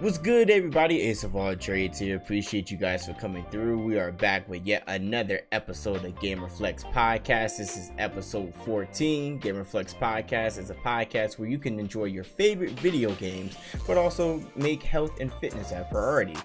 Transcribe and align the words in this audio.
What's 0.00 0.16
good, 0.16 0.48
everybody? 0.48 1.00
Ace 1.00 1.24
of 1.24 1.34
All 1.34 1.56
Trades 1.56 1.98
here. 1.98 2.14
Appreciate 2.14 2.70
you 2.70 2.76
guys 2.76 3.04
for 3.04 3.14
coming 3.14 3.44
through. 3.50 3.82
We 3.82 3.98
are 3.98 4.12
back 4.12 4.48
with 4.48 4.64
yet 4.64 4.84
another 4.86 5.40
episode 5.50 6.04
of 6.04 6.14
GamerFlex 6.14 6.84
Podcast. 6.92 7.56
This 7.56 7.76
is 7.76 7.90
episode 7.98 8.54
14. 8.64 9.40
GamerFlex 9.40 9.96
Podcast 9.96 10.56
is 10.58 10.70
a 10.70 10.76
podcast 10.76 11.36
where 11.36 11.48
you 11.48 11.58
can 11.58 11.80
enjoy 11.80 12.04
your 12.04 12.22
favorite 12.22 12.78
video 12.78 13.12
games, 13.14 13.56
but 13.88 13.96
also 13.96 14.40
make 14.54 14.84
health 14.84 15.18
and 15.18 15.32
fitness 15.40 15.72
a 15.72 15.84
priority. 15.90 16.36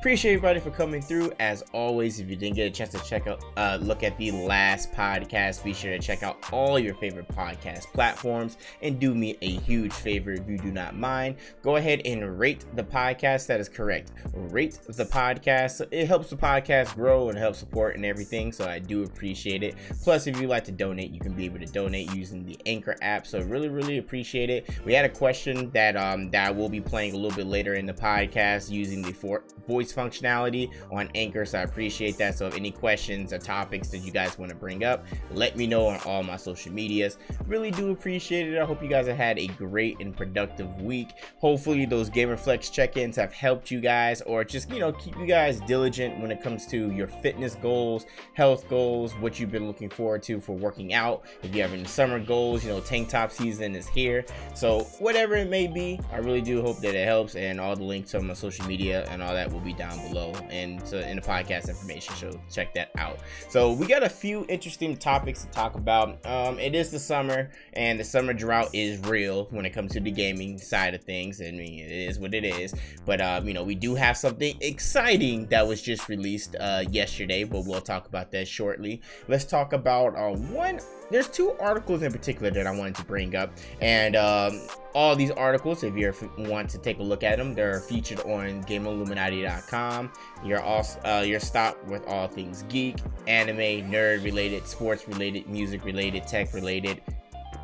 Appreciate 0.00 0.32
everybody 0.32 0.60
for 0.60 0.70
coming 0.70 1.02
through. 1.02 1.30
As 1.40 1.62
always, 1.74 2.20
if 2.20 2.30
you 2.30 2.34
didn't 2.34 2.56
get 2.56 2.66
a 2.66 2.70
chance 2.70 2.90
to 2.92 2.98
check 3.06 3.26
out, 3.26 3.44
uh, 3.58 3.76
look 3.82 4.02
at 4.02 4.16
the 4.16 4.30
last 4.30 4.90
podcast, 4.92 5.62
be 5.62 5.74
sure 5.74 5.90
to 5.90 5.98
check 5.98 6.22
out 6.22 6.38
all 6.54 6.78
your 6.78 6.94
favorite 6.94 7.28
podcast 7.28 7.82
platforms 7.92 8.56
and 8.80 8.98
do 8.98 9.14
me 9.14 9.36
a 9.42 9.50
huge 9.56 9.92
favor 9.92 10.32
if 10.32 10.48
you 10.48 10.56
do 10.56 10.70
not 10.70 10.96
mind. 10.96 11.36
Go 11.60 11.76
ahead 11.76 12.00
and 12.06 12.38
rate 12.38 12.64
the 12.76 12.82
podcast. 12.82 13.46
That 13.48 13.60
is 13.60 13.68
correct. 13.68 14.12
Rate 14.32 14.78
the 14.88 15.04
podcast. 15.04 15.86
It 15.90 16.06
helps 16.06 16.30
the 16.30 16.36
podcast 16.36 16.94
grow 16.94 17.28
and 17.28 17.36
help 17.36 17.54
support 17.54 17.94
and 17.94 18.06
everything. 18.06 18.52
So 18.52 18.66
I 18.66 18.78
do 18.78 19.02
appreciate 19.02 19.62
it. 19.62 19.74
Plus, 20.02 20.26
if 20.26 20.40
you 20.40 20.48
like 20.48 20.64
to 20.64 20.72
donate, 20.72 21.10
you 21.10 21.20
can 21.20 21.34
be 21.34 21.44
able 21.44 21.58
to 21.58 21.66
donate 21.66 22.14
using 22.14 22.46
the 22.46 22.58
Anchor 22.64 22.96
app. 23.02 23.26
So 23.26 23.42
really, 23.42 23.68
really 23.68 23.98
appreciate 23.98 24.48
it. 24.48 24.66
We 24.86 24.94
had 24.94 25.04
a 25.04 25.10
question 25.10 25.70
that 25.72 25.94
um 25.98 26.30
that 26.30 26.48
I 26.48 26.50
will 26.52 26.70
be 26.70 26.80
playing 26.80 27.12
a 27.12 27.18
little 27.18 27.36
bit 27.36 27.46
later 27.46 27.74
in 27.74 27.84
the 27.84 27.92
podcast 27.92 28.70
using 28.70 29.02
the 29.02 29.12
for- 29.12 29.44
voice 29.66 29.89
functionality 29.92 30.72
on 30.90 31.08
Anchor. 31.14 31.44
So 31.44 31.58
I 31.58 31.62
appreciate 31.62 32.18
that. 32.18 32.36
So 32.36 32.46
if 32.46 32.56
any 32.56 32.70
questions 32.70 33.32
or 33.32 33.38
topics 33.38 33.88
that 33.88 33.98
you 33.98 34.12
guys 34.12 34.38
want 34.38 34.50
to 34.50 34.56
bring 34.56 34.84
up, 34.84 35.04
let 35.32 35.56
me 35.56 35.66
know 35.66 35.86
on 35.86 36.00
all 36.06 36.22
my 36.22 36.36
social 36.36 36.72
medias. 36.72 37.18
Really 37.46 37.70
do 37.70 37.90
appreciate 37.90 38.52
it. 38.52 38.58
I 38.58 38.64
hope 38.64 38.82
you 38.82 38.88
guys 38.88 39.06
have 39.06 39.16
had 39.16 39.38
a 39.38 39.46
great 39.48 40.00
and 40.00 40.16
productive 40.16 40.80
week. 40.80 41.10
Hopefully 41.38 41.86
those 41.86 42.10
GamerFlex 42.10 42.72
check-ins 42.72 43.16
have 43.16 43.32
helped 43.32 43.70
you 43.70 43.80
guys 43.80 44.20
or 44.22 44.44
just, 44.44 44.70
you 44.70 44.78
know, 44.78 44.92
keep 44.92 45.16
you 45.16 45.26
guys 45.26 45.60
diligent 45.60 46.18
when 46.20 46.30
it 46.30 46.42
comes 46.42 46.66
to 46.68 46.90
your 46.90 47.08
fitness 47.08 47.54
goals, 47.56 48.06
health 48.34 48.68
goals, 48.68 49.12
what 49.14 49.38
you've 49.38 49.50
been 49.50 49.66
looking 49.66 49.88
forward 49.90 50.22
to 50.24 50.40
for 50.40 50.56
working 50.56 50.94
out. 50.94 51.24
If 51.42 51.54
you 51.54 51.62
have 51.62 51.72
any 51.72 51.84
summer 51.84 52.18
goals, 52.18 52.64
you 52.64 52.70
know, 52.70 52.80
tank 52.80 53.08
top 53.08 53.32
season 53.32 53.74
is 53.74 53.88
here. 53.88 54.24
So 54.54 54.80
whatever 54.98 55.36
it 55.36 55.48
may 55.48 55.66
be, 55.66 56.00
I 56.12 56.18
really 56.18 56.40
do 56.40 56.62
hope 56.62 56.78
that 56.78 56.94
it 56.94 57.04
helps 57.06 57.34
and 57.34 57.60
all 57.60 57.76
the 57.76 57.84
links 57.84 58.14
on 58.14 58.26
my 58.26 58.34
social 58.34 58.66
media 58.66 59.06
and 59.10 59.22
all 59.22 59.34
that 59.34 59.52
will 59.52 59.60
be 59.60 59.72
down 59.80 59.98
below 60.08 60.34
and 60.50 60.86
so 60.86 60.98
in 60.98 61.16
the 61.16 61.22
podcast 61.22 61.70
information 61.70 62.14
so 62.14 62.38
check 62.52 62.74
that 62.74 62.90
out. 62.98 63.18
So 63.48 63.72
we 63.72 63.86
got 63.86 64.02
a 64.02 64.10
few 64.10 64.44
interesting 64.50 64.94
topics 64.94 65.42
to 65.44 65.50
talk 65.52 65.74
about. 65.74 66.24
Um, 66.26 66.58
it 66.58 66.74
is 66.74 66.90
the 66.90 66.98
summer 66.98 67.50
and 67.72 67.98
the 67.98 68.04
summer 68.04 68.34
drought 68.34 68.68
is 68.74 69.00
real 69.00 69.46
when 69.46 69.64
it 69.64 69.70
comes 69.70 69.92
to 69.92 70.00
the 70.00 70.10
gaming 70.10 70.58
side 70.58 70.94
of 70.94 71.02
things. 71.02 71.40
I 71.40 71.50
mean 71.50 71.78
it 71.78 71.90
is 71.90 72.18
what 72.18 72.34
it 72.34 72.44
is. 72.44 72.74
But 73.06 73.22
um, 73.22 73.48
you 73.48 73.54
know 73.54 73.64
we 73.64 73.74
do 73.74 73.94
have 73.94 74.18
something 74.18 74.54
exciting 74.60 75.46
that 75.46 75.66
was 75.66 75.80
just 75.80 76.10
released 76.10 76.56
uh, 76.60 76.84
yesterday 76.90 77.44
but 77.44 77.64
we'll 77.64 77.80
talk 77.80 78.06
about 78.06 78.30
that 78.32 78.46
shortly. 78.46 79.00
Let's 79.28 79.46
talk 79.46 79.72
about 79.72 80.14
uh, 80.14 80.36
one 80.36 80.80
there's 81.10 81.28
two 81.28 81.52
articles 81.60 82.02
in 82.02 82.12
particular 82.12 82.50
that 82.50 82.66
I 82.66 82.70
wanted 82.70 82.94
to 82.96 83.04
bring 83.04 83.36
up, 83.36 83.52
and 83.80 84.16
um, 84.16 84.60
all 84.94 85.16
these 85.16 85.30
articles, 85.30 85.82
if 85.82 85.96
you 85.96 86.12
want 86.38 86.70
to 86.70 86.78
take 86.78 86.98
a 86.98 87.02
look 87.02 87.22
at 87.22 87.38
them, 87.38 87.54
they're 87.54 87.80
featured 87.80 88.20
on 88.20 88.62
GameIlluminati.com. 88.64 90.12
You're 90.44 90.62
also 90.62 91.00
uh, 91.04 91.24
you're 91.26 91.40
stopped 91.40 91.84
with 91.86 92.06
all 92.06 92.28
things 92.28 92.64
geek, 92.68 92.96
anime, 93.26 93.90
nerd 93.90 94.24
related, 94.24 94.66
sports 94.66 95.06
related, 95.08 95.48
music 95.48 95.84
related, 95.84 96.26
tech 96.26 96.52
related. 96.54 97.02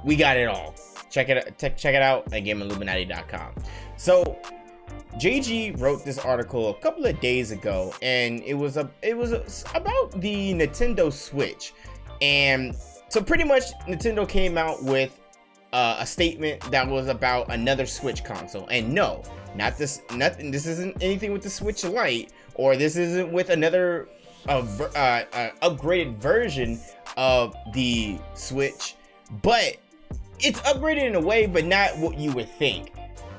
We 0.05 0.17
got 0.17 0.37
it 0.37 0.49
all. 0.49 0.75
Check 1.11 1.29
it 1.29 1.59
check 1.59 1.95
it 1.95 2.03
out 2.03 2.33
at 2.33 2.45
GameIlluminati.com. 2.45 3.55
So 3.97 4.39
JG 5.15 5.81
wrote 5.81 6.05
this 6.05 6.19
article 6.19 6.71
a 6.71 6.75
couple 6.75 7.07
of 7.07 7.19
days 7.21 7.51
ago, 7.51 7.95
and 8.03 8.43
it 8.43 8.55
was 8.55 8.77
a 8.77 8.91
it 9.03 9.17
was 9.17 9.33
a, 9.33 9.45
about 9.75 10.21
the 10.21 10.53
Nintendo 10.53 11.13
Switch, 11.13 11.73
and 12.21 12.77
so 13.09 13.23
pretty 13.23 13.45
much 13.45 13.73
Nintendo 13.87 14.29
came 14.29 14.59
out 14.59 14.83
with 14.83 15.19
uh, 15.73 15.97
a 16.01 16.07
statement 16.07 16.61
that 16.71 16.87
was 16.87 17.09
about 17.09 17.53
another 17.53 17.87
Switch 17.87 18.25
console, 18.25 18.67
and 18.69 18.93
no, 18.93 19.23
not 19.55 19.77
this, 19.77 20.01
nothing. 20.15 20.51
This 20.51 20.67
isn't 20.67 21.03
anything 21.03 21.33
with 21.33 21.43
the 21.43 21.51
Switch 21.51 21.85
Lite, 21.85 22.33
or 22.55 22.77
this 22.77 22.97
isn't 22.97 23.33
with 23.33 23.51
another 23.51 24.09
uh, 24.49 24.65
uh, 24.81 25.25
uh, 25.33 25.51
upgraded 25.63 26.17
version 26.17 26.81
of 27.17 27.55
the 27.75 28.19
Switch, 28.35 28.95
but 29.43 29.77
it's 30.39 30.61
upgraded 30.61 31.05
in 31.05 31.15
a 31.15 31.21
way, 31.21 31.47
but 31.47 31.65
not 31.65 31.97
what 31.99 32.19
you 32.19 32.33
would 32.33 32.49
think. 32.49 32.93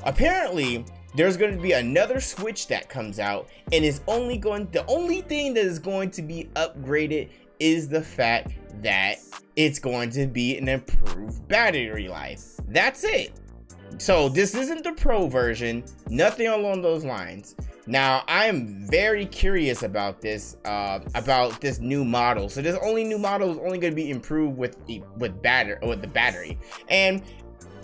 Apparently, 0.03 0.85
there's 1.15 1.37
going 1.37 1.55
to 1.55 1.61
be 1.61 1.71
another 1.71 2.19
Switch 2.19 2.67
that 2.67 2.89
comes 2.89 3.19
out, 3.19 3.47
and 3.71 3.83
is 3.83 4.01
only 4.07 4.37
going. 4.37 4.67
The 4.71 4.85
only 4.87 5.21
thing 5.21 5.53
that 5.55 5.65
is 5.65 5.79
going 5.79 6.11
to 6.11 6.21
be 6.21 6.49
upgraded 6.55 7.29
is 7.59 7.87
the 7.87 8.01
fact 8.01 8.53
that 8.81 9.17
it's 9.55 9.79
going 9.79 10.09
to 10.11 10.27
be 10.27 10.57
an 10.57 10.67
improved 10.67 11.47
battery 11.47 12.07
life. 12.07 12.43
That's 12.67 13.03
it. 13.03 13.39
So 13.97 14.29
this 14.29 14.53
isn't 14.53 14.83
the 14.83 14.91
pro 14.91 15.27
version, 15.27 15.83
nothing 16.09 16.47
along 16.47 16.81
those 16.81 17.03
lines. 17.03 17.55
Now 17.87 18.23
I 18.27 18.45
am 18.45 18.85
very 18.89 19.25
curious 19.25 19.81
about 19.81 20.21
this, 20.21 20.57
uh, 20.65 20.99
about 21.15 21.61
this 21.61 21.79
new 21.79 22.03
model. 22.03 22.49
So 22.49 22.61
this 22.61 22.77
only 22.83 23.03
new 23.03 23.17
model 23.17 23.49
is 23.49 23.57
only 23.57 23.77
going 23.77 23.93
to 23.93 23.95
be 23.95 24.11
improved 24.11 24.57
with 24.57 24.85
the 24.85 25.01
with 25.17 25.41
battery 25.41 25.77
with 25.81 26.01
the 26.01 26.07
battery, 26.07 26.59
and 26.89 27.23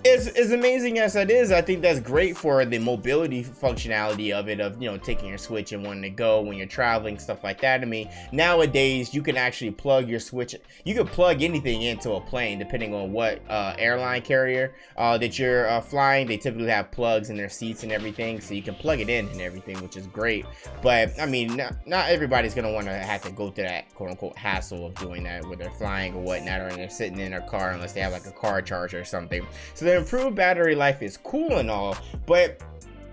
as, 0.06 0.28
as 0.28 0.52
amazing 0.52 1.00
as 1.00 1.14
that 1.14 1.32
is, 1.32 1.52
I 1.52 1.62
think 1.62 1.82
that's 1.82 2.00
great 2.00 2.36
for 2.36 2.66
the 2.66 2.80
mobility 2.80 3.44
functionality 3.44 4.32
of 4.32 4.50
it, 4.50 4.60
of 4.60 4.82
you 4.82 4.90
know 4.90 4.98
taking 4.98 5.30
your 5.30 5.38
Switch 5.38 5.72
and 5.72 5.84
wanting 5.84 6.04
to 6.04 6.10
go 6.10 6.42
when 6.42 6.58
you're 6.58 6.68
traveling, 6.68 7.18
stuff 7.18 7.44
like 7.44 7.62
that. 7.62 7.82
I 7.82 7.86
mean, 7.86 8.10
nowadays 8.32 9.14
you 9.14 9.22
can 9.22 9.38
actually 9.38 9.72
plug 9.72 10.10
your 10.10 10.20
Switch. 10.20 10.56
You 10.84 10.96
can 10.96 11.08
plug 11.08 11.42
anything 11.42 11.84
into 11.84 12.14
a 12.14 12.22
plane, 12.22 12.60
depending 12.60 12.94
on 12.94 13.12
what 13.12 13.42
uh, 13.50 13.76
airline 13.78 14.22
carrier 14.22 14.76
uh, 14.98 15.18
that 15.20 15.40
you're 15.40 15.70
uh, 15.70 15.82
flying. 15.82 16.28
They 16.28 16.38
typically 16.38 16.70
have 16.70 16.92
plugs 16.92 17.30
in 17.30 17.38
their 17.38 17.50
seats 17.50 17.84
and 17.84 17.92
everything, 17.92 18.42
so 18.42 18.54
you 18.54 18.62
can 18.62 18.76
plug 18.76 19.00
it 19.00 19.10
in 19.10 19.28
and 19.30 19.42
everything, 19.42 19.82
which 19.82 19.96
is 19.96 20.08
great. 20.08 20.46
But 20.82 21.12
I 21.20 21.26
mean, 21.26 21.56
not, 21.56 21.76
not 21.88 22.10
everybody's 22.10 22.54
gonna 22.54 22.74
want 22.74 22.88
to 22.88 22.94
have 22.94 23.22
to 23.24 23.32
go 23.32 23.52
through 23.52 23.66
that 23.66 23.94
quote 23.94 24.10
unquote 24.10 24.38
hassle 24.38 24.86
of 24.86 24.96
doing 24.96 25.24
that, 25.24 25.44
whether 25.44 25.64
they're 25.64 25.72
flying 25.72 26.14
or 26.14 26.22
whatnot, 26.22 26.62
or 26.62 26.76
they're 26.76 26.90
sitting 26.90 27.20
in 27.20 27.32
their 27.32 27.42
car 27.42 27.72
unless 27.72 27.94
they 27.94 28.02
have 28.02 28.12
like 28.12 28.26
a 28.26 28.32
car 28.32 28.62
charger 28.62 29.00
or 29.00 29.06
something. 29.06 29.46
So 29.74 29.86
improved 29.98 30.36
battery 30.36 30.76
life 30.76 31.02
is 31.02 31.18
cool 31.18 31.58
and 31.58 31.70
all, 31.70 31.96
but 32.26 32.62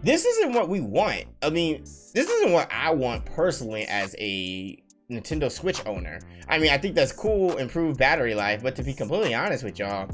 this 0.03 0.25
isn't 0.25 0.53
what 0.53 0.69
we 0.69 0.81
want. 0.81 1.25
I 1.43 1.51
mean, 1.51 1.83
this 1.83 2.29
isn't 2.29 2.53
what 2.53 2.71
I 2.73 2.91
want 2.91 3.25
personally 3.27 3.85
as 3.85 4.15
a 4.19 4.83
Nintendo 5.11 5.51
Switch 5.51 5.85
owner. 5.87 6.21
I 6.49 6.59
mean, 6.59 6.71
I 6.71 6.79
think 6.79 6.95
that's 6.95 7.13
cool, 7.13 7.57
improved 7.59 7.99
battery 7.99 8.35
life, 8.35 8.63
but 8.63 8.77
to 8.77 8.83
be 8.83 8.95
completely 8.95 9.35
honest 9.35 9.65
with 9.65 9.79
y'all, 9.79 10.09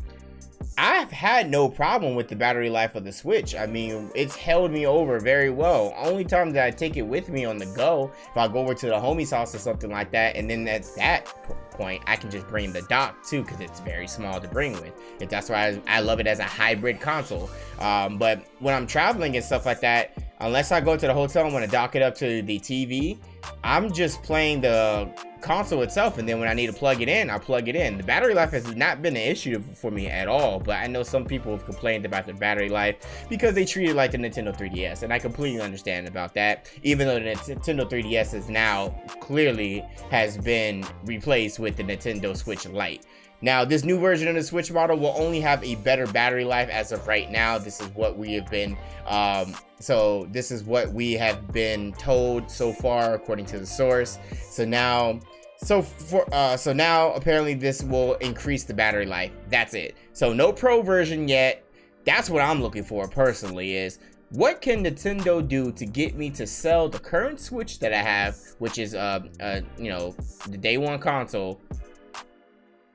I've 0.79 1.11
had 1.11 1.51
no 1.51 1.69
problem 1.69 2.15
with 2.15 2.29
the 2.29 2.37
battery 2.37 2.69
life 2.69 2.97
of 2.97 3.05
the 3.05 3.13
Switch. 3.13 3.55
I 3.55 3.67
mean, 3.67 4.11
it's 4.15 4.37
held 4.37 4.71
me 4.71 4.87
over 4.87 5.19
very 5.21 5.51
well. 5.51 5.95
Only 5.97 6.25
time 6.25 6.51
that 6.51 6.67
I 6.67 6.71
take 6.71 6.97
it 6.97 7.03
with 7.03 7.29
me 7.31 7.45
on 7.45 7.57
the 7.57 7.67
go, 7.67 8.11
if 8.31 8.37
I 8.37 8.49
go 8.49 8.59
over 8.59 8.75
to 8.75 8.87
the 8.87 8.95
homie's 8.95 9.31
house 9.31 9.55
or 9.55 9.59
something 9.59 9.91
like 9.91 10.11
that, 10.13 10.37
and 10.37 10.51
then 10.51 10.69
at 10.69 10.85
that 10.97 11.66
point, 11.77 12.03
I 12.07 12.17
can 12.17 12.31
just 12.31 12.49
bring 12.49 12.73
the 12.73 12.83
dock 12.83 13.25
too, 13.25 13.43
because 13.43 13.61
it's 13.61 13.81
very 13.81 14.07
small 14.07 14.41
to 14.41 14.49
bring 14.49 14.73
with. 14.75 14.93
If 15.21 15.29
that's 15.29 15.51
why 15.51 15.69
I, 15.69 15.99
I, 15.99 16.01
love 16.01 16.21
it 16.21 16.27
as 16.27 16.39
a 16.39 16.45
hybrid 16.45 17.01
console. 17.01 17.51
Um, 17.79 18.19
but 18.19 18.47
when 18.61 18.75
I'm 18.75 18.87
traveling 18.87 19.37
and 19.37 19.45
stuff 19.45 19.67
like 19.67 19.81
that, 19.81 20.17
unless 20.41 20.73
I 20.73 20.81
go 20.81 20.97
to 20.97 21.07
the 21.07 21.15
hotel 21.15 21.45
and 21.45 21.53
want 21.53 21.65
to 21.65 21.71
dock 21.71 21.97
it 21.97 22.03
up 22.03 22.15
to 22.17 22.43
the 22.43 22.59
TV, 22.59 23.19
I'm 23.63 23.93
just 23.93 24.23
playing 24.23 24.61
the 24.61 25.11
console 25.41 25.83
itself 25.83 26.19
and 26.19 26.29
then 26.29 26.41
when 26.41 26.49
I 26.49 26.55
need 26.55 26.67
to 26.67 26.73
plug 26.73 27.03
it 27.03 27.09
in 27.09 27.31
I 27.31 27.39
plug 27.39 27.69
it 27.69 27.77
in 27.77 27.99
the 27.99 28.03
battery 28.03 28.35
life 28.35 28.51
has 28.51 28.75
not 28.75 29.03
been 29.03 29.17
an 29.17 29.23
issue 29.23 29.61
for 29.61 29.91
me 29.91 30.09
at 30.09 30.29
all 30.29 30.59
but 30.59 30.77
I 30.77 30.87
know 30.87 31.03
some 31.03 31.25
people 31.25 31.53
have 31.53 31.65
complained 31.65 32.05
about 32.05 32.27
the 32.27 32.33
battery 32.33 32.69
life 32.69 33.27
because 33.29 33.55
they 33.55 33.65
treat 33.65 33.91
it 33.91 33.95
like 33.95 34.13
the 34.13 34.19
Nintendo 34.19 34.57
3DS 34.57 35.03
and 35.03 35.13
I 35.13 35.19
completely 35.19 35.61
understand 35.61 36.09
about 36.09 36.35
that 36.35 36.71
even 36.83 37.07
though 37.07 37.21
the 37.21 37.31
Nintendo 37.31 37.89
3DS 37.89 38.35
is 38.35 38.49
now 38.49 38.89
clearly 39.21 39.85
has 40.11 40.39
been 40.39 40.85
replaced 41.05 41.59
with 41.59 41.66
the 41.75 41.83
Nintendo 41.83 42.37
Switch 42.37 42.69
Lite 42.69 43.05
now, 43.43 43.65
this 43.65 43.85
new 43.85 43.99
version 43.99 44.29
of 44.29 44.35
the 44.35 44.43
Switch 44.43 44.73
model 44.73 44.97
will 44.97 45.15
only 45.17 45.41
have 45.41 45.63
a 45.63 45.75
better 45.77 46.07
battery 46.07 46.45
life 46.45 46.71
as 46.71 46.91
of 46.91 47.07
right 47.07 47.31
now. 47.31 47.59
This 47.59 47.81
is 47.81 47.89
what 47.89 48.17
we 48.17 48.33
have 48.35 48.51
been, 48.51 48.77
um, 49.07 49.55
so 49.79 50.27
this 50.31 50.51
is 50.51 50.65
what 50.65 50.93
we 50.93 51.13
have 51.15 51.53
been 51.53 51.93
told 51.95 52.51
so 52.51 52.73
far, 52.73 53.15
according 53.15 53.45
to 53.47 53.59
the 53.59 53.67
source. 53.67 54.19
So 54.51 54.65
now, 54.65 55.21
so 55.59 55.83
for, 55.83 56.27
uh, 56.33 56.57
so 56.57 56.73
now 56.73 57.13
apparently 57.13 57.53
this 57.53 57.83
will 57.83 58.15
increase 58.15 58.65
the 58.65 58.75
battery 58.75 59.07
life. 59.07 59.33
That's 59.51 59.75
it. 59.75 59.97
So 60.15 60.33
no 60.33 60.51
Pro 60.53 60.81
version 60.81 61.29
yet. 61.29 61.63
That's 62.07 62.31
what 62.31 62.41
I'm 62.41 62.63
looking 62.63 62.85
for 62.85 63.07
personally 63.09 63.77
is 63.77 63.99
what 64.37 64.61
can 64.61 64.85
Nintendo 64.85 65.47
do 65.47 65.73
to 65.73 65.87
get 65.87 66.15
me 66.15 66.29
to 66.31 66.47
sell 66.47 66.91
the 66.91 66.99
current 66.99 67.41
Switch 67.41 67.79
that 67.79 67.95
I 67.95 68.03
have, 68.03 68.37
which 68.59 68.79
is 68.79 68.95
uh, 68.95 69.21
uh 69.41 69.61
you 69.79 69.91
know 69.91 70.15
the 70.49 70.59
day 70.59 70.77
one 70.77 70.99
console, 70.99 71.59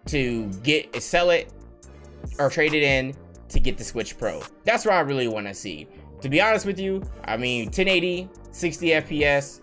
to 0.05 0.45
get 0.63 1.01
sell 1.01 1.31
it 1.31 1.51
or 2.37 2.49
trade 2.49 2.75
it 2.75 2.83
in 2.83 3.15
to 3.49 3.59
get 3.59 3.77
the 3.77 3.83
Switch 3.83 4.17
Pro. 4.17 4.41
That's 4.65 4.85
what 4.85 4.93
I 4.93 4.99
really 4.99 5.27
want 5.27 5.47
to 5.47 5.53
see. 5.53 5.87
to 6.21 6.29
be 6.29 6.39
honest 6.39 6.67
with 6.67 6.79
you, 6.79 7.01
I 7.25 7.37
mean 7.37 7.65
1080, 7.65 8.29
60 8.51 8.87
FPS 8.87 9.59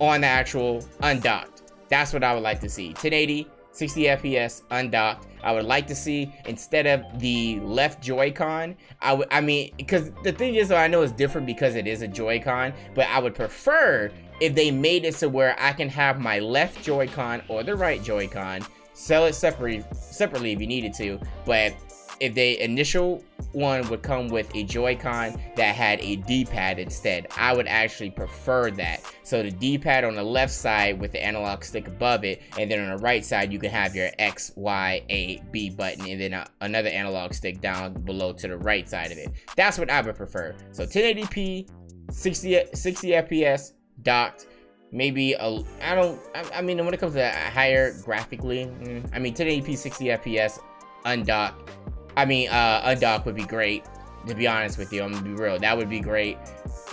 on 0.00 0.20
the 0.20 0.28
actual 0.28 0.84
undocked. 1.00 1.72
That's 1.88 2.12
what 2.12 2.22
I 2.22 2.34
would 2.34 2.44
like 2.44 2.60
to 2.60 2.68
see. 2.68 2.88
1080, 2.88 3.48
60 3.76 4.04
FPS 4.04 4.62
undocked. 4.70 5.26
I 5.42 5.52
would 5.52 5.66
like 5.66 5.86
to 5.88 5.94
see 5.94 6.32
instead 6.46 6.86
of 6.86 7.20
the 7.20 7.60
left 7.60 8.02
Joy-Con. 8.02 8.74
I 9.02 9.12
would, 9.12 9.28
I 9.30 9.42
mean, 9.42 9.74
because 9.76 10.10
the 10.24 10.32
thing 10.32 10.54
is, 10.54 10.72
I 10.72 10.88
know 10.88 11.02
it's 11.02 11.12
different 11.12 11.46
because 11.46 11.74
it 11.74 11.86
is 11.86 12.00
a 12.00 12.08
Joy-Con, 12.08 12.72
but 12.94 13.06
I 13.08 13.18
would 13.18 13.34
prefer 13.34 14.10
if 14.40 14.54
they 14.54 14.70
made 14.70 15.04
it 15.04 15.14
so 15.14 15.28
where 15.28 15.54
I 15.58 15.72
can 15.72 15.90
have 15.90 16.18
my 16.20 16.38
left 16.38 16.82
Joy-Con 16.82 17.42
or 17.48 17.62
the 17.62 17.76
right 17.76 18.02
Joy-Con, 18.02 18.62
sell 18.94 19.26
it 19.26 19.34
separately, 19.34 19.84
separately 19.92 20.52
if 20.52 20.60
you 20.60 20.66
needed 20.66 20.94
to, 20.94 21.20
but 21.44 21.74
if 22.20 22.34
the 22.34 22.60
initial 22.62 23.22
one 23.52 23.88
would 23.88 24.02
come 24.02 24.28
with 24.28 24.54
a 24.54 24.64
Joy-Con 24.64 25.40
that 25.56 25.74
had 25.74 25.98
a 26.00 26.16
D-pad 26.16 26.78
instead. 26.78 27.26
I 27.36 27.54
would 27.54 27.66
actually 27.66 28.10
prefer 28.10 28.70
that. 28.72 29.00
So 29.22 29.42
the 29.42 29.50
D-pad 29.50 30.04
on 30.04 30.14
the 30.14 30.22
left 30.22 30.52
side 30.52 31.00
with 31.00 31.12
the 31.12 31.24
analog 31.24 31.64
stick 31.64 31.88
above 31.88 32.24
it, 32.24 32.42
and 32.58 32.70
then 32.70 32.80
on 32.80 32.96
the 32.96 33.02
right 33.02 33.24
side 33.24 33.52
you 33.52 33.58
can 33.58 33.70
have 33.70 33.96
your 33.96 34.10
X, 34.18 34.52
Y, 34.56 35.02
A, 35.08 35.42
B 35.50 35.70
button, 35.70 36.06
and 36.06 36.20
then 36.20 36.32
a, 36.34 36.46
another 36.60 36.90
analog 36.90 37.32
stick 37.32 37.60
down 37.60 37.94
below 37.94 38.32
to 38.34 38.48
the 38.48 38.58
right 38.58 38.88
side 38.88 39.10
of 39.10 39.18
it. 39.18 39.30
That's 39.56 39.78
what 39.78 39.90
I 39.90 40.02
would 40.02 40.16
prefer. 40.16 40.54
So 40.72 40.84
1080p, 40.84 41.70
60, 42.10 42.64
60 42.74 43.08
FPS, 43.08 43.72
docked, 44.02 44.46
maybe 44.92 45.32
a 45.32 45.62
I 45.82 45.94
don't 45.94 46.20
I, 46.34 46.58
I, 46.58 46.62
mean 46.62 46.82
when 46.84 46.94
it 46.94 47.00
comes 47.00 47.14
to 47.14 47.28
higher 47.28 47.98
graphically 48.04 48.66
mm, 48.66 49.08
I 49.12 49.18
mean 49.18 49.34
1080p 49.34 49.76
60 49.76 50.04
FPS 50.06 50.60
undocked 51.04 51.70
I 52.16 52.24
mean, 52.24 52.48
uh, 52.48 52.82
undock 52.82 53.24
would 53.26 53.34
be 53.34 53.44
great. 53.44 53.84
To 54.26 54.34
be 54.34 54.46
honest 54.46 54.78
with 54.78 54.92
you, 54.92 55.02
I'm 55.02 55.12
gonna 55.12 55.22
be 55.22 55.34
real. 55.34 55.58
That 55.58 55.76
would 55.76 55.88
be 55.88 56.00
great. 56.00 56.38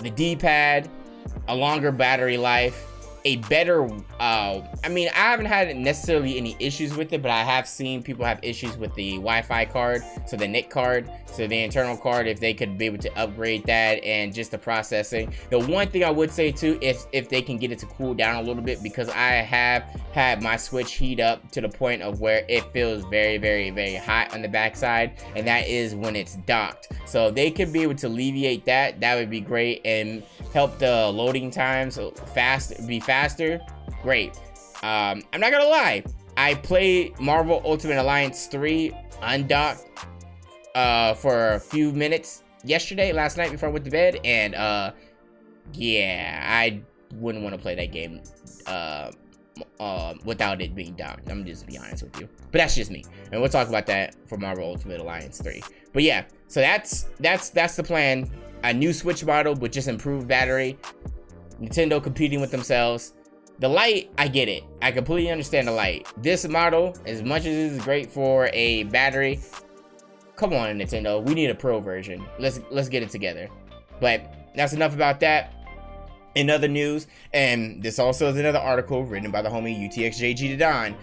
The 0.00 0.10
D-pad, 0.10 0.88
a 1.48 1.54
longer 1.54 1.90
battery 1.90 2.36
life, 2.36 2.86
a 3.24 3.36
better 3.36 3.88
uh 4.20 4.60
i 4.84 4.88
mean 4.88 5.08
i 5.14 5.18
haven't 5.18 5.46
had 5.46 5.74
necessarily 5.76 6.36
any 6.36 6.56
issues 6.58 6.94
with 6.96 7.12
it 7.12 7.22
but 7.22 7.30
i 7.30 7.42
have 7.42 7.66
seen 7.66 8.02
people 8.02 8.24
have 8.24 8.38
issues 8.42 8.76
with 8.76 8.94
the 8.94 9.12
wi-fi 9.12 9.64
card 9.64 10.02
so 10.26 10.36
the 10.36 10.46
nic 10.46 10.68
card 10.68 11.10
so 11.34 11.46
the 11.46 11.62
internal 11.62 11.96
card 11.96 12.28
if 12.28 12.38
they 12.38 12.54
could 12.54 12.78
be 12.78 12.86
able 12.86 12.98
to 12.98 13.12
upgrade 13.18 13.64
that 13.66 14.02
and 14.04 14.32
just 14.32 14.52
the 14.52 14.58
processing. 14.58 15.34
The 15.50 15.58
one 15.58 15.88
thing 15.88 16.04
i 16.04 16.10
would 16.10 16.30
say 16.30 16.52
too 16.52 16.78
is 16.80 17.08
if 17.12 17.28
they 17.28 17.42
can 17.42 17.58
get 17.58 17.72
it 17.72 17.78
to 17.80 17.86
cool 17.86 18.14
down 18.14 18.36
a 18.36 18.42
little 18.42 18.62
bit 18.62 18.82
because 18.82 19.08
i 19.08 19.30
have 19.30 19.82
had 20.12 20.42
my 20.42 20.56
switch 20.56 20.92
heat 20.92 21.18
up 21.18 21.50
to 21.50 21.60
the 21.60 21.68
point 21.68 22.02
of 22.02 22.20
where 22.20 22.44
it 22.48 22.64
feels 22.72 23.04
very 23.06 23.38
very 23.38 23.70
very 23.70 23.96
hot 23.96 24.32
on 24.32 24.42
the 24.42 24.48
backside 24.48 25.12
and 25.34 25.46
that 25.46 25.66
is 25.66 25.94
when 25.94 26.14
it's 26.14 26.36
docked. 26.46 26.88
So 27.06 27.28
if 27.28 27.34
they 27.34 27.50
could 27.50 27.72
be 27.72 27.82
able 27.82 27.94
to 27.96 28.06
alleviate 28.06 28.64
that 28.66 29.00
that 29.00 29.16
would 29.16 29.30
be 29.30 29.40
great 29.40 29.80
and 29.84 30.22
help 30.52 30.78
the 30.78 31.08
loading 31.08 31.50
times 31.50 31.98
fast 32.34 32.86
be 32.86 33.00
faster 33.14 33.60
great 34.02 34.36
um, 34.82 35.22
i'm 35.32 35.40
not 35.40 35.52
gonna 35.52 35.64
lie 35.64 36.02
i 36.36 36.52
played 36.52 37.16
marvel 37.20 37.62
ultimate 37.64 37.96
alliance 37.96 38.48
3 38.48 38.92
undocked 39.22 39.86
uh, 40.74 41.14
for 41.14 41.52
a 41.52 41.60
few 41.60 41.92
minutes 41.92 42.42
yesterday 42.64 43.12
last 43.12 43.36
night 43.36 43.52
before 43.52 43.68
i 43.68 43.72
went 43.72 43.84
to 43.84 43.90
bed 43.90 44.18
and 44.24 44.56
uh 44.56 44.90
yeah 45.74 46.42
i 46.44 46.82
wouldn't 47.14 47.44
want 47.44 47.54
to 47.54 47.62
play 47.62 47.76
that 47.76 47.92
game 47.92 48.20
uh, 48.66 49.12
uh, 49.78 50.14
without 50.24 50.60
it 50.60 50.74
being 50.74 50.94
docked. 50.94 51.30
I'm 51.30 51.44
just 51.44 51.64
be 51.68 51.78
honest 51.78 52.02
with 52.02 52.20
you. 52.20 52.28
But 52.50 52.58
that's 52.58 52.74
just 52.74 52.90
me. 52.90 53.04
And 53.30 53.40
we'll 53.40 53.50
talk 53.50 53.68
about 53.68 53.86
that 53.86 54.16
for 54.26 54.36
Marvel 54.36 54.64
Ultimate 54.64 55.00
Alliance 55.00 55.40
3. 55.40 55.62
But 55.92 56.02
yeah, 56.02 56.24
so 56.48 56.58
that's 56.58 57.06
that's 57.20 57.50
that's 57.50 57.76
the 57.76 57.84
plan. 57.84 58.28
A 58.64 58.72
new 58.72 58.92
Switch 58.92 59.24
model 59.24 59.54
with 59.54 59.70
just 59.70 59.86
improved 59.86 60.26
battery. 60.26 60.76
Nintendo 61.60 62.02
competing 62.02 62.40
with 62.40 62.50
themselves. 62.50 63.14
The 63.60 63.68
light, 63.68 64.10
I 64.18 64.28
get 64.28 64.48
it. 64.48 64.64
I 64.82 64.90
completely 64.90 65.30
understand 65.30 65.68
the 65.68 65.72
light. 65.72 66.06
This 66.16 66.46
model, 66.48 66.96
as 67.06 67.22
much 67.22 67.42
as 67.42 67.46
it 67.46 67.72
is 67.72 67.82
great 67.82 68.10
for 68.10 68.50
a 68.52 68.84
battery, 68.84 69.40
come 70.36 70.52
on 70.52 70.78
Nintendo, 70.78 71.22
we 71.22 71.34
need 71.34 71.50
a 71.50 71.54
pro 71.54 71.80
version. 71.80 72.26
Let's 72.38 72.60
let's 72.70 72.88
get 72.88 73.02
it 73.02 73.10
together. 73.10 73.48
But 74.00 74.34
that's 74.56 74.72
enough 74.72 74.94
about 74.94 75.20
that. 75.20 75.52
In 76.34 76.50
other 76.50 76.66
news, 76.66 77.06
and 77.32 77.80
this 77.80 78.00
also 78.00 78.28
is 78.28 78.36
another 78.36 78.58
article 78.58 79.04
written 79.04 79.30
by 79.30 79.40
the 79.40 79.48
homie 79.48 79.78
UTXJG 79.88 80.36
to 80.36 80.56
Don. 80.56 80.96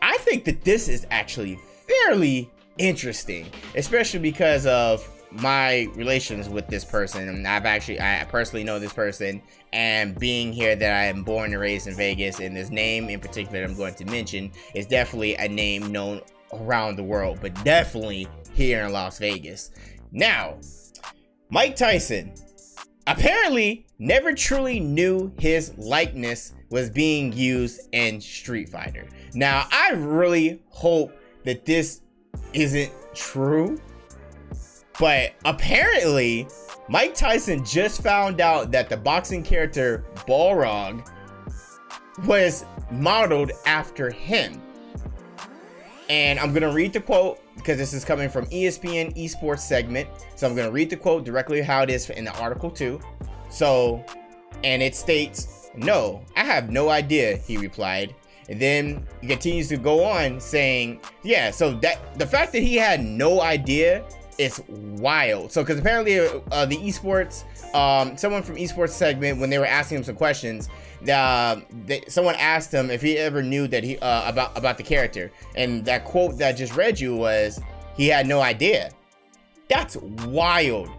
I 0.00 0.16
think 0.18 0.44
that 0.46 0.64
this 0.64 0.88
is 0.88 1.06
actually 1.10 1.58
fairly 1.86 2.50
interesting, 2.78 3.46
especially 3.74 4.20
because 4.20 4.64
of 4.64 5.06
my 5.32 5.88
relations 5.94 6.48
with 6.48 6.66
this 6.68 6.84
person. 6.84 7.46
I've 7.46 7.64
actually, 7.64 8.00
I 8.00 8.26
personally 8.28 8.64
know 8.64 8.78
this 8.78 8.92
person, 8.92 9.42
and 9.72 10.18
being 10.18 10.52
here 10.52 10.74
that 10.74 10.92
I 10.92 11.04
am 11.06 11.22
born 11.22 11.52
and 11.52 11.60
raised 11.60 11.86
in 11.86 11.94
Vegas, 11.94 12.40
and 12.40 12.56
this 12.56 12.70
name 12.70 13.08
in 13.08 13.20
particular 13.20 13.62
I'm 13.62 13.76
going 13.76 13.94
to 13.94 14.04
mention 14.04 14.50
is 14.74 14.86
definitely 14.86 15.36
a 15.36 15.48
name 15.48 15.92
known 15.92 16.20
around 16.52 16.96
the 16.96 17.04
world, 17.04 17.38
but 17.40 17.54
definitely 17.64 18.26
here 18.54 18.84
in 18.84 18.92
Las 18.92 19.18
Vegas. 19.18 19.70
Now, 20.12 20.58
Mike 21.48 21.76
Tyson 21.76 22.34
apparently 23.06 23.86
never 23.98 24.32
truly 24.32 24.80
knew 24.80 25.32
his 25.38 25.76
likeness 25.78 26.54
was 26.70 26.90
being 26.90 27.32
used 27.32 27.80
in 27.92 28.20
Street 28.20 28.68
Fighter. 28.68 29.06
Now, 29.34 29.66
I 29.70 29.92
really 29.92 30.62
hope 30.68 31.12
that 31.44 31.64
this 31.64 32.02
isn't 32.52 32.92
true, 33.14 33.80
but 35.00 35.32
apparently, 35.46 36.46
Mike 36.90 37.14
Tyson 37.14 37.64
just 37.64 38.02
found 38.02 38.38
out 38.40 38.70
that 38.70 38.90
the 38.90 38.96
boxing 38.98 39.42
character 39.42 40.04
Balrog 40.28 41.08
was 42.26 42.66
modeled 42.90 43.50
after 43.64 44.10
him. 44.10 44.60
And 46.10 46.38
I'm 46.38 46.52
gonna 46.52 46.70
read 46.70 46.92
the 46.92 47.00
quote 47.00 47.40
because 47.56 47.78
this 47.78 47.94
is 47.94 48.04
coming 48.04 48.28
from 48.28 48.44
ESPN 48.46 49.16
esports 49.16 49.60
segment. 49.60 50.06
So 50.36 50.46
I'm 50.46 50.54
gonna 50.54 50.70
read 50.70 50.90
the 50.90 50.96
quote 50.96 51.24
directly 51.24 51.62
how 51.62 51.82
it 51.82 51.88
is 51.88 52.10
in 52.10 52.26
the 52.26 52.38
article 52.38 52.70
too. 52.70 53.00
So, 53.48 54.04
and 54.64 54.82
it 54.82 54.94
states, 54.94 55.70
"No, 55.74 56.20
I 56.36 56.44
have 56.44 56.70
no 56.70 56.90
idea," 56.90 57.38
he 57.38 57.56
replied. 57.56 58.14
And 58.50 58.60
then 58.60 59.06
he 59.22 59.28
continues 59.28 59.68
to 59.68 59.78
go 59.78 60.04
on 60.04 60.40
saying, 60.40 61.00
"Yeah, 61.22 61.52
so 61.52 61.72
that 61.74 62.18
the 62.18 62.26
fact 62.26 62.52
that 62.52 62.62
he 62.62 62.76
had 62.76 63.02
no 63.02 63.40
idea 63.40 64.04
is 64.40 64.62
wild." 64.68 65.52
So, 65.52 65.62
because 65.62 65.78
apparently 65.78 66.18
uh, 66.18 66.66
the 66.66 66.76
esports, 66.76 67.44
um, 67.74 68.16
someone 68.16 68.42
from 68.42 68.56
esports 68.56 68.90
segment 68.90 69.38
when 69.38 69.50
they 69.50 69.58
were 69.58 69.66
asking 69.66 69.98
him 69.98 70.04
some 70.04 70.16
questions, 70.16 70.68
uh, 71.12 71.60
they, 71.86 72.02
someone 72.08 72.34
asked 72.36 72.72
him 72.72 72.90
if 72.90 73.02
he 73.02 73.18
ever 73.18 73.42
knew 73.42 73.68
that 73.68 73.84
he 73.84 73.98
uh, 73.98 74.28
about 74.28 74.56
about 74.56 74.76
the 74.76 74.82
character, 74.82 75.30
and 75.56 75.84
that 75.84 76.04
quote 76.04 76.38
that 76.38 76.48
I 76.48 76.52
just 76.52 76.74
read 76.76 76.98
you 76.98 77.14
was 77.16 77.60
he 77.96 78.08
had 78.08 78.26
no 78.26 78.40
idea. 78.40 78.90
That's 79.68 79.96
wild. 79.96 80.90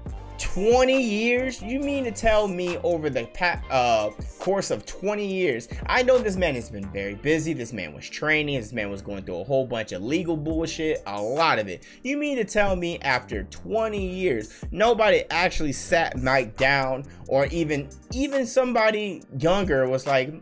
20 0.41 1.01
years? 1.01 1.61
You 1.61 1.79
mean 1.79 2.03
to 2.03 2.11
tell 2.11 2.47
me 2.47 2.77
over 2.79 3.09
the 3.09 3.29
uh, 3.69 4.09
course 4.39 4.71
of 4.71 4.85
20 4.85 5.25
years? 5.25 5.69
I 5.85 6.01
know 6.01 6.17
this 6.17 6.35
man 6.35 6.55
has 6.55 6.69
been 6.69 6.91
very 6.91 7.13
busy. 7.13 7.53
This 7.53 7.71
man 7.71 7.93
was 7.93 8.09
training. 8.09 8.59
This 8.59 8.73
man 8.73 8.89
was 8.89 9.01
going 9.01 9.23
through 9.23 9.41
a 9.41 9.43
whole 9.43 9.67
bunch 9.67 9.91
of 9.91 10.01
legal 10.01 10.35
bullshit, 10.35 11.03
a 11.05 11.21
lot 11.21 11.59
of 11.59 11.67
it. 11.67 11.85
You 12.03 12.17
mean 12.17 12.37
to 12.37 12.43
tell 12.43 12.75
me 12.75 12.99
after 12.99 13.43
20 13.43 14.03
years, 14.03 14.63
nobody 14.71 15.23
actually 15.29 15.73
sat 15.73 16.17
Mike 16.17 16.57
down 16.57 17.05
or 17.27 17.45
even 17.47 17.87
even 18.13 18.45
somebody 18.45 19.23
younger 19.39 19.87
was 19.87 20.07
like, 20.07 20.33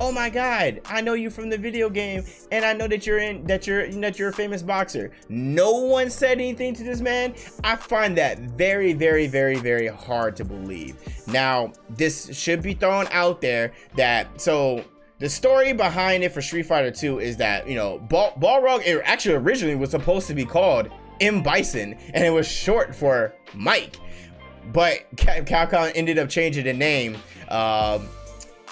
oh 0.00 0.12
my 0.12 0.28
god 0.28 0.80
i 0.86 1.00
know 1.00 1.14
you 1.14 1.30
from 1.30 1.48
the 1.48 1.58
video 1.58 1.88
game 1.88 2.24
and 2.52 2.64
i 2.64 2.72
know 2.72 2.86
that 2.86 3.06
you're 3.06 3.18
in 3.18 3.44
that 3.46 3.66
you're 3.66 3.88
that 3.88 4.18
you're 4.18 4.28
a 4.28 4.32
famous 4.32 4.62
boxer. 4.62 5.10
No 5.28 5.72
one 5.72 6.10
said 6.10 6.38
anything 6.38 6.74
to 6.74 6.84
this 6.84 7.00
man? 7.00 7.34
I 7.64 7.76
find 7.76 8.16
that 8.18 8.38
very 8.38 8.92
very 8.92 9.26
very 9.26 9.56
very 9.56 9.88
hard 9.88 10.36
to 10.36 10.44
believe. 10.44 10.96
Now 11.26 11.72
this 11.90 12.36
should 12.36 12.62
be 12.62 12.74
thrown 12.74 13.06
out 13.10 13.40
there 13.40 13.72
that 13.96 14.40
so 14.40 14.84
the 15.18 15.28
story 15.28 15.72
behind 15.72 16.24
it 16.24 16.32
for 16.32 16.42
street 16.42 16.66
fighter 16.66 16.90
2 16.90 17.20
is 17.20 17.36
that 17.38 17.68
you 17.68 17.74
know 17.74 17.98
Ball, 17.98 18.32
balrog 18.38 18.86
it 18.86 19.00
actually 19.04 19.34
originally 19.36 19.76
was 19.76 19.90
supposed 19.90 20.26
to 20.28 20.34
be 20.34 20.44
called 20.44 20.90
m. 21.20 21.42
Bison 21.42 21.94
and 22.12 22.24
it 22.24 22.30
was 22.30 22.46
short 22.46 22.94
for 22.94 23.34
mike. 23.54 23.96
But 24.72 25.14
capcom 25.16 25.92
ended 25.94 26.18
up 26.18 26.28
changing 26.28 26.64
the 26.64 26.72
name 26.72 27.16
um, 27.48 28.08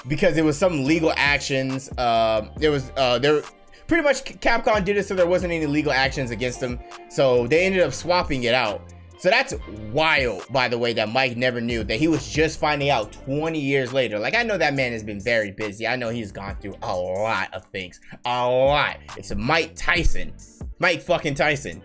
because 0.09 0.37
it 0.37 0.45
was 0.45 0.59
some 0.59 0.85
legal 0.85 1.13
actions. 1.17 1.91
Uh, 1.99 2.49
there 2.57 2.71
was 2.71 2.91
uh, 2.97 3.19
there 3.19 3.43
pretty 3.87 4.03
much 4.03 4.25
Capcom 4.25 4.85
did 4.85 4.97
it 4.97 5.07
so 5.07 5.15
there 5.15 5.27
wasn't 5.27 5.53
any 5.53 5.67
legal 5.67 5.93
actions 5.93 6.31
against 6.31 6.61
them. 6.61 6.79
So 7.09 7.47
they 7.47 7.65
ended 7.65 7.83
up 7.83 7.93
swapping 7.93 8.45
it 8.45 8.55
out. 8.55 8.83
So 9.19 9.31
that's 9.31 9.55
wild, 9.91 10.45
by 10.51 10.69
the 10.69 10.77
way, 10.77 10.93
that 10.93 11.09
Mike 11.09 11.37
never 11.37 11.59
knew 11.59 11.83
that 11.85 11.97
he 11.97 12.09
was 12.09 12.29
just 12.29 12.61
finding 12.61 12.91
out 12.91 13.13
20 13.13 13.59
years 13.59 13.91
later. 13.91 14.19
Like, 14.19 14.35
I 14.35 14.43
know 14.43 14.59
that 14.59 14.75
man 14.75 14.93
has 14.93 15.03
been 15.03 15.19
very 15.21 15.51
busy. 15.51 15.87
I 15.87 15.97
know 15.97 16.11
he's 16.11 16.31
gone 16.31 16.57
through 16.61 16.77
a 16.83 16.95
lot 16.95 17.55
of 17.55 17.65
things. 17.67 18.01
A 18.27 18.47
lot. 18.47 18.99
It's 19.17 19.35
Mike 19.35 19.73
Tyson. 19.77 20.35
Mike 20.79 21.01
fucking 21.01 21.37
Tyson. 21.37 21.81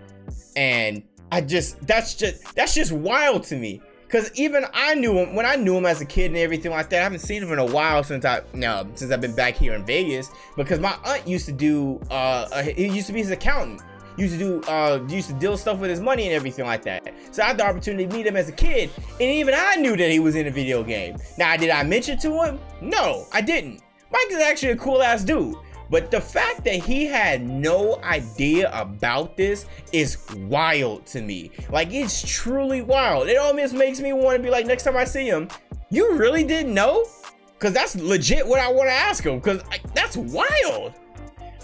And 0.58 1.04
I 1.32 1.40
just, 1.40 1.80
that's 1.88 2.16
just, 2.16 2.56
that's 2.56 2.74
just 2.74 2.92
wild 2.92 3.44
to 3.44 3.56
me. 3.56 3.82
Cause 4.10 4.32
even 4.34 4.66
I 4.74 4.96
knew 4.96 5.18
him 5.18 5.36
when 5.36 5.46
I 5.46 5.56
knew 5.56 5.78
him 5.78 5.86
as 5.86 6.02
a 6.02 6.06
kid 6.06 6.32
and 6.32 6.38
everything 6.38 6.72
like 6.72 6.90
that. 6.90 7.00
I 7.00 7.04
haven't 7.04 7.20
seen 7.20 7.44
him 7.44 7.52
in 7.52 7.60
a 7.60 7.66
while 7.66 8.04
since 8.04 8.26
I 8.26 8.42
no 8.54 8.90
since 8.96 9.12
I've 9.12 9.22
been 9.22 9.36
back 9.36 9.56
here 9.56 9.74
in 9.74 9.86
Vegas 9.86 10.32
because 10.58 10.80
my 10.80 10.98
aunt 11.06 11.28
used 11.28 11.46
to 11.46 11.52
do 11.52 12.02
uh 12.10 12.64
he 12.64 12.88
used 12.88 13.08
to 13.08 13.14
be 13.14 13.20
his 13.20 13.30
accountant 13.30 13.82
used 14.18 14.34
to 14.34 14.40
do 14.40 14.62
uh 14.64 15.00
used 15.08 15.28
to 15.28 15.34
deal 15.36 15.58
stuff 15.58 15.80
with 15.80 15.90
his 15.90 16.00
money 16.00 16.26
and 16.26 16.34
everything 16.34 16.66
like 16.66 16.84
that. 16.84 17.14
So 17.32 17.44
I 17.44 17.48
had 17.48 17.58
the 17.58 17.66
opportunity 17.66 18.08
to 18.08 18.16
meet 18.16 18.26
him 18.26 18.36
as 18.36 18.50
a 18.50 18.52
kid, 18.52 18.90
and 19.12 19.22
even 19.22 19.54
I 19.56 19.76
knew 19.76 19.96
that 19.96 20.10
he 20.10 20.20
was 20.20 20.36
in 20.36 20.48
a 20.48 20.52
video 20.52 20.84
game. 20.84 21.18
Now, 21.38 21.56
did 21.56 21.70
I 21.70 21.84
mention 21.84 22.18
to 22.20 22.44
him? 22.44 22.60
No, 22.82 23.28
I 23.32 23.42
didn't. 23.42 23.82
Mike 24.12 24.32
is 24.32 24.42
actually 24.42 24.72
a 24.72 24.78
cool 24.78 25.02
ass 25.02 25.24
dude. 25.24 25.56
But 25.90 26.12
the 26.12 26.22
fact 26.22 26.64
that 26.66 26.76
he 26.76 27.06
had 27.06 27.42
no 27.42 28.00
idea 28.04 28.72
about 28.74 29.36
this 29.36 29.66
is 29.92 30.18
wild 30.36 31.06
to 31.08 31.22
me. 31.22 31.52
Like, 31.72 31.92
it's 31.92 32.22
truly 32.22 32.82
wild. 32.82 33.28
It 33.28 33.38
almost 33.38 33.74
makes 33.74 34.00
me 34.00 34.14
want 34.14 34.38
to 34.38 34.44
be 34.44 34.50
like, 34.50 34.66
next 34.66 34.84
time 34.84 34.96
I 34.96 35.04
see 35.04 35.28
him, 35.28 35.50
you 35.90 36.14
really 36.14 36.44
didn't 36.44 36.74
know? 36.74 37.06
Because 37.54 37.74
that's 37.74 37.96
legit 37.96 38.48
what 38.48 38.60
I 38.60 38.72
want 38.72 38.90
to 38.90 38.94
ask 38.94 39.24
him. 39.26 39.40
Because 39.40 39.62
that's 39.94 40.16
wild. 40.16 40.94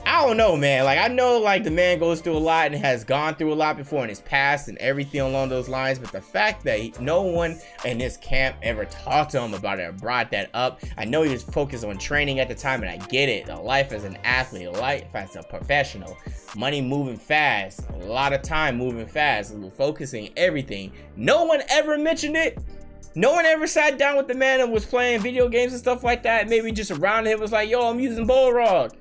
I 0.07 0.24
don't 0.24 0.38
know, 0.38 0.55
man. 0.55 0.83
Like 0.83 1.00
I 1.00 1.07
know 1.07 1.39
like 1.39 1.63
the 1.63 1.71
man 1.71 1.97
goes 1.97 2.21
through 2.21 2.38
a 2.38 2.39
lot 2.39 2.67
and 2.67 2.75
has 2.75 3.03
gone 3.03 3.33
through 3.35 3.51
a 3.51 3.55
lot 3.55 3.75
before 3.75 4.03
in 4.03 4.09
his 4.09 4.19
past 4.21 4.67
and 4.67 4.77
everything 4.77 5.21
along 5.21 5.50
those 5.50 5.67
lines. 5.67 5.97
But 5.97 6.12
the 6.12 6.21
fact 6.21 6.63
that 6.65 6.79
he, 6.79 6.93
no 7.00 7.24
one 7.24 7.59
in 7.85 7.97
this 7.97 8.15
camp 8.17 8.55
ever 8.62 8.85
talked 8.85 9.31
to 9.31 9.41
him 9.41 9.55
about 9.55 9.79
it 9.79 9.83
or 9.83 9.93
brought 9.93 10.29
that 10.29 10.51
up. 10.53 10.79
I 10.97 11.05
know 11.05 11.24
he 11.24 11.31
was 11.31 11.41
focused 11.41 11.83
on 11.83 11.97
training 11.97 12.39
at 12.39 12.47
the 12.47 12.53
time, 12.53 12.83
and 12.83 12.89
I 12.89 13.03
get 13.07 13.29
it. 13.29 13.47
The 13.47 13.55
life 13.55 13.91
as 13.93 14.03
an 14.03 14.17
athlete, 14.24 14.71
life 14.74 15.07
as 15.15 15.35
a 15.35 15.41
professional, 15.41 16.15
money 16.55 16.81
moving 16.81 17.17
fast, 17.17 17.81
a 17.89 18.05
lot 18.05 18.31
of 18.31 18.43
time 18.43 18.77
moving 18.77 19.07
fast, 19.07 19.55
focusing 19.75 20.31
everything. 20.38 20.91
No 21.15 21.45
one 21.45 21.62
ever 21.69 21.97
mentioned 21.97 22.38
it. 22.38 22.59
No 23.15 23.31
one 23.31 23.45
ever 23.45 23.65
sat 23.65 23.97
down 23.97 24.17
with 24.17 24.27
the 24.27 24.35
man 24.35 24.59
and 24.59 24.71
was 24.71 24.85
playing 24.85 25.21
video 25.21 25.47
games 25.47 25.71
and 25.71 25.79
stuff 25.79 26.03
like 26.03 26.21
that. 26.24 26.47
Maybe 26.50 26.71
just 26.71 26.91
around 26.91 27.25
him 27.25 27.39
was 27.39 27.53
like, 27.53 27.69
yo, 27.69 27.89
I'm 27.89 28.00
using 28.00 28.27
Balrog. 28.27 28.93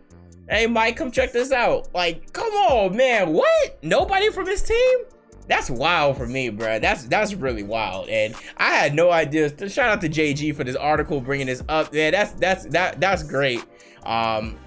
Hey, 0.48 0.66
Mike, 0.66 0.96
come 0.96 1.10
check 1.10 1.32
this 1.32 1.52
out. 1.52 1.88
Like, 1.94 2.32
come 2.32 2.52
on, 2.52 2.96
man. 2.96 3.32
What? 3.32 3.78
Nobody 3.82 4.30
from 4.30 4.46
his 4.46 4.62
team? 4.62 4.98
That's 5.46 5.70
wild 5.70 6.16
for 6.16 6.26
me, 6.26 6.48
bro. 6.48 6.78
That's 6.78 7.04
that's 7.04 7.34
really 7.34 7.62
wild, 7.62 8.08
and 8.08 8.34
I 8.56 8.70
had 8.70 8.94
no 8.94 9.10
idea. 9.10 9.50
Shout 9.68 9.90
out 9.90 10.00
to 10.00 10.08
JG 10.08 10.54
for 10.54 10.64
this 10.64 10.76
article 10.76 11.20
bringing 11.20 11.48
this 11.48 11.62
up. 11.68 11.92
Yeah, 11.92 12.10
that's 12.10 12.32
that's 12.32 12.64
that 12.66 12.98
that's 12.98 13.22
great. 13.22 13.62
Um, 14.04 14.58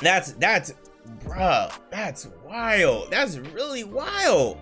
that's 0.00 0.32
that's, 0.32 0.74
bruh, 1.24 1.72
that's 1.90 2.26
wild. 2.44 3.10
That's 3.12 3.38
really 3.38 3.84
wild, 3.84 4.58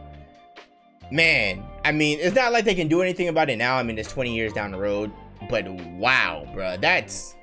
man. 1.11 1.65
I 1.83 1.93
mean, 1.93 2.19
it's 2.21 2.37
not 2.37 2.53
like 2.53 2.67
they 2.67 2.75
can 2.75 2.89
do 2.89 3.01
anything 3.01 3.29
about 3.29 3.49
it 3.49 3.57
now. 3.57 3.77
I 3.77 3.83
mean, 3.83 3.99
it's 3.99 4.13
20 4.13 4.35
years 4.35 4.53
down 4.53 4.73
the 4.73 4.79
road, 4.79 5.11
but 5.49 5.67
wow, 5.67 6.47
bruh, 6.55 6.79
that's 6.79 7.37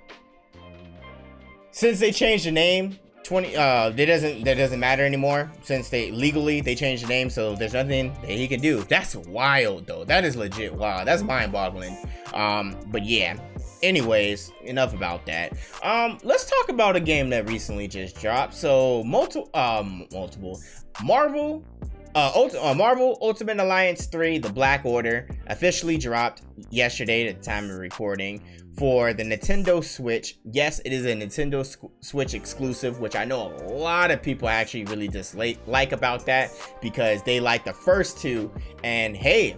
since 1.75 1.99
they 1.99 2.09
changed 2.09 2.45
the 2.45 2.51
name 2.51 2.97
20 3.25 3.57
uh 3.57 3.89
that 3.89 4.05
doesn't 4.05 4.45
that 4.45 4.53
doesn't 4.53 4.79
matter 4.79 5.03
anymore. 5.03 5.51
Since 5.63 5.89
they 5.89 6.09
legally 6.09 6.61
they 6.61 6.73
changed 6.73 7.03
the 7.03 7.07
name 7.07 7.29
so 7.29 7.53
there's 7.55 7.73
nothing 7.73 8.13
that 8.21 8.29
he 8.31 8.47
can 8.47 8.61
do. 8.61 8.83
That's 8.83 9.15
wild 9.15 9.85
though. 9.85 10.05
That 10.05 10.23
is 10.23 10.37
legit 10.37 10.73
wild. 10.73 11.05
That's 11.07 11.21
mind-boggling. 11.21 11.97
Um 12.33 12.77
but 12.87 13.03
yeah. 13.03 13.37
Anyways 13.83 14.53
enough 14.63 14.93
about 14.93 15.25
that. 15.25 15.51
Um 15.83 16.17
let's 16.23 16.45
talk 16.45 16.69
about 16.69 16.95
a 16.95 17.01
game 17.01 17.29
that 17.31 17.49
recently 17.49 17.89
just 17.89 18.21
dropped. 18.21 18.53
So 18.53 19.03
multiple 19.03 19.49
um 19.53 20.07
multiple. 20.13 20.61
Marvel 21.03 21.65
uh, 22.13 22.31
Ult- 22.33 22.55
uh, 22.55 22.73
Marvel 22.73 23.17
Ultimate 23.21 23.59
Alliance 23.59 24.05
3, 24.05 24.37
The 24.37 24.49
Black 24.49 24.85
Order, 24.85 25.27
officially 25.47 25.97
dropped 25.97 26.43
yesterday 26.69 27.27
at 27.27 27.39
the 27.39 27.43
time 27.43 27.69
of 27.69 27.77
recording 27.77 28.41
for 28.77 29.13
the 29.13 29.23
Nintendo 29.23 29.83
Switch. 29.83 30.37
Yes, 30.51 30.79
it 30.79 30.91
is 30.91 31.05
a 31.05 31.13
Nintendo 31.15 31.65
Switch 32.01 32.33
exclusive, 32.33 32.99
which 32.99 33.15
I 33.15 33.25
know 33.25 33.53
a 33.53 33.71
lot 33.71 34.11
of 34.11 34.21
people 34.21 34.47
actually 34.47 34.85
really 34.85 35.07
dislike 35.07 35.59
like 35.67 35.91
about 35.91 36.25
that 36.25 36.51
because 36.81 37.23
they 37.23 37.39
like 37.39 37.63
the 37.63 37.73
first 37.73 38.17
two. 38.17 38.51
And 38.83 39.15
hey, 39.15 39.57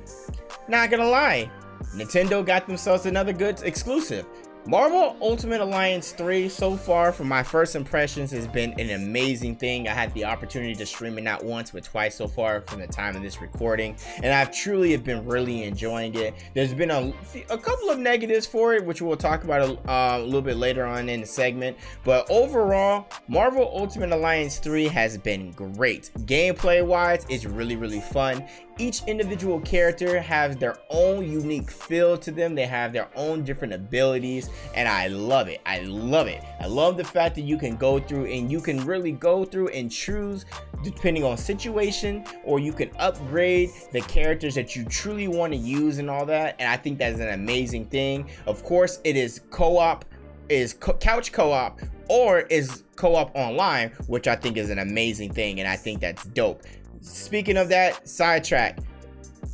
not 0.67 0.91
gonna 0.91 1.07
lie, 1.07 1.49
Nintendo 1.95 2.45
got 2.45 2.67
themselves 2.67 3.05
another 3.05 3.33
good 3.33 3.61
exclusive. 3.63 4.25
Marvel 4.67 5.15
Ultimate 5.21 5.61
Alliance 5.61 6.11
3 6.11 6.49
so 6.49 6.75
far 6.75 7.13
from 7.13 7.29
my 7.29 7.41
first 7.41 7.73
impressions 7.77 8.31
has 8.31 8.47
been 8.47 8.77
an 8.77 8.89
amazing 8.89 9.55
thing. 9.55 9.87
I 9.87 9.93
had 9.93 10.13
the 10.13 10.25
opportunity 10.25 10.75
to 10.75 10.85
stream 10.85 11.17
it 11.17 11.21
not 11.21 11.41
once 11.41 11.71
but 11.71 11.85
twice 11.85 12.15
so 12.15 12.27
far 12.27 12.59
from 12.59 12.81
the 12.81 12.87
time 12.87 13.15
of 13.15 13.21
this 13.21 13.39
recording 13.39 13.95
and 14.21 14.33
I've 14.33 14.51
truly 14.51 14.91
have 14.91 15.05
been 15.05 15.25
really 15.25 15.63
enjoying 15.63 16.15
it. 16.15 16.33
There's 16.53 16.73
been 16.73 16.91
a, 16.91 17.13
a 17.49 17.57
couple 17.57 17.89
of 17.89 17.97
negatives 17.97 18.45
for 18.45 18.73
it 18.73 18.83
which 18.83 19.01
we'll 19.01 19.15
talk 19.15 19.45
about 19.45 19.61
a, 19.61 19.89
uh, 19.89 20.17
a 20.17 20.23
little 20.25 20.41
bit 20.41 20.57
later 20.57 20.85
on 20.85 21.07
in 21.07 21.21
the 21.21 21.27
segment 21.27 21.77
but 22.03 22.29
overall 22.29 23.07
Marvel 23.29 23.71
Ultimate 23.73 24.11
Alliance 24.11 24.57
3 24.57 24.89
has 24.89 25.17
been 25.17 25.51
great. 25.51 26.11
Gameplay 26.25 26.85
wise 26.85 27.25
it's 27.29 27.45
really 27.45 27.77
really 27.77 28.01
fun 28.01 28.45
each 28.77 29.03
individual 29.05 29.59
character 29.61 30.19
has 30.19 30.55
their 30.57 30.77
own 30.89 31.29
unique 31.29 31.71
feel 31.71 32.17
to 32.17 32.31
them. 32.31 32.55
They 32.55 32.65
have 32.65 32.93
their 32.93 33.09
own 33.15 33.43
different 33.43 33.73
abilities, 33.73 34.49
and 34.75 34.87
I 34.87 35.07
love 35.07 35.47
it. 35.47 35.61
I 35.65 35.79
love 35.79 36.27
it. 36.27 36.43
I 36.59 36.67
love 36.67 36.97
the 36.97 37.03
fact 37.03 37.35
that 37.35 37.41
you 37.41 37.57
can 37.57 37.75
go 37.75 37.99
through 37.99 38.25
and 38.25 38.51
you 38.51 38.61
can 38.61 38.85
really 38.85 39.11
go 39.11 39.45
through 39.45 39.69
and 39.69 39.91
choose 39.91 40.45
depending 40.83 41.23
on 41.23 41.37
situation, 41.37 42.23
or 42.43 42.59
you 42.59 42.71
can 42.71 42.91
upgrade 42.99 43.69
the 43.91 44.01
characters 44.01 44.55
that 44.55 44.75
you 44.75 44.85
truly 44.85 45.27
want 45.27 45.53
to 45.53 45.57
use 45.57 45.97
and 45.97 46.09
all 46.09 46.25
that. 46.25 46.55
And 46.59 46.69
I 46.69 46.77
think 46.77 46.99
that's 46.99 47.19
an 47.19 47.29
amazing 47.29 47.85
thing. 47.85 48.29
Of 48.45 48.63
course, 48.63 48.99
it 49.03 49.15
is 49.15 49.41
co-op, 49.49 50.05
is 50.49 50.73
co 50.73 50.93
couch 50.93 51.31
co-op 51.31 51.81
or 52.09 52.41
is 52.41 52.83
co-op 52.95 53.35
online, 53.35 53.89
which 54.07 54.27
I 54.27 54.35
think 54.35 54.57
is 54.57 54.69
an 54.69 54.79
amazing 54.79 55.33
thing, 55.33 55.59
and 55.59 55.67
I 55.67 55.75
think 55.75 55.99
that's 55.99 56.25
dope 56.27 56.63
speaking 57.07 57.57
of 57.57 57.69
that, 57.69 58.07
sidetrack. 58.07 58.79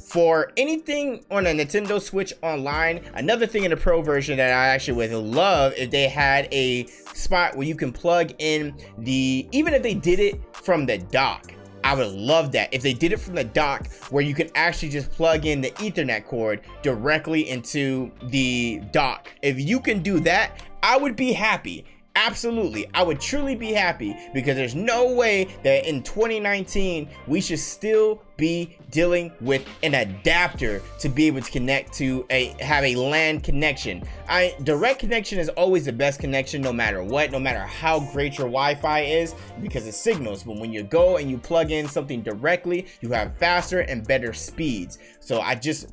For 0.08 0.52
anything 0.58 1.26
on 1.32 1.48
a 1.48 1.50
Nintendo 1.50 2.00
Switch 2.00 2.34
Online, 2.44 3.02
another 3.16 3.48
thing 3.48 3.64
in 3.64 3.72
the 3.72 3.78
Pro 3.78 4.02
version 4.04 4.38
that 4.38 4.52
I 4.52 4.68
actually 4.68 4.94
would 4.94 5.12
love 5.12 5.74
if 5.76 5.90
they 5.90 6.08
had 6.08 6.48
a 6.52 6.86
spot 6.86 7.56
where 7.56 7.66
you 7.66 7.76
can 7.76 7.92
plug 7.92 8.32
in 8.38 8.76
the, 9.00 9.48
even 9.52 9.74
if 9.74 9.82
they 9.82 9.96
did 9.96 10.20
it 10.20 10.40
from 10.56 10.86
the 10.86 11.00
dock, 11.00 11.52
I 11.84 11.96
would 11.96 12.12
love 12.12 12.52
that 12.54 12.74
if 12.74 12.82
they 12.82 12.94
did 12.94 13.12
it 13.12 13.20
from 13.20 13.36
the 13.36 13.44
dock 13.44 13.92
where 14.10 14.24
you 14.24 14.34
can 14.34 14.50
actually 14.56 14.90
just 14.90 15.12
plug 15.12 15.46
in 15.46 15.62
the 15.62 15.72
ethernet 15.72 16.26
cord 16.26 16.62
directly 16.82 17.50
into 17.50 18.12
the 18.24 18.82
dock. 18.92 19.30
If 19.42 19.60
you 19.60 19.80
can 19.80 20.02
do 20.02 20.20
that, 20.22 20.62
I 20.82 20.98
would 20.98 21.16
be 21.16 21.34
happy. 21.34 21.86
Absolutely. 22.16 22.88
I 22.94 23.02
would 23.02 23.20
truly 23.20 23.56
be 23.56 23.72
happy 23.72 24.16
because 24.36 24.56
there's 24.56 24.76
no 24.76 25.12
way 25.14 25.48
that 25.64 25.88
in 25.88 26.04
2019 26.04 27.10
we 27.26 27.42
should 27.42 27.58
still 27.58 28.22
be 28.38 28.78
dealing 28.92 29.32
with 29.42 29.66
an 29.82 29.96
adapter 29.96 30.84
to 31.00 31.10
be 31.10 31.26
able 31.26 31.42
to 31.42 31.52
connect 31.52 31.92
to 31.94 32.24
a 32.30 32.56
have 32.60 32.84
a 32.84 32.96
LAN 32.96 33.42
connection. 33.42 34.04
I 34.30 34.56
direct 34.62 35.00
connection 35.00 35.40
is 35.40 35.50
always 35.50 35.86
the 35.86 35.94
best 35.94 36.20
connection 36.20 36.62
no 36.62 36.72
matter 36.72 37.04
what, 37.04 37.32
no 37.32 37.40
matter 37.40 37.66
how 37.66 38.00
great 38.12 38.38
your 38.38 38.48
Wi-Fi 38.48 39.00
is 39.02 39.34
because 39.64 39.88
it 39.88 39.94
signals. 39.94 40.44
But 40.44 40.58
when 40.58 40.72
you 40.72 40.84
go 40.84 41.18
and 41.18 41.32
you 41.32 41.40
plug 41.40 41.72
in 41.72 41.88
something 41.88 42.22
directly, 42.22 42.86
you 43.02 43.10
have 43.10 43.36
faster 43.38 43.80
and 43.80 44.08
better 44.08 44.34
speeds. 44.34 45.00
So 45.20 45.42
I 45.42 45.56
just 45.56 45.88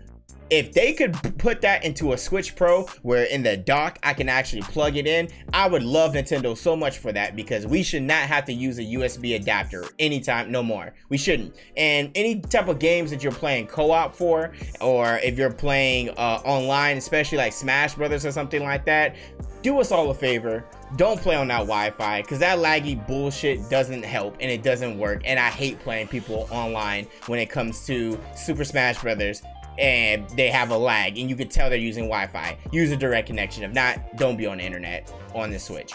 if 0.50 0.72
they 0.72 0.92
could 0.92 1.14
put 1.38 1.60
that 1.60 1.84
into 1.84 2.12
a 2.12 2.18
Switch 2.18 2.56
Pro 2.56 2.82
where 3.02 3.24
in 3.24 3.42
the 3.42 3.56
dock 3.56 3.98
I 4.02 4.12
can 4.12 4.28
actually 4.28 4.62
plug 4.62 4.96
it 4.96 5.06
in, 5.06 5.28
I 5.52 5.68
would 5.68 5.84
love 5.84 6.12
Nintendo 6.12 6.56
so 6.56 6.74
much 6.74 6.98
for 6.98 7.12
that 7.12 7.36
because 7.36 7.66
we 7.66 7.84
should 7.84 8.02
not 8.02 8.22
have 8.22 8.44
to 8.46 8.52
use 8.52 8.78
a 8.78 8.82
USB 8.82 9.36
adapter 9.36 9.84
anytime 10.00 10.50
no 10.50 10.62
more. 10.62 10.92
We 11.08 11.18
shouldn't. 11.18 11.54
And 11.76 12.10
any 12.16 12.40
type 12.40 12.68
of 12.68 12.80
games 12.80 13.10
that 13.10 13.22
you're 13.22 13.32
playing 13.32 13.68
co-op 13.68 14.12
for 14.12 14.52
or 14.80 15.18
if 15.22 15.38
you're 15.38 15.52
playing 15.52 16.10
uh, 16.10 16.42
online, 16.44 16.96
especially 16.96 17.38
like 17.38 17.52
Smash 17.52 17.94
Brothers 17.94 18.26
or 18.26 18.32
something 18.32 18.62
like 18.62 18.84
that, 18.86 19.14
do 19.62 19.78
us 19.78 19.92
all 19.92 20.10
a 20.10 20.14
favor 20.14 20.64
don't 20.96 21.20
play 21.20 21.36
on 21.36 21.46
that 21.48 21.58
Wi-Fi 21.58 22.22
because 22.22 22.40
that 22.40 22.58
laggy 22.58 23.06
bullshit 23.06 23.70
doesn't 23.70 24.02
help 24.02 24.36
and 24.40 24.50
it 24.50 24.64
doesn't 24.64 24.98
work. 24.98 25.22
And 25.24 25.38
I 25.38 25.48
hate 25.48 25.78
playing 25.78 26.08
people 26.08 26.48
online 26.50 27.06
when 27.26 27.38
it 27.38 27.48
comes 27.48 27.86
to 27.86 28.18
Super 28.34 28.64
Smash 28.64 29.00
Brothers 29.00 29.42
and 29.78 30.28
they 30.30 30.48
have 30.48 30.70
a 30.70 30.76
lag 30.76 31.18
and 31.18 31.28
you 31.28 31.36
can 31.36 31.48
tell 31.48 31.70
they're 31.70 31.78
using 31.78 32.04
Wi-Fi. 32.04 32.58
Use 32.72 32.90
a 32.90 32.96
direct 32.96 33.26
connection. 33.26 33.62
If 33.62 33.72
not, 33.72 34.16
don't 34.16 34.36
be 34.36 34.46
on 34.46 34.58
the 34.58 34.64
internet 34.64 35.12
on 35.34 35.50
the 35.50 35.58
Switch. 35.58 35.92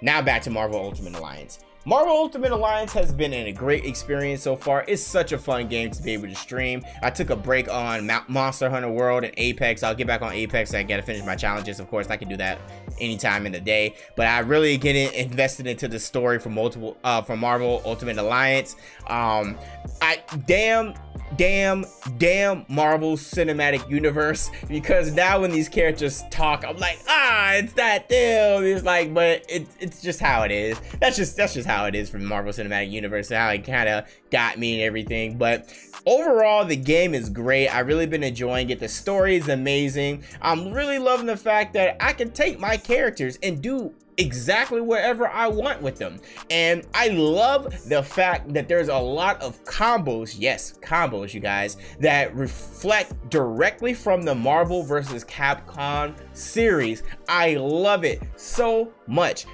Now 0.00 0.22
back 0.22 0.42
to 0.42 0.50
Marvel 0.50 0.78
Ultimate 0.80 1.16
Alliance. 1.16 1.58
Marvel 1.88 2.12
Ultimate 2.12 2.52
Alliance 2.52 2.92
has 2.92 3.14
been 3.14 3.32
a 3.32 3.50
great 3.50 3.86
experience 3.86 4.42
so 4.42 4.56
far. 4.56 4.84
It's 4.86 5.02
such 5.02 5.32
a 5.32 5.38
fun 5.38 5.68
game 5.68 5.90
to 5.90 6.02
be 6.02 6.12
able 6.12 6.28
to 6.28 6.34
stream. 6.34 6.84
I 7.02 7.08
took 7.08 7.30
a 7.30 7.36
break 7.36 7.72
on 7.72 8.10
Monster 8.28 8.68
Hunter 8.68 8.90
World 8.90 9.24
and 9.24 9.32
Apex. 9.38 9.82
I'll 9.82 9.94
get 9.94 10.06
back 10.06 10.20
on 10.20 10.32
Apex. 10.32 10.74
I 10.74 10.82
gotta 10.82 11.02
finish 11.02 11.24
my 11.24 11.34
challenges. 11.34 11.80
Of 11.80 11.88
course, 11.88 12.08
I 12.08 12.18
can 12.18 12.28
do 12.28 12.36
that 12.36 12.58
anytime 13.00 13.46
in 13.46 13.52
the 13.52 13.60
day. 13.60 13.94
But 14.16 14.26
I 14.26 14.40
really 14.40 14.76
get 14.76 14.96
invested 15.14 15.66
into 15.66 15.88
the 15.88 15.98
story 15.98 16.38
for 16.38 16.50
multiple 16.50 16.98
uh, 17.04 17.22
for 17.22 17.38
Marvel 17.38 17.80
Ultimate 17.86 18.18
Alliance. 18.18 18.76
Um, 19.06 19.56
I 20.02 20.20
damn 20.46 20.92
damn, 21.36 21.84
damn 22.16 22.64
Marvel 22.68 23.16
Cinematic 23.16 23.88
Universe 23.88 24.50
because 24.68 25.12
now 25.12 25.40
when 25.40 25.50
these 25.50 25.68
characters 25.68 26.22
talk, 26.30 26.64
I'm 26.66 26.76
like, 26.78 26.98
ah, 27.08 27.54
it's 27.54 27.72
that 27.74 28.08
them. 28.08 28.64
It's 28.64 28.84
like, 28.84 29.12
but 29.12 29.44
it, 29.48 29.66
it's 29.80 30.00
just 30.00 30.20
how 30.20 30.42
it 30.42 30.50
is. 30.50 30.80
That's 31.00 31.16
just 31.16 31.36
that's 31.36 31.54
just 31.54 31.68
how 31.68 31.86
it 31.86 31.94
is 31.94 32.08
from 32.10 32.24
Marvel 32.24 32.52
Cinematic 32.52 32.90
Universe. 32.90 33.30
and 33.30 33.38
How 33.38 33.50
it 33.50 33.64
kind 33.64 33.88
of 33.88 34.04
got 34.30 34.58
me 34.58 34.74
and 34.74 34.82
everything. 34.82 35.38
But 35.38 35.72
overall, 36.06 36.64
the 36.64 36.76
game 36.76 37.14
is 37.14 37.28
great. 37.28 37.68
I've 37.68 37.86
really 37.86 38.06
been 38.06 38.22
enjoying 38.22 38.70
it. 38.70 38.80
The 38.80 38.88
story 38.88 39.36
is 39.36 39.48
amazing. 39.48 40.24
I'm 40.40 40.72
really 40.72 40.98
loving 40.98 41.26
the 41.26 41.36
fact 41.36 41.74
that 41.74 41.96
I 42.00 42.12
can 42.12 42.30
take 42.30 42.58
my 42.58 42.76
characters 42.76 43.38
and 43.42 43.62
do 43.62 43.92
exactly 44.18 44.80
wherever 44.80 45.28
I 45.28 45.46
want 45.46 45.80
with 45.80 45.96
them. 45.96 46.20
And 46.50 46.86
I 46.92 47.08
love 47.08 47.88
the 47.88 48.02
fact 48.02 48.52
that 48.52 48.68
there's 48.68 48.88
a 48.88 48.98
lot 48.98 49.40
of 49.40 49.64
combos, 49.64 50.36
yes, 50.38 50.78
combos, 50.82 51.32
you 51.32 51.40
guys, 51.40 51.76
that 52.00 52.34
reflect 52.34 53.30
directly 53.30 53.94
from 53.94 54.22
the 54.22 54.34
Marvel 54.34 54.82
vs. 54.82 55.24
Capcom 55.24 56.14
series. 56.36 57.02
I 57.28 57.54
love 57.54 58.04
it 58.04 58.22
so 58.36 58.92
much. 59.06 59.46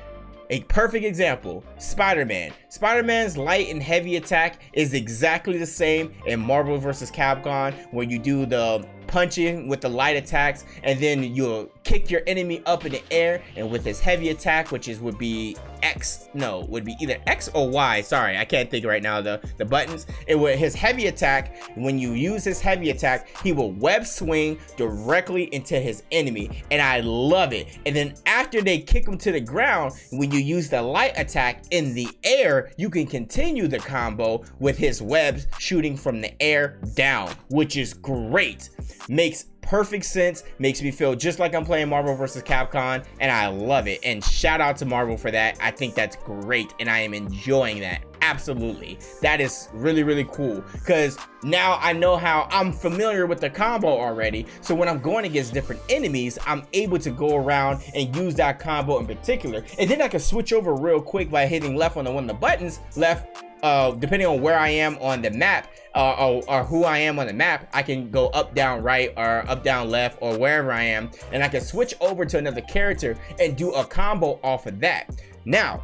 A 0.51 0.61
perfect 0.65 1.07
example, 1.07 1.65
Spider-Man. 1.79 2.53
Spider-Man's 2.69 3.39
light 3.39 3.71
and 3.71 3.83
heavy 3.83 4.17
attack 4.17 4.61
is 4.75 4.93
exactly 4.93 5.57
the 5.57 5.67
same 5.67 6.13
in 6.27 6.39
Marvel 6.39 6.77
vs. 6.77 7.11
Capcom 7.11 7.75
where 7.93 8.05
you 8.05 8.19
do 8.19 8.45
the 8.45 8.87
punching 9.07 9.69
with 9.69 9.81
the 9.81 9.89
light 9.89 10.17
attacks 10.17 10.65
and 10.83 10.99
then 11.01 11.23
you'll 11.35 11.71
kick 11.85 12.11
your 12.11 12.23
enemy 12.27 12.63
up 12.67 12.85
in 12.85 12.93
the 12.93 13.03
air 13.11 13.43
and 13.57 13.71
with 13.71 13.85
his 13.85 14.01
heavy 14.01 14.31
attack 14.31 14.71
which 14.71 14.89
is 14.89 15.01
would 15.01 15.19
be 15.19 15.57
X 15.83 16.31
no 16.33 16.61
would 16.71 16.85
be 16.85 16.97
either 17.01 17.19
X 17.27 17.51
or 17.55 17.69
Y. 17.69 18.01
Sorry 18.01 18.39
I 18.39 18.45
can't 18.45 18.71
think 18.71 18.87
right 18.87 19.03
now 19.03 19.21
the 19.21 19.41
the 19.59 19.65
buttons. 19.65 20.07
It 20.27 20.35
would 20.35 20.57
his 20.57 20.75
heavy 20.75 21.07
attack 21.07 21.57
when 21.77 21.99
you 21.99 22.13
use 22.13 22.43
his 22.45 22.61
heavy 22.61 22.91
attack 22.91 23.29
he 23.43 23.53
will 23.53 23.73
web 23.73 24.07
swing 24.07 24.59
directly 24.77 25.53
into 25.55 25.79
his 25.79 26.03
enemy. 26.11 26.63
And 26.71 26.81
I 26.81 27.01
love 27.01 27.53
it. 27.53 27.79
And 27.87 27.95
then 27.95 28.15
after 28.27 28.63
they 28.63 28.79
kick 28.79 29.07
him 29.07 29.19
to 29.19 29.33
the 29.33 29.41
ground 29.41 29.93
when 30.11 30.31
you 30.31 30.39
use 30.39 30.71
the 30.71 30.81
light 30.81 31.13
attack 31.17 31.65
in 31.71 31.95
the 31.95 32.09
air 32.25 32.73
you 32.77 32.89
can 32.89 33.07
continue 33.07 33.69
the 33.69 33.79
combo 33.79 34.43
with 34.59 34.79
his 34.79 35.03
webs 35.03 35.47
shooting 35.59 35.97
from 35.97 36.21
the 36.21 36.43
air 36.43 36.79
down 36.95 37.31
which 37.49 37.77
is 37.77 37.95
great 37.95 38.71
makes 39.09 39.47
perfect 39.65 40.05
sense 40.05 40.45
makes 40.59 40.83
me 40.83 40.91
feel 40.91 41.15
just 41.15 41.39
like 41.39 41.55
i'm 41.55 41.65
playing 41.65 41.89
marvel 41.89 42.15
versus 42.15 42.43
capcom 42.43 43.03
and 43.19 43.33
i 43.33 43.47
love 43.47 43.89
it. 43.89 43.99
And 44.05 44.23
shout 44.23 44.61
out 44.61 44.77
to 44.79 44.85
marvel 44.85 45.17
for 45.17 45.31
that. 45.31 45.57
I 45.61 45.71
think 45.71 45.95
that's 45.95 46.17
great 46.17 46.75
and 46.81 46.91
i 46.91 46.99
am 46.99 47.15
enjoying 47.15 47.81
that. 47.81 48.05
Absolutely. 48.21 48.99
That 49.23 49.41
is 49.41 49.69
really 49.73 50.03
really 50.03 50.25
cool. 50.25 50.63
Because 50.73 51.17
now 51.43 51.79
i 51.81 51.93
know 51.93 52.17
how 52.17 52.47
i'm 52.51 52.73
familiar 52.73 53.27
with 53.27 53.41
the 53.41 53.51
combo 53.51 53.89
already. 53.89 54.47
So 54.61 54.75
when 54.75 54.89
i'm 54.89 55.01
going 55.01 55.25
against 55.25 55.55
different 55.55 55.81
enemies 55.89 56.39
i'm 56.47 56.67
able 56.75 56.99
to 56.99 57.11
go 57.11 57.37
around 57.37 57.83
and 57.95 58.15
use 58.15 58.35
that 58.35 58.59
combo 58.59 58.99
in 58.99 59.07
particular. 59.07 59.65
And 59.79 59.91
then 59.91 60.03
i 60.03 60.09
can 60.09 60.21
switch 60.21 60.53
over 60.53 60.75
real 60.75 61.01
quick 61.01 61.31
by 61.31 61.47
hitting 61.47 61.75
left 61.75 61.97
on 61.97 62.05
the 62.05 62.13
one 62.13 62.25
of 62.25 62.29
the 62.29 62.35
buttons 62.35 62.81
left 62.97 63.45
uh, 63.65 63.93
depending 63.93 64.29
on 64.29 64.43
where 64.43 64.59
I 64.59 64.69
am 64.69 64.99
on 64.99 65.23
the 65.23 65.31
map 65.31 65.69
uh, 65.95 66.13
or, 66.13 66.43
or, 66.49 66.65
who 66.65 66.85
I 66.85 66.99
am 66.99 67.19
on 67.19 67.27
the 67.27 67.33
map, 67.33 67.67
I 67.73 67.83
can 67.83 68.11
go 68.11 68.27
up, 68.29 68.55
down, 68.55 68.83
right, 68.83 69.11
or 69.17 69.43
up, 69.49 69.65
down, 69.65 69.89
left, 69.89 70.19
or 70.21 70.37
wherever 70.37 70.71
I 70.71 70.83
am, 70.83 71.11
and 71.33 71.43
I 71.43 71.49
can 71.49 71.63
switch 71.63 71.95
over 72.01 72.27
to 72.27 72.37
another 72.37 72.61
character 72.61 73.17
and 73.41 73.57
do 73.57 73.73
a 73.73 73.83
combo 73.83 74.39
off 74.45 74.67
of 74.67 74.81
that. 74.81 75.19
Now, 75.47 75.83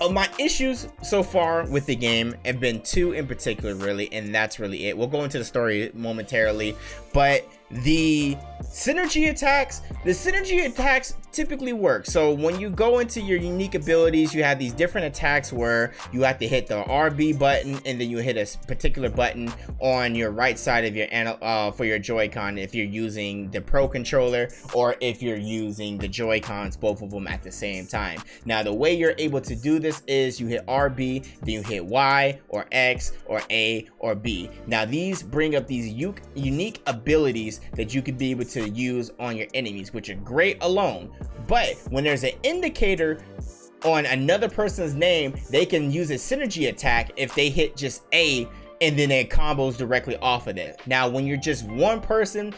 uh, 0.00 0.08
my 0.10 0.28
issues 0.38 0.86
so 1.02 1.24
far 1.24 1.66
with 1.66 1.86
the 1.86 1.96
game 1.96 2.36
have 2.44 2.60
been 2.60 2.80
two 2.82 3.12
in 3.12 3.26
particular, 3.26 3.74
really, 3.74 4.12
and 4.12 4.32
that's 4.32 4.60
really 4.60 4.86
it. 4.86 4.96
We'll 4.96 5.08
go 5.08 5.24
into 5.24 5.38
the 5.38 5.44
story 5.44 5.90
momentarily, 5.92 6.76
but 7.12 7.48
the 7.70 8.36
synergy 8.62 9.30
attacks 9.30 9.80
the 10.04 10.10
synergy 10.10 10.66
attacks 10.66 11.14
typically 11.32 11.72
work 11.72 12.06
so 12.06 12.32
when 12.32 12.58
you 12.58 12.70
go 12.70 12.98
into 12.98 13.20
your 13.20 13.38
unique 13.38 13.74
abilities 13.74 14.34
you 14.34 14.42
have 14.42 14.58
these 14.58 14.72
different 14.72 15.06
attacks 15.06 15.52
where 15.52 15.92
you 16.12 16.22
have 16.22 16.38
to 16.38 16.46
hit 16.46 16.66
the 16.66 16.82
rb 16.84 17.38
button 17.38 17.80
and 17.86 18.00
then 18.00 18.10
you 18.10 18.18
hit 18.18 18.36
a 18.36 18.66
particular 18.66 19.08
button 19.08 19.52
on 19.80 20.14
your 20.14 20.30
right 20.30 20.58
side 20.58 20.84
of 20.84 20.96
your 20.96 21.06
uh, 21.42 21.70
for 21.70 21.84
your 21.84 21.98
joy-con 21.98 22.58
if 22.58 22.74
you're 22.74 22.86
using 22.86 23.50
the 23.50 23.60
pro 23.60 23.86
controller 23.88 24.48
or 24.74 24.96
if 25.00 25.22
you're 25.22 25.36
using 25.36 25.98
the 25.98 26.08
joy-cons 26.08 26.76
both 26.76 27.02
of 27.02 27.10
them 27.10 27.26
at 27.26 27.42
the 27.42 27.52
same 27.52 27.86
time 27.86 28.20
now 28.44 28.62
the 28.62 28.72
way 28.72 28.94
you're 28.94 29.14
able 29.18 29.40
to 29.40 29.54
do 29.54 29.78
this 29.78 30.02
is 30.06 30.40
you 30.40 30.46
hit 30.46 30.66
rb 30.66 31.24
then 31.40 31.54
you 31.54 31.62
hit 31.62 31.84
y 31.84 32.38
or 32.48 32.66
x 32.72 33.12
or 33.26 33.40
a 33.50 33.86
or 33.98 34.14
b 34.14 34.50
now 34.66 34.84
these 34.84 35.22
bring 35.22 35.56
up 35.56 35.66
these 35.66 35.88
unique 36.34 36.82
abilities 36.86 37.60
that 37.74 37.94
you 37.94 38.02
could 38.02 38.18
be 38.18 38.30
able 38.30 38.44
to 38.44 38.68
use 38.68 39.10
on 39.18 39.36
your 39.36 39.46
enemies, 39.54 39.92
which 39.92 40.10
are 40.10 40.14
great 40.16 40.58
alone. 40.62 41.10
But 41.46 41.76
when 41.90 42.04
there's 42.04 42.24
an 42.24 42.32
indicator 42.42 43.20
on 43.84 44.06
another 44.06 44.48
person's 44.48 44.94
name, 44.94 45.34
they 45.50 45.66
can 45.66 45.90
use 45.90 46.10
a 46.10 46.14
synergy 46.14 46.68
attack 46.68 47.12
if 47.16 47.34
they 47.34 47.48
hit 47.48 47.76
just 47.76 48.02
A 48.12 48.48
and 48.80 48.98
then 48.98 49.10
it 49.10 49.30
combos 49.30 49.76
directly 49.76 50.16
off 50.18 50.46
of 50.46 50.56
it. 50.56 50.80
Now, 50.86 51.08
when 51.08 51.26
you're 51.26 51.36
just 51.36 51.66
one 51.66 52.00
person 52.00 52.54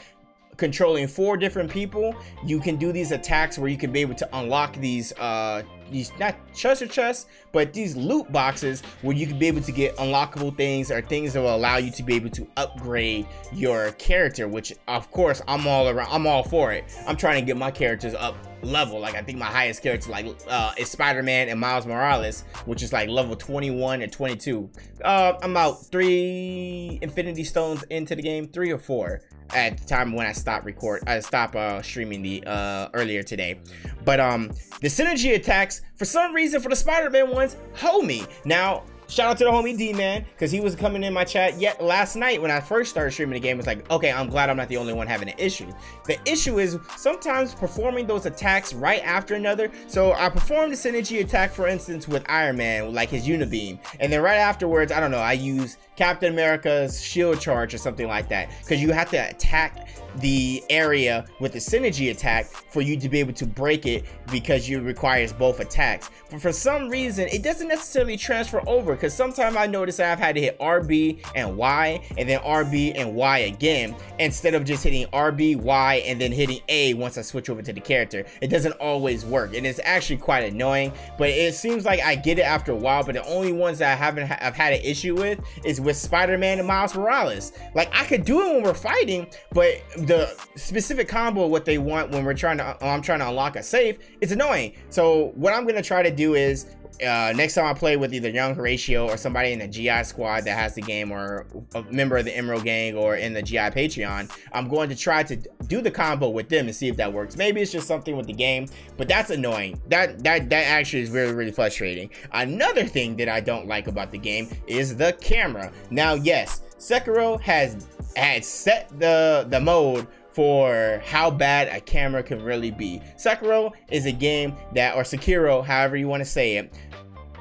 controlling 0.57 1.09
four 1.09 1.37
different 1.37 1.70
people, 1.70 2.14
you 2.44 2.61
can 2.61 2.77
do 2.77 2.92
these 2.92 3.11
attacks 3.11 3.59
where 3.59 3.68
you 3.68 3.79
can 3.79 3.90
be 3.90 4.01
able 4.01 4.14
to 4.14 4.29
unlock 4.37 4.75
these 4.77 5.12
uh 5.14 5.62
these 5.90 6.12
not 6.18 6.37
treasure 6.55 6.87
chests, 6.87 7.27
but 7.53 7.72
these 7.72 7.96
loot 7.96 8.31
boxes 8.33 8.83
where 9.03 9.14
you 9.14 9.27
can 9.27 9.38
be 9.38 9.46
able 9.46 9.61
to 9.61 9.72
get 9.72 9.94
unlockable 9.96 10.57
things 10.57 10.90
or 10.90 11.03
things 11.03 11.35
that 11.35 11.42
will 11.42 11.55
allow 11.55 11.77
you 11.77 11.90
to 11.90 12.03
be 12.03 12.14
able 12.14 12.31
to 12.31 12.48
upgrade 12.57 13.27
your 13.53 13.92
character. 13.92 14.48
Which, 14.48 14.72
of 14.88 15.11
course, 15.11 15.42
I'm 15.46 15.66
all 15.66 15.88
around. 15.88 16.09
I'm 16.11 16.27
all 16.27 16.42
for 16.42 16.72
it. 16.72 16.85
I'm 17.07 17.16
trying 17.16 17.42
to 17.42 17.46
get 17.46 17.59
my 17.59 17.70
characters 17.70 18.14
up 18.14 18.37
level. 18.62 19.01
Like 19.01 19.14
I 19.14 19.22
think 19.22 19.38
my 19.38 19.46
highest 19.46 19.83
character 19.83 20.11
like 20.11 20.27
uh, 20.48 20.72
is 20.77 20.90
Spider-Man 20.90 21.48
and 21.48 21.59
Miles 21.59 21.87
Morales, 21.87 22.44
which 22.64 22.83
is 22.83 22.92
like 22.92 23.09
level 23.09 23.37
21 23.37 24.03
and 24.03 24.12
22. 24.12 24.70
Uh, 25.05 25.35
I'm 25.42 25.51
about 25.53 25.87
three 25.87 26.98
Infinity 27.03 27.44
Stones 27.44 27.83
into 27.85 28.14
the 28.14 28.22
game, 28.22 28.48
three 28.48 28.70
or 28.70 28.79
four 28.79 29.22
at 29.55 29.79
the 29.79 29.85
time 29.85 30.12
when 30.12 30.27
I 30.27 30.33
stopped 30.33 30.64
record, 30.64 31.03
I 31.07 31.20
stopped 31.20 31.55
uh, 31.57 31.83
streaming 31.83 32.22
the 32.22 32.42
uh, 32.46 32.88
earlier 32.94 33.22
today. 33.22 33.61
But 34.05 34.20
um, 34.20 34.48
the 34.81 34.88
synergy 34.88 35.35
attacks 35.35 35.83
for 35.96 36.05
some 36.05 36.35
reason 36.35 36.61
for 36.61 36.68
the 36.68 36.77
Spider-Man 36.77 37.31
ones, 37.31 37.57
homie. 37.75 38.27
Now 38.44 38.85
Shout 39.12 39.29
out 39.29 39.37
to 39.37 39.44
the 39.44 39.51
homie 39.51 39.77
D 39.77 39.92
man, 39.92 40.25
because 40.33 40.51
he 40.51 40.61
was 40.61 40.75
coming 40.75 41.05
in 41.05 41.12
my 41.12 41.22
chat 41.22 41.61
yet 41.61 41.85
last 41.85 42.16
night 42.16 42.40
when 42.40 42.51
I 42.51 42.61
first 42.61 42.90
started 42.90 43.11
streaming 43.11 43.35
the 43.35 43.40
game. 43.40 43.59
It's 43.59 43.66
like, 43.66 43.90
okay, 43.90 44.11
I'm 44.11 44.31
glad 44.31 44.48
I'm 44.48 44.57
not 44.57 44.68
the 44.68 44.79
only 44.79 44.94
one 44.94 45.07
having 45.07 45.29
an 45.29 45.35
issue. 45.37 45.70
The 46.07 46.18
issue 46.25 46.59
is 46.59 46.79
sometimes 46.96 47.55
performing 47.55 48.07
those 48.07 48.25
attacks 48.25 48.72
right 48.72 49.03
after 49.05 49.35
another. 49.35 49.70
So 49.87 50.14
I 50.14 50.31
performed 50.31 50.72
the 50.72 50.77
synergy 50.77 51.20
attack, 51.20 51.53
for 51.53 51.68
instance, 51.68 52.09
with 52.09 52.25
Iron 52.27 52.57
Man, 52.57 52.94
like 52.94 53.11
his 53.11 53.29
Unibeam, 53.29 53.79
and 54.01 54.11
then 54.11 54.22
right 54.22 54.38
afterwards, 54.38 54.90
I 54.90 54.98
don't 54.98 55.11
know, 55.11 55.18
I 55.18 55.35
use 55.35 55.77
Captain 56.03 56.33
America's 56.33 57.01
shield 57.01 57.41
charge 57.41 57.73
or 57.73 57.79
something 57.79 58.09
like 58.09 58.29
that, 58.29 58.51
because 58.59 58.83
you 58.83 58.91
have 58.91 59.09
to 59.09 59.31
attack 59.31 59.87
the 60.17 60.62
area 60.69 61.25
with 61.41 61.53
the 61.53 61.59
synergy 61.59 62.11
attack 62.11 62.47
for 62.47 62.83
you 62.83 62.99
to 62.99 63.09
be 63.09 63.19
able 63.21 63.33
to 63.33 63.47
break 63.47 63.87
it 63.87 64.05
because 64.31 64.69
you 64.69 64.81
requires 64.81 65.33
both 65.33 65.61
attacks. 65.61 66.11
But 66.31 66.41
for 66.41 66.53
some 66.53 66.88
reason, 66.88 67.29
it 67.29 67.43
doesn't 67.43 67.69
necessarily 67.69 68.17
transfer 68.17 68.62
over 68.67 68.95
because 68.95 69.15
sometimes 69.15 69.57
I 69.57 69.67
notice 69.67 70.01
I've 70.01 70.19
had 70.19 70.35
to 70.35 70.41
hit 70.41 70.59
RB 70.59 71.25
and 71.35 71.57
Y 71.57 72.03
and 72.19 72.29
then 72.29 72.41
RB 72.41 72.93
and 72.95 73.15
Y 73.15 73.38
again 73.38 73.95
instead 74.19 74.55
of 74.55 74.65
just 74.65 74.85
hitting 74.85 75.07
RB, 75.09 75.57
Y, 75.57 75.95
and 76.07 76.21
then 76.21 76.33
hitting 76.33 76.61
A 76.69 76.95
once 76.95 77.17
I 77.17 77.23
switch 77.23 77.49
over 77.49 77.62
to 77.62 77.73
the 77.73 77.81
character. 77.81 78.27
It 78.41 78.49
doesn't 78.49 78.73
always 78.73 79.25
work 79.25 79.55
and 79.55 79.67
it's 79.67 79.81
actually 79.83 80.19
quite 80.19 80.53
annoying, 80.53 80.93
but 81.19 81.31
it 81.31 81.55
seems 81.55 81.85
like 81.85 82.01
I 82.01 82.17
get 82.17 82.38
it 82.38 82.43
after 82.43 82.73
a 82.73 82.77
while, 82.77 83.05
but 83.05 83.15
the 83.15 83.27
only 83.27 83.53
ones 83.53 83.79
that 83.79 83.93
I 83.93 83.97
haven't 83.97 84.27
ha 84.27 84.37
I've 84.41 84.55
had 84.55 84.73
an 84.73 84.81
issue 84.83 85.15
with 85.15 85.41
is 85.65 85.81
with 85.81 85.92
Spider-Man 85.95 86.59
and 86.59 86.67
Miles 86.67 86.95
Morales. 86.95 87.53
Like 87.75 87.91
I 87.93 88.05
could 88.05 88.25
do 88.25 88.41
it 88.43 88.55
when 88.55 88.63
we're 88.63 88.75
fighting, 88.75 89.27
but 89.53 89.83
the 89.97 90.35
specific 90.57 91.09
combo 91.09 91.47
what 91.47 91.65
they 91.65 91.79
want 91.79 92.11
when 92.11 92.25
we're 92.25 92.35
trying 92.35 92.59
to 92.59 92.77
I'm 92.85 93.03
trying 93.03 93.21
to 93.21 93.29
unlock 93.29 93.57
a 93.57 93.63
safe, 93.63 93.99
it's 94.21 94.33
annoying. 94.33 94.75
So 94.91 95.33
what 95.35 95.53
I'm 95.53 95.67
gonna 95.67 95.83
try 95.83 96.03
to 96.03 96.11
do 96.11 96.35
is 96.35 96.75
uh, 97.01 97.33
next 97.35 97.55
time 97.55 97.65
I 97.65 97.75
play 97.75 97.97
with 97.97 98.15
either 98.15 98.29
Young 98.29 98.55
Horatio 98.55 99.09
or 99.09 99.17
somebody 99.17 99.53
in 99.53 99.59
the 99.59 99.69
GI 99.69 100.05
squad 100.05 100.45
that 100.45 100.57
has 100.57 100.75
the 100.75 100.83
game 100.83 101.11
or 101.11 101.47
a 101.75 101.83
member 101.91 102.17
of 102.17 102.25
the 102.25 102.37
Emerald 102.37 102.65
Gang 102.65 102.97
or 102.97 103.17
in 103.17 103.33
the 103.33 103.43
GI 103.43 103.57
Patreon, 103.57 104.31
I'm 104.53 104.69
going 104.69 104.89
to 104.89 104.97
try 104.97 105.23
to 105.23 105.37
do 105.67 105.81
the 105.81 105.91
combo 105.91 106.29
with 106.29 106.49
them 106.49 106.67
and 106.67 106.77
see 106.77 106.89
if 106.89 106.97
that 106.97 107.13
works. 107.13 107.37
Maybe 107.37 107.61
it's 107.61 107.73
just 107.73 107.89
something 107.89 108.17
with 108.17 108.27
the 108.27 108.33
game, 108.33 108.67
but 108.97 109.09
that's 109.09 109.31
annoying. 109.31 109.81
That 109.89 110.23
that 110.23 110.51
that 110.51 110.67
actually 110.67 111.03
is 111.03 111.11
really 111.11 111.33
really 111.33 111.53
frustrating. 111.53 112.11
Another 112.33 112.85
thing 112.85 113.17
that 113.17 113.29
I 113.29 113.41
don't 113.41 113.67
like 113.67 113.87
about 113.87 114.11
the 114.11 114.19
game 114.19 114.49
is 114.67 114.97
the 114.97 115.17
camera. 115.21 115.72
Now, 115.91 116.15
yes, 116.15 116.63
Sekiro 116.79 117.41
has 117.41 117.87
had 118.17 118.45
set 118.45 118.89
the 118.99 119.47
the 119.49 119.61
mode 119.61 120.07
for 120.33 121.03
how 121.05 121.31
bad 121.31 121.69
a 121.69 121.81
camera 121.81 122.23
can 122.23 122.43
really 122.43 122.71
be. 122.71 123.01
Sekiro 123.17 123.73
is 123.91 124.07
a 124.07 124.13
game 124.13 124.55
that, 124.75 124.97
or 124.97 125.03
Sekiro, 125.03 125.65
however 125.65 125.97
you 125.97 126.09
want 126.09 126.23
to 126.23 126.29
say 126.29 126.57
it, 126.57 126.73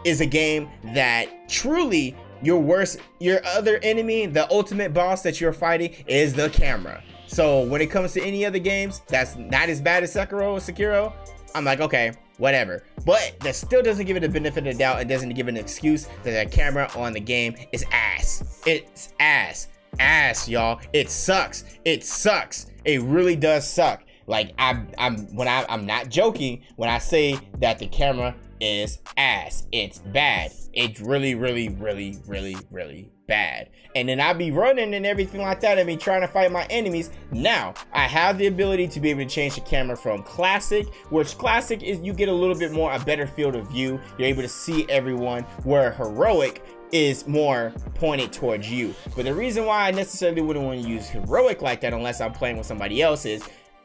is 0.03 0.21
a 0.21 0.25
game 0.25 0.69
that 0.93 1.49
truly 1.49 2.15
your 2.43 2.59
worst, 2.59 2.99
your 3.19 3.39
other 3.45 3.79
enemy, 3.83 4.25
the 4.25 4.49
ultimate 4.51 4.93
boss 4.93 5.21
that 5.21 5.39
you're 5.39 5.53
fighting 5.53 5.93
is 6.07 6.33
the 6.33 6.49
camera. 6.49 7.01
So 7.27 7.63
when 7.63 7.81
it 7.81 7.87
comes 7.87 8.13
to 8.13 8.21
any 8.21 8.45
other 8.45 8.59
games, 8.59 9.01
that's 9.07 9.37
not 9.37 9.69
as 9.69 9.79
bad 9.79 10.03
as 10.03 10.13
Sekiro 10.13 10.53
or 10.53 10.57
Sekiro. 10.57 11.13
I'm 11.55 11.63
like, 11.63 11.79
okay, 11.79 12.13
whatever. 12.41 12.83
But 13.05 13.35
that 13.41 13.55
still 13.55 13.83
doesn't 13.83 14.05
give 14.05 14.17
it 14.17 14.21
the 14.21 14.29
benefit 14.29 14.65
of 14.65 14.73
the 14.73 14.77
doubt. 14.77 14.99
It 14.99 15.07
doesn't 15.07 15.35
give 15.35 15.47
an 15.47 15.55
excuse 15.55 16.07
that 16.23 16.49
the 16.49 16.51
camera 16.51 16.89
on 16.95 17.13
the 17.13 17.19
game 17.19 17.55
is 17.71 17.85
ass. 17.91 18.61
It's 18.65 19.13
ass. 19.19 19.67
Ass, 19.99 20.49
y'all. 20.49 20.81
It 20.91 21.09
sucks. 21.09 21.63
It 21.85 22.03
sucks. 22.03 22.71
It 22.83 23.01
really 23.03 23.35
does 23.35 23.67
suck. 23.67 24.03
Like 24.25 24.53
I'm, 24.57 24.87
I'm 24.97 25.27
when 25.35 25.47
I, 25.47 25.65
I'm 25.69 25.85
not 25.85 26.09
joking 26.09 26.63
when 26.77 26.89
I 26.89 26.97
say 26.97 27.37
that 27.59 27.77
the 27.77 27.87
camera 27.87 28.35
is 28.59 28.99
ass. 29.17 29.67
It's 29.71 29.99
bad. 29.99 30.51
It's 30.73 30.99
really, 30.99 31.35
really, 31.35 31.69
really, 31.69 32.17
really, 32.25 32.57
really 32.71 33.11
bad. 33.31 33.69
And 33.95 34.09
then 34.09 34.19
I'd 34.19 34.37
be 34.37 34.51
running 34.51 34.93
and 34.93 35.05
everything 35.05 35.39
like 35.39 35.61
that. 35.61 35.79
I 35.79 35.85
mean, 35.85 35.97
trying 35.97 36.19
to 36.19 36.27
fight 36.27 36.51
my 36.51 36.65
enemies. 36.65 37.11
Now, 37.31 37.73
I 37.93 38.05
have 38.05 38.37
the 38.37 38.47
ability 38.47 38.89
to 38.89 38.99
be 38.99 39.09
able 39.09 39.23
to 39.23 39.29
change 39.29 39.55
the 39.55 39.61
camera 39.61 39.95
from 39.95 40.21
classic, 40.23 40.85
which 41.11 41.37
classic 41.37 41.81
is 41.81 42.01
you 42.01 42.11
get 42.11 42.27
a 42.27 42.33
little 42.33 42.57
bit 42.57 42.73
more, 42.73 42.91
a 42.91 42.99
better 42.99 43.25
field 43.25 43.55
of 43.55 43.69
view. 43.69 44.01
You're 44.17 44.27
able 44.27 44.41
to 44.41 44.49
see 44.49 44.85
everyone, 44.89 45.43
where 45.63 45.93
heroic 45.93 46.61
is 46.91 47.25
more 47.25 47.71
pointed 47.95 48.33
towards 48.33 48.69
you. 48.69 48.93
But 49.15 49.23
the 49.23 49.33
reason 49.33 49.65
why 49.65 49.87
I 49.87 49.91
necessarily 49.91 50.41
wouldn't 50.41 50.65
want 50.65 50.81
to 50.81 50.89
use 50.89 51.07
heroic 51.07 51.61
like 51.61 51.79
that 51.81 51.93
unless 51.93 52.19
I'm 52.19 52.33
playing 52.33 52.57
with 52.57 52.65
somebody 52.65 53.01
else 53.01 53.25
is 53.25 53.41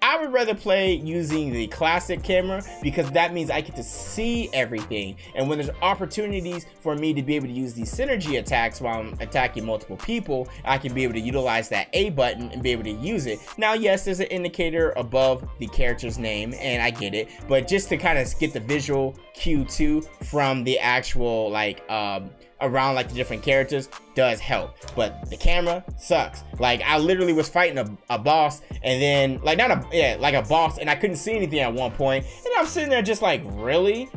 I 0.06 0.20
would 0.20 0.32
rather 0.32 0.54
play 0.54 0.94
using 0.94 1.52
the 1.52 1.66
classic 1.66 2.22
camera 2.22 2.62
because 2.80 3.10
that 3.10 3.34
means 3.34 3.50
I 3.50 3.60
get 3.60 3.74
to 3.74 3.82
see 3.82 4.48
everything. 4.52 5.16
And 5.34 5.48
when 5.48 5.58
there's 5.58 5.70
opportunities 5.82 6.64
for 6.78 6.94
me 6.94 7.12
to 7.12 7.24
be 7.24 7.34
able 7.34 7.48
to 7.48 7.52
use 7.52 7.74
these 7.74 7.92
synergy 7.92 8.38
attacks 8.38 8.80
while 8.80 9.00
I'm 9.00 9.16
attacking 9.18 9.66
multiple 9.66 9.96
people, 9.96 10.48
I 10.64 10.78
can 10.78 10.94
be 10.94 11.02
able 11.02 11.14
to 11.14 11.20
utilize 11.20 11.68
that 11.70 11.88
A 11.92 12.10
button 12.10 12.52
and 12.52 12.62
be 12.62 12.70
able 12.70 12.84
to 12.84 12.92
use 12.92 13.26
it. 13.26 13.40
Now, 13.58 13.72
yes, 13.72 14.04
there's 14.04 14.20
an 14.20 14.26
indicator 14.26 14.92
above 14.92 15.44
the 15.58 15.66
character's 15.66 16.18
name, 16.18 16.54
and 16.60 16.80
I 16.80 16.90
get 16.90 17.12
it, 17.12 17.28
but 17.48 17.66
just 17.66 17.88
to 17.88 17.96
kind 17.96 18.16
of 18.16 18.32
get 18.38 18.52
the 18.52 18.60
visual 18.60 19.18
cue 19.34 19.64
too 19.64 20.02
from 20.22 20.62
the 20.62 20.78
actual 20.78 21.50
like 21.50 21.88
um 21.90 22.30
around 22.60 22.94
like 22.94 23.08
the 23.08 23.14
different 23.14 23.42
characters 23.42 23.88
does 24.14 24.40
help. 24.40 24.74
But 24.94 25.28
the 25.28 25.36
camera 25.36 25.84
sucks. 25.98 26.42
Like 26.58 26.80
i 26.82 26.98
literally 26.98 27.32
was 27.32 27.48
fighting 27.48 27.78
a, 27.78 27.98
a 28.08 28.18
boss 28.18 28.62
and 28.82 29.00
then 29.02 29.40
like 29.42 29.58
not 29.58 29.70
a 29.70 29.86
yeah 29.92 30.16
like 30.18 30.34
a 30.34 30.42
boss 30.42 30.78
and 30.78 30.88
i 30.88 30.94
couldn't 30.94 31.16
see 31.16 31.32
anything 31.34 31.58
at 31.60 31.72
one 31.72 31.90
point. 31.92 32.24
and 32.44 32.54
i'm 32.58 32.66
sitting 32.66 32.88
there 32.90 33.02
just 33.02 33.22
like 33.22 33.42
really? 33.44 34.08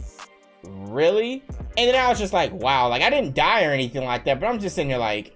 Really? 0.63 1.43
And 1.77 1.87
then 1.89 1.95
i 1.95 2.07
was 2.07 2.19
just 2.19 2.33
like 2.33 2.51
wow. 2.53 2.87
Like 2.87 3.01
i 3.01 3.09
didn't 3.09 3.35
die 3.35 3.65
or 3.65 3.71
anything 3.71 4.03
like 4.05 4.23
that 4.25 4.39
but 4.39 4.47
i'm 4.47 4.59
just 4.59 4.75
sitting 4.75 4.89
there 4.89 4.97
like 4.97 5.35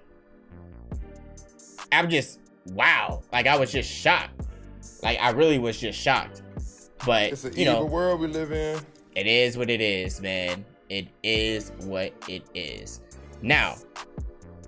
i'm 1.91 2.09
just 2.09 2.39
wow. 2.67 3.21
Like 3.31 3.47
i 3.47 3.57
was 3.57 3.71
just 3.71 3.89
shocked. 3.91 4.47
Like 5.01 5.19
i 5.19 5.31
really 5.31 5.59
was 5.59 5.77
just 5.79 5.99
shocked. 5.99 6.41
But 7.05 7.33
It's 7.33 7.43
an 7.43 7.57
you 7.57 7.65
know 7.65 7.83
world 7.83 8.21
we 8.21 8.27
live 8.27 8.53
in. 8.53 8.79
it 9.15 9.27
is 9.27 9.57
what 9.57 9.69
it 9.69 9.81
is, 9.81 10.21
man. 10.21 10.63
It 10.93 11.07
is 11.23 11.71
what 11.85 12.13
it 12.29 12.43
is. 12.53 13.01
Now, 13.41 13.77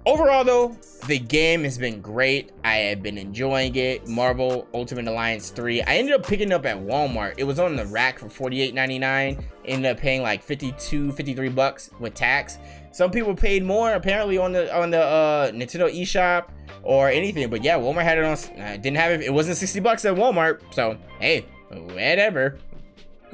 overall 0.08 0.44
though, 0.44 0.76
the 1.06 1.20
game 1.20 1.64
has 1.66 1.78
been 1.78 2.02
great. 2.02 2.52
I 2.64 2.78
have 2.78 3.04
been 3.04 3.20
enjoying 3.20 3.76
it. 3.76 4.08
Marvel 4.08 4.68
Ultimate 4.74 5.08
Alliance 5.08 5.52
3. 5.52 5.84
I 5.84 5.98
ended 5.98 6.16
up 6.16 6.26
picking 6.26 6.50
it 6.50 6.54
up 6.56 6.66
at 6.66 6.78
Walmart. 6.78 7.36
It 7.38 7.44
was 7.44 7.60
on 7.60 7.76
the 7.76 7.86
rack 7.86 8.18
for 8.18 8.26
$48.99. 8.26 9.44
Ended 9.66 9.92
up 9.92 10.00
paying 10.00 10.24
like 10.24 10.42
52, 10.42 11.12
53 11.12 11.50
bucks 11.50 11.92
with 12.00 12.16
tax. 12.16 12.58
Some 12.92 13.12
people 13.12 13.36
paid 13.36 13.64
more 13.64 13.94
apparently 13.94 14.40
on 14.40 14.52
the 14.52 14.76
on 14.76 14.90
the 14.90 15.04
uh, 15.04 15.52
Nintendo 15.52 15.96
eShop 15.96 16.48
or 16.82 17.08
anything. 17.08 17.52
But 17.52 17.64
yeah, 17.64 17.78
Walmart 17.78 18.02
had 18.02 18.18
it 18.18 18.26
on. 18.26 18.60
I 18.60 18.78
didn't 18.78 18.98
have 18.98 19.12
it. 19.12 19.22
It 19.22 19.32
wasn't 19.32 19.58
60 19.58 19.80
bucks 19.82 20.04
at 20.06 20.16
Walmart. 20.16 20.62
So 20.74 20.98
hey, 21.20 21.46
whatever. 21.70 22.58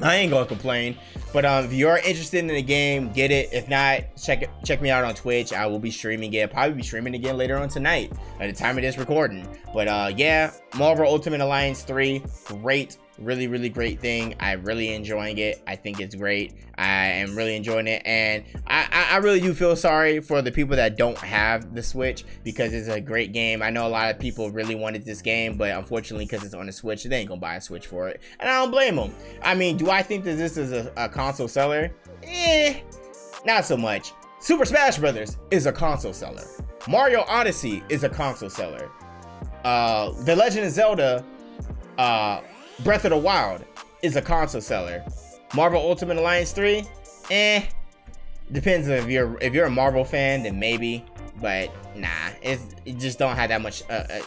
I 0.03 0.15
ain't 0.15 0.31
gonna 0.31 0.45
complain. 0.45 0.97
But 1.33 1.45
um, 1.45 1.65
if 1.65 1.73
you 1.73 1.87
are 1.87 1.97
interested 1.99 2.39
in 2.39 2.47
the 2.47 2.61
game, 2.61 3.11
get 3.11 3.31
it. 3.31 3.49
If 3.53 3.69
not, 3.69 4.01
check 4.21 4.41
it, 4.41 4.49
check 4.65 4.81
me 4.81 4.89
out 4.89 5.03
on 5.03 5.13
Twitch. 5.15 5.53
I 5.53 5.67
will 5.67 5.79
be 5.79 5.91
streaming 5.91 6.33
it. 6.33 6.51
Probably 6.51 6.73
be 6.73 6.83
streaming 6.83 7.15
again 7.15 7.37
later 7.37 7.57
on 7.57 7.69
tonight 7.69 8.11
at 8.39 8.53
the 8.53 8.53
time 8.53 8.77
of 8.77 8.83
this 8.83 8.97
recording. 8.97 9.47
But 9.73 9.87
uh, 9.87 10.11
yeah, 10.15 10.51
Marvel 10.75 11.05
Ultimate 11.05 11.41
Alliance 11.41 11.83
3, 11.83 12.23
great, 12.45 12.97
really, 13.23 13.47
really 13.47 13.69
great 13.69 13.99
thing. 13.99 14.36
i'm 14.39 14.63
really 14.63 14.93
enjoying 14.93 15.38
it. 15.38 15.62
I 15.67 15.75
think 15.75 15.99
it's 15.99 16.15
great. 16.15 16.53
I 16.77 17.05
am 17.05 17.36
really 17.36 17.55
enjoying 17.55 17.88
it, 17.88 18.01
and 18.05 18.43
I, 18.65 19.07
I, 19.12 19.17
really 19.17 19.39
do 19.39 19.53
feel 19.53 19.75
sorry 19.75 20.19
for 20.19 20.41
the 20.41 20.51
people 20.51 20.75
that 20.77 20.97
don't 20.97 21.17
have 21.19 21.75
the 21.75 21.84
Switch 21.84 22.25
because 22.43 22.73
it's 22.73 22.88
a 22.88 22.99
great 22.99 23.34
game. 23.34 23.62
I 23.62 23.69
know 23.69 23.86
a 23.86 23.89
lot 23.89 24.10
of 24.10 24.17
people 24.17 24.49
really 24.49 24.73
wanted 24.73 25.05
this 25.05 25.21
game, 25.21 25.57
but 25.57 25.69
unfortunately, 25.71 26.25
because 26.25 26.43
it's 26.43 26.55
on 26.55 26.65
the 26.65 26.71
Switch, 26.71 27.03
they 27.03 27.17
ain't 27.17 27.29
gonna 27.29 27.39
buy 27.39 27.55
a 27.55 27.62
Switch 27.62 27.86
for 27.86 28.07
it, 28.07 28.21
and 28.39 28.49
I 28.49 28.53
don't 28.60 28.71
blame 28.71 28.95
them. 28.95 29.13
I 29.43 29.53
mean, 29.53 29.77
do 29.77 29.91
I 29.91 30.01
think 30.01 30.23
that 30.23 30.38
this 30.38 30.57
is 30.57 30.71
a, 30.71 30.91
a 30.97 31.07
console 31.07 31.47
seller? 31.47 31.91
Eh, 32.23 32.79
not 33.45 33.65
so 33.65 33.77
much. 33.77 34.13
Super 34.39 34.65
Smash 34.65 34.97
Brothers 34.97 35.38
is 35.51 35.67
a 35.67 35.71
console 35.71 36.13
seller. 36.13 36.45
Mario 36.88 37.23
Odyssey 37.27 37.84
is 37.89 38.03
a 38.03 38.10
console 38.10 38.49
seller. 38.49 38.89
Uh, 39.63 40.12
The 40.23 40.36
Legend 40.36 40.65
of 40.65 40.71
Zelda, 40.71 41.23
uh, 41.99 42.41
Breath 42.83 43.05
of 43.05 43.11
the 43.11 43.17
Wild 43.17 43.63
is 44.01 44.15
a 44.15 44.21
console 44.21 44.61
seller. 44.61 45.03
Marvel 45.53 45.79
Ultimate 45.79 46.17
Alliance 46.17 46.51
3, 46.51 46.83
eh. 47.29 47.63
Depends 48.51 48.87
if 48.87 49.07
you're 49.07 49.37
if 49.39 49.53
you're 49.53 49.67
a 49.67 49.71
Marvel 49.71 50.03
fan, 50.03 50.43
then 50.43 50.59
maybe. 50.59 51.05
But 51.39 51.71
nah, 51.95 52.09
it 52.41 52.59
just 52.97 53.19
don't 53.19 53.35
have 53.35 53.49
that 53.49 53.61
much 53.61 53.83
uh, 53.89 54.03
uh, 54.09 54.21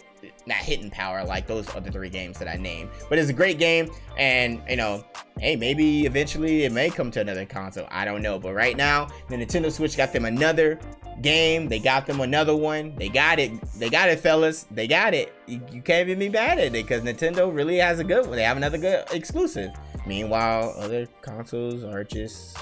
not 0.47 0.59
hitting 0.59 0.91
power 0.91 1.25
like 1.25 1.47
those 1.47 1.69
other 1.75 1.91
three 1.91 2.09
games 2.09 2.39
that 2.39 2.49
I 2.49 2.57
named. 2.57 2.91
But 3.09 3.19
it's 3.19 3.31
a 3.31 3.35
great 3.35 3.59
game, 3.59 3.91
and 4.17 4.61
you 4.69 4.77
know, 4.77 5.05
hey, 5.39 5.57
maybe 5.57 6.07
eventually 6.07 6.65
it 6.65 6.73
may 6.73 6.91
come 6.91 7.11
to 7.13 7.21
another 7.21 7.47
console. 7.47 7.87
I 7.91 8.05
don't 8.05 8.23
know. 8.23 8.39
But 8.39 8.55
right 8.55 8.77
now, 8.77 9.09
the 9.29 9.37
Nintendo 9.37 9.71
Switch 9.71 9.97
got 9.97 10.13
them 10.13 10.25
another 10.25 10.79
game. 11.23 11.69
They 11.69 11.79
got 11.79 12.07
them 12.07 12.21
another 12.21 12.57
one. 12.57 12.95
They 12.97 13.09
got 13.09 13.39
it. 13.39 13.53
They 13.79 13.91
got 13.91 14.09
it, 14.09 14.21
fellas. 14.21 14.67
They 14.71 14.87
got 14.87 15.15
it. 15.15 15.33
You, 15.47 15.61
you 15.73 15.83
can't 15.83 16.09
even 16.09 16.19
be 16.19 16.29
mad 16.29 16.59
at 16.59 16.67
it 16.67 16.73
because 16.73 17.03
Nintendo 17.03 17.55
really 17.55 17.77
has 17.77 17.99
a 17.99 18.05
good 18.05 18.27
one. 18.27 18.37
They 18.37 18.43
have 18.43 18.57
another 18.57 18.79
good 18.79 19.05
exclusive. 19.13 19.71
Meanwhile, 20.07 20.75
other 20.79 21.07
consoles 21.23 21.83
are 21.85 22.05
just 22.05 22.59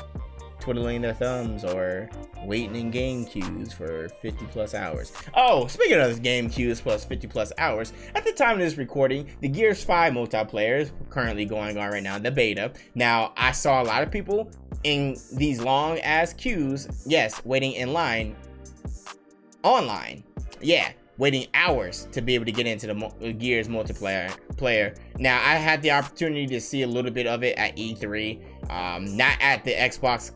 twiddling 0.63 1.03
their 1.03 1.13
thumbs 1.13 1.65
or 1.65 2.09
waiting 2.45 2.77
in 2.77 2.91
game 2.91 3.25
queues 3.25 3.73
for 3.73 4.09
50 4.21 4.47
plus 4.47 4.75
hours. 4.75 5.13
Oh, 5.35 5.67
speaking 5.67 5.99
of 5.99 6.23
game 6.23 6.49
queues 6.49 6.81
plus 6.81 7.05
50 7.05 7.27
plus 7.27 7.53
hours, 7.59 7.93
at 8.15 8.25
the 8.25 8.33
time 8.33 8.55
of 8.55 8.61
this 8.61 8.79
recording, 8.79 9.29
the 9.41 9.49
Gears 9.49 9.83
5 9.83 10.13
multiplayer 10.13 10.79
is 10.79 10.93
currently 11.11 11.45
going 11.45 11.77
on 11.79 11.91
right 11.91 12.03
now, 12.03 12.17
in 12.17 12.23
the 12.23 12.31
beta. 12.31 12.73
Now, 12.95 13.33
I 13.37 13.51
saw 13.51 13.83
a 13.83 13.85
lot 13.85 14.05
of 14.05 14.11
people 14.13 14.51
in 14.85 15.17
these 15.33 15.61
long 15.61 15.99
ass 15.99 16.33
queues, 16.33 16.87
yes, 17.07 17.45
waiting 17.45 17.73
in 17.73 17.93
line 17.93 18.37
online. 19.65 20.23
Yeah, 20.61 20.93
waiting 21.19 21.49
hours 21.55 22.07
to 22.13 22.23
be 22.23 22.37
able 22.37 22.45
to 22.45 22.53
get 22.53 22.69
into 22.69 22.87
the 22.87 23.33
Gears 23.33 23.67
multiplayer 23.67 24.31
player. 24.57 24.95
Now, 25.19 25.39
I 25.39 25.57
had 25.57 25.83
the 25.83 25.91
opportunity 25.91 26.47
to 26.47 26.61
see 26.61 26.83
a 26.83 26.87
little 26.87 27.11
bit 27.11 27.27
of 27.27 27.43
it 27.43 27.59
at 27.59 27.77
E3, 27.77 28.71
um, 28.71 29.17
not 29.17 29.37
at 29.41 29.65
the 29.65 29.73
Xbox 29.73 30.33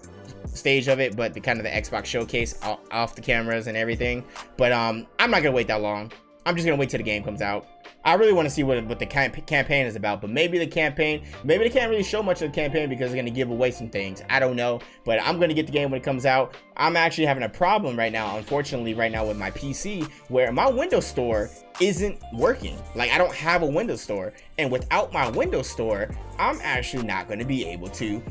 stage 0.48 0.88
of 0.88 1.00
it, 1.00 1.16
but 1.16 1.35
the 1.35 1.40
kind 1.40 1.59
of 1.59 1.64
the 1.64 1.70
Xbox 1.70 2.06
showcase 2.06 2.59
off 2.62 3.14
the 3.14 3.22
cameras 3.22 3.66
and 3.66 3.76
everything. 3.76 4.24
But 4.56 4.72
um, 4.72 5.06
I'm 5.18 5.30
not 5.30 5.42
gonna 5.42 5.54
wait 5.54 5.68
that 5.68 5.80
long. 5.80 6.12
I'm 6.46 6.54
just 6.54 6.64
gonna 6.64 6.78
wait 6.78 6.90
till 6.90 6.98
the 6.98 7.04
game 7.04 7.24
comes 7.24 7.42
out. 7.42 7.66
I 8.04 8.14
really 8.14 8.32
want 8.32 8.46
to 8.46 8.54
see 8.54 8.62
what, 8.62 8.85
what 8.87 9.00
the 9.00 9.06
camp- 9.06 9.44
campaign 9.46 9.85
is 9.85 9.96
about, 9.96 10.20
but 10.20 10.30
maybe 10.30 10.59
the 10.59 10.66
campaign, 10.66 11.24
maybe 11.42 11.64
they 11.64 11.70
can't 11.70 11.90
really 11.90 12.04
show 12.04 12.22
much 12.22 12.40
of 12.40 12.52
the 12.52 12.54
campaign 12.54 12.88
because 12.88 13.11
they're 13.11 13.20
gonna 13.20 13.30
give 13.30 13.50
away 13.50 13.72
some 13.72 13.88
things. 13.88 14.22
I 14.30 14.38
don't 14.38 14.54
know, 14.54 14.78
but 15.04 15.20
I'm 15.20 15.40
gonna 15.40 15.54
get 15.54 15.66
the 15.66 15.72
game 15.72 15.90
when 15.90 16.00
it 16.00 16.04
comes 16.04 16.24
out. 16.24 16.54
I'm 16.76 16.96
actually 16.96 17.26
having 17.26 17.42
a 17.42 17.48
problem 17.48 17.98
right 17.98 18.12
now, 18.12 18.37
unfortunately, 18.37 18.94
right 18.94 19.11
now 19.11 19.26
with 19.26 19.37
my 19.37 19.50
PC, 19.50 20.09
where 20.28 20.52
my 20.52 20.70
Windows 20.70 21.04
Store 21.04 21.50
isn't 21.80 22.16
working. 22.32 22.78
Like 22.94 23.11
I 23.11 23.18
don't 23.18 23.35
have 23.35 23.62
a 23.62 23.66
Windows 23.66 24.00
Store, 24.00 24.32
and 24.56 24.70
without 24.70 25.12
my 25.12 25.28
Windows 25.28 25.68
Store, 25.68 26.09
I'm 26.38 26.61
actually 26.62 27.02
not 27.02 27.28
gonna 27.28 27.44
be 27.44 27.66
able 27.66 27.88
to 27.88 28.22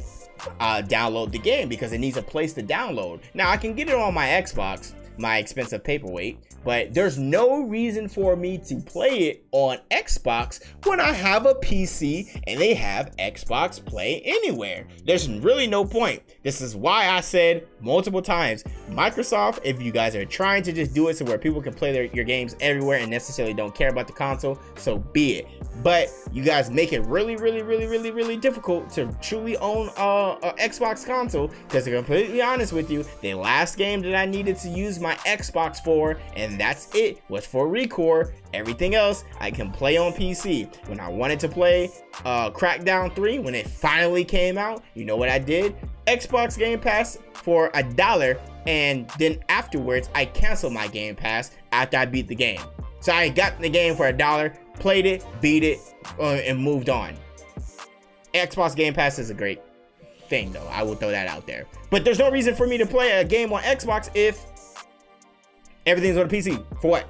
uh, 0.59 0.81
download 0.85 1.31
the 1.31 1.39
game 1.39 1.69
because 1.69 1.93
it 1.93 1.99
needs 1.99 2.17
a 2.17 2.21
place 2.21 2.53
to 2.53 2.63
download. 2.63 3.19
Now 3.33 3.49
I 3.49 3.57
can 3.57 3.73
get 3.73 3.89
it 3.89 3.95
on 3.95 4.13
my 4.13 4.27
Xbox, 4.27 4.93
my 5.17 5.37
expensive 5.37 5.83
paperweight, 5.83 6.39
but 6.65 6.93
there's 6.93 7.17
no 7.17 7.61
reason 7.61 8.09
for 8.09 8.35
me 8.35 8.57
to 8.57 8.77
play 8.77 9.29
it 9.29 9.45
on 9.51 9.77
Xbox 9.91 10.59
when 10.83 10.99
I 10.99 11.13
have 11.13 11.45
a 11.45 11.53
PC 11.53 12.41
and 12.47 12.59
they 12.59 12.73
have 12.73 13.15
Xbox 13.17 13.83
Play 13.83 14.21
Anywhere. 14.25 14.87
There's 15.05 15.29
really 15.29 15.67
no 15.67 15.85
point. 15.85 16.23
This 16.43 16.59
is 16.59 16.75
why 16.75 17.09
I 17.09 17.21
said 17.21 17.67
multiple 17.79 18.21
times 18.21 18.63
Microsoft, 18.89 19.59
if 19.63 19.81
you 19.81 19.91
guys 19.91 20.15
are 20.15 20.25
trying 20.25 20.63
to 20.63 20.73
just 20.73 20.93
do 20.93 21.07
it 21.09 21.17
so 21.17 21.25
where 21.25 21.37
people 21.37 21.61
can 21.61 21.73
play 21.73 21.91
their, 21.91 22.05
your 22.05 22.25
games 22.25 22.55
everywhere 22.59 22.99
and 22.99 23.11
necessarily 23.11 23.53
don't 23.53 23.75
care 23.75 23.89
about 23.89 24.07
the 24.07 24.13
console, 24.13 24.59
so 24.75 24.97
be 24.97 25.35
it. 25.35 25.47
But 25.83 26.09
you 26.33 26.43
guys 26.43 26.71
make 26.71 26.93
it 26.93 27.01
really, 27.01 27.35
really, 27.35 27.61
really, 27.61 27.85
really, 27.85 28.09
really 28.09 28.37
difficult 28.37 28.89
to 28.91 29.07
truly 29.21 29.55
own 29.57 29.89
a, 29.97 30.37
a 30.41 30.53
Xbox 30.59 31.05
console. 31.05 31.49
Because 31.67 31.83
to 31.85 31.91
be 31.91 31.97
completely 31.97 32.41
honest 32.41 32.73
with 32.73 32.89
you, 32.89 33.05
the 33.21 33.35
last 33.35 33.77
game 33.77 34.01
that 34.01 34.15
I 34.15 34.25
needed 34.25 34.57
to 34.57 34.69
use 34.69 34.99
my 34.99 35.15
Xbox 35.17 35.83
for, 35.83 36.17
and 36.35 36.54
that's 36.59 36.93
it, 36.93 37.21
was 37.29 37.45
for 37.45 37.67
ReCore. 37.67 38.33
Everything 38.53 38.95
else 38.95 39.23
I 39.39 39.51
can 39.51 39.71
play 39.71 39.97
on 39.97 40.13
PC. 40.13 40.73
When 40.87 40.99
I 40.99 41.07
wanted 41.07 41.39
to 41.41 41.49
play 41.49 41.89
uh, 42.23 42.51
Crackdown 42.51 43.15
3, 43.15 43.39
when 43.39 43.55
it 43.55 43.67
finally 43.67 44.23
came 44.23 44.57
out, 44.57 44.83
you 44.93 45.05
know 45.05 45.15
what 45.15 45.29
I 45.29 45.39
did? 45.39 45.75
Xbox 46.07 46.57
Game 46.57 46.79
Pass 46.79 47.17
for 47.33 47.71
a 47.73 47.83
dollar, 47.83 48.39
and 48.67 49.09
then 49.17 49.39
afterwards 49.49 50.09
I 50.13 50.25
canceled 50.25 50.73
my 50.73 50.87
Game 50.87 51.15
Pass 51.15 51.51
after 51.71 51.97
I 51.97 52.05
beat 52.05 52.27
the 52.27 52.35
game. 52.35 52.61
So 52.99 53.11
I 53.13 53.29
got 53.29 53.59
the 53.59 53.69
game 53.69 53.95
for 53.95 54.07
a 54.07 54.13
dollar, 54.13 54.53
played 54.79 55.05
it, 55.05 55.25
beat 55.41 55.63
it, 55.63 55.79
uh, 56.19 56.33
and 56.33 56.59
moved 56.59 56.89
on. 56.89 57.15
Xbox 58.33 58.75
Game 58.75 58.93
Pass 58.93 59.19
is 59.19 59.29
a 59.29 59.33
great 59.33 59.61
thing, 60.27 60.51
though. 60.51 60.67
I 60.71 60.83
will 60.83 60.95
throw 60.95 61.11
that 61.11 61.27
out 61.27 61.47
there. 61.47 61.65
But 61.89 62.03
there's 62.03 62.19
no 62.19 62.29
reason 62.29 62.55
for 62.55 62.67
me 62.67 62.77
to 62.77 62.85
play 62.85 63.11
a 63.11 63.23
game 63.23 63.53
on 63.53 63.61
Xbox 63.61 64.09
if 64.13 64.45
everything's 65.85 66.17
on 66.17 66.25
a 66.25 66.29
PC. 66.29 66.63
For 66.81 66.91
what? 66.91 67.09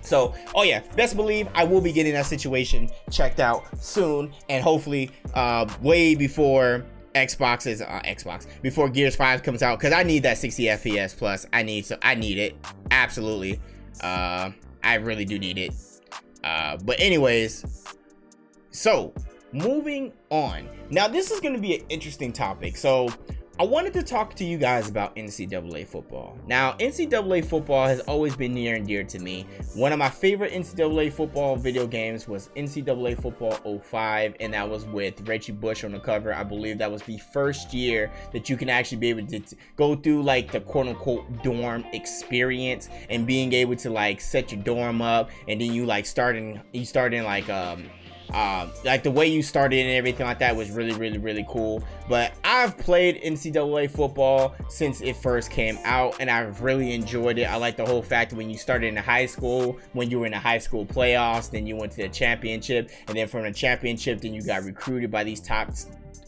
So, 0.00 0.34
oh 0.54 0.62
yeah, 0.62 0.80
best 0.96 1.16
believe 1.16 1.48
I 1.54 1.64
will 1.64 1.80
be 1.80 1.92
getting 1.92 2.14
that 2.14 2.26
situation 2.26 2.88
checked 3.10 3.40
out 3.40 3.64
soon, 3.82 4.32
and 4.48 4.64
hopefully, 4.64 5.10
uh, 5.34 5.68
way 5.82 6.14
before 6.14 6.86
Xbox 7.14 7.66
is 7.66 7.82
uh, 7.82 8.00
Xbox 8.04 8.46
before 8.62 8.88
Gears 8.88 9.16
5 9.16 9.42
comes 9.42 9.62
out 9.62 9.78
because 9.78 9.92
I 9.92 10.02
need 10.02 10.22
that 10.22 10.38
60 10.38 10.64
FPS 10.64 11.16
plus. 11.16 11.46
I 11.52 11.62
need 11.62 11.86
so 11.86 11.98
I 12.02 12.14
need 12.14 12.38
it 12.38 12.56
absolutely. 12.90 13.60
Uh, 14.00 14.50
I 14.82 14.94
really 14.94 15.24
do 15.24 15.38
need 15.38 15.58
it. 15.58 15.74
Uh, 16.44 16.76
but 16.84 16.98
anyways, 17.00 17.94
so 18.70 19.12
moving 19.52 20.12
on. 20.30 20.68
Now 20.90 21.08
this 21.08 21.30
is 21.30 21.40
going 21.40 21.54
to 21.54 21.60
be 21.60 21.76
an 21.76 21.84
interesting 21.88 22.32
topic. 22.32 22.76
So 22.76 23.08
I 23.60 23.64
wanted 23.64 23.92
to 23.94 24.04
talk 24.04 24.34
to 24.34 24.44
you 24.44 24.56
guys 24.56 24.88
about 24.88 25.16
NCAA 25.16 25.84
football. 25.84 26.38
Now, 26.46 26.74
NCAA 26.74 27.44
football 27.44 27.88
has 27.88 27.98
always 28.02 28.36
been 28.36 28.54
near 28.54 28.76
and 28.76 28.86
dear 28.86 29.02
to 29.02 29.18
me. 29.18 29.46
One 29.74 29.92
of 29.92 29.98
my 29.98 30.08
favorite 30.08 30.52
NCAA 30.52 31.12
football 31.12 31.56
video 31.56 31.84
games 31.84 32.28
was 32.28 32.50
NCAA 32.54 33.20
Football 33.20 33.80
05, 33.80 34.36
and 34.38 34.54
that 34.54 34.70
was 34.70 34.84
with 34.84 35.26
Reggie 35.26 35.50
Bush 35.50 35.82
on 35.82 35.90
the 35.90 35.98
cover. 35.98 36.32
I 36.32 36.44
believe 36.44 36.78
that 36.78 36.92
was 36.92 37.02
the 37.02 37.18
first 37.18 37.74
year 37.74 38.12
that 38.32 38.48
you 38.48 38.56
can 38.56 38.68
actually 38.68 38.98
be 38.98 39.08
able 39.08 39.26
to 39.26 39.42
go 39.74 39.96
through 39.96 40.22
like 40.22 40.52
the 40.52 40.60
quote 40.60 40.86
unquote 40.86 41.42
dorm 41.42 41.84
experience 41.92 42.88
and 43.10 43.26
being 43.26 43.52
able 43.54 43.74
to 43.74 43.90
like 43.90 44.20
set 44.20 44.52
your 44.52 44.62
dorm 44.62 45.02
up, 45.02 45.30
and 45.48 45.60
then 45.60 45.72
you 45.72 45.84
like 45.84 46.06
starting 46.06 46.60
you 46.72 46.84
start 46.84 47.12
in 47.12 47.24
like 47.24 47.48
um 47.48 47.90
um, 48.32 48.72
like 48.84 49.02
the 49.02 49.10
way 49.10 49.26
you 49.26 49.42
started 49.42 49.78
and 49.78 49.90
everything 49.90 50.26
like 50.26 50.38
that 50.40 50.54
was 50.54 50.70
really, 50.70 50.92
really, 50.94 51.18
really 51.18 51.46
cool. 51.48 51.82
But 52.08 52.32
I've 52.44 52.76
played 52.78 53.22
NCAA 53.22 53.90
football 53.90 54.54
since 54.68 55.00
it 55.00 55.16
first 55.16 55.50
came 55.50 55.78
out, 55.84 56.16
and 56.20 56.30
I've 56.30 56.62
really 56.62 56.94
enjoyed 56.94 57.38
it. 57.38 57.44
I 57.44 57.56
like 57.56 57.76
the 57.76 57.86
whole 57.86 58.02
fact 58.02 58.32
when 58.32 58.50
you 58.50 58.58
started 58.58 58.88
in 58.88 58.96
high 58.96 59.26
school, 59.26 59.78
when 59.92 60.10
you 60.10 60.20
were 60.20 60.26
in 60.26 60.32
the 60.32 60.38
high 60.38 60.58
school 60.58 60.84
playoffs, 60.84 61.50
then 61.50 61.66
you 61.66 61.76
went 61.76 61.92
to 61.92 62.02
the 62.02 62.08
championship, 62.08 62.90
and 63.08 63.16
then 63.16 63.28
from 63.28 63.44
the 63.44 63.52
championship, 63.52 64.20
then 64.20 64.34
you 64.34 64.42
got 64.42 64.64
recruited 64.64 65.10
by 65.10 65.24
these 65.24 65.40
top 65.40 65.70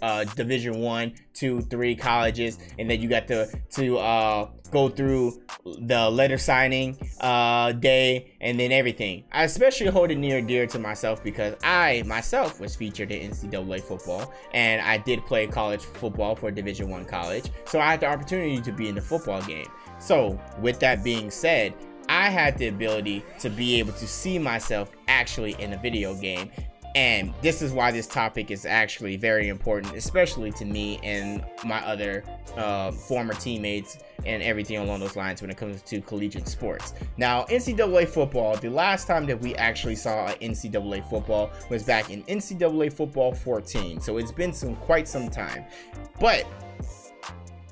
uh, 0.02 0.24
Division 0.24 0.80
One, 0.80 1.14
two, 1.34 1.60
three 1.62 1.94
colleges, 1.94 2.58
and 2.78 2.90
then 2.90 3.00
you 3.00 3.08
got 3.08 3.26
to 3.28 3.48
to 3.72 3.98
uh, 3.98 4.48
go 4.70 4.88
through 4.88 5.40
the 5.64 6.08
letter 6.10 6.38
signing 6.38 6.96
uh, 7.20 7.72
day 7.72 8.32
and 8.40 8.58
then 8.58 8.72
everything. 8.72 9.24
I 9.32 9.44
especially 9.44 9.88
hold 9.88 10.10
it 10.10 10.18
near 10.18 10.38
and 10.38 10.48
dear 10.48 10.66
to 10.68 10.78
myself 10.78 11.22
because 11.22 11.54
I 11.62 12.02
myself 12.06 12.60
was 12.60 12.76
featured 12.76 13.10
in 13.12 13.30
NCAA 13.30 13.82
football, 13.82 14.32
and 14.54 14.80
I 14.82 14.98
did 14.98 15.24
play 15.26 15.46
college 15.46 15.82
football 15.82 16.36
for 16.36 16.50
Division 16.50 16.88
One 16.88 17.04
college, 17.04 17.50
so 17.64 17.80
I 17.80 17.90
had 17.90 18.00
the 18.00 18.06
opportunity 18.06 18.60
to 18.60 18.72
be 18.72 18.88
in 18.88 18.94
the 18.94 19.02
football 19.02 19.42
game. 19.42 19.66
So, 19.98 20.40
with 20.60 20.80
that 20.80 21.04
being 21.04 21.30
said, 21.30 21.74
I 22.08 22.28
had 22.28 22.58
the 22.58 22.66
ability 22.66 23.24
to 23.38 23.48
be 23.48 23.78
able 23.78 23.92
to 23.92 24.08
see 24.08 24.36
myself 24.36 24.90
actually 25.06 25.52
in 25.60 25.74
a 25.74 25.76
video 25.76 26.14
game 26.14 26.50
and 26.94 27.32
this 27.40 27.62
is 27.62 27.72
why 27.72 27.90
this 27.92 28.06
topic 28.06 28.50
is 28.50 28.66
actually 28.66 29.16
very 29.16 29.48
important, 29.48 29.94
especially 29.94 30.50
to 30.52 30.64
me 30.64 30.98
and 31.02 31.44
my 31.64 31.84
other 31.86 32.24
uh, 32.56 32.90
former 32.90 33.34
teammates 33.34 33.98
and 34.26 34.42
everything 34.42 34.76
along 34.78 35.00
those 35.00 35.14
lines 35.14 35.40
when 35.40 35.50
it 35.50 35.56
comes 35.56 35.82
to 35.82 36.00
collegiate 36.00 36.48
sports. 36.48 36.94
Now, 37.16 37.44
NCAA 37.44 38.08
football, 38.08 38.56
the 38.56 38.70
last 38.70 39.06
time 39.06 39.26
that 39.26 39.40
we 39.40 39.54
actually 39.54 39.94
saw 39.94 40.28
NCAA 40.40 41.08
football 41.08 41.52
was 41.68 41.84
back 41.84 42.10
in 42.10 42.24
NCAA 42.24 42.92
football 42.92 43.32
14. 43.34 44.00
So 44.00 44.16
it's 44.18 44.32
been 44.32 44.52
some 44.52 44.74
quite 44.76 45.06
some 45.06 45.28
time. 45.28 45.64
But 46.18 46.44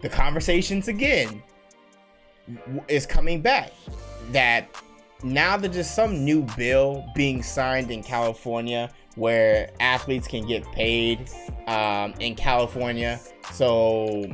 the 0.00 0.09
conversations 0.09 0.87
again 0.87 1.42
is 2.87 3.04
coming 3.04 3.42
back 3.42 3.72
that 4.31 4.68
now 5.24 5.57
that 5.57 5.72
there's 5.72 5.90
some 5.90 6.24
new 6.24 6.42
bill 6.57 7.04
being 7.14 7.42
signed 7.42 7.90
in 7.90 8.02
California 8.02 8.90
where 9.18 9.70
athletes 9.81 10.28
can 10.28 10.46
get 10.46 10.64
paid 10.72 11.28
um, 11.66 12.14
in 12.20 12.35
California. 12.35 13.20
So 13.52 14.31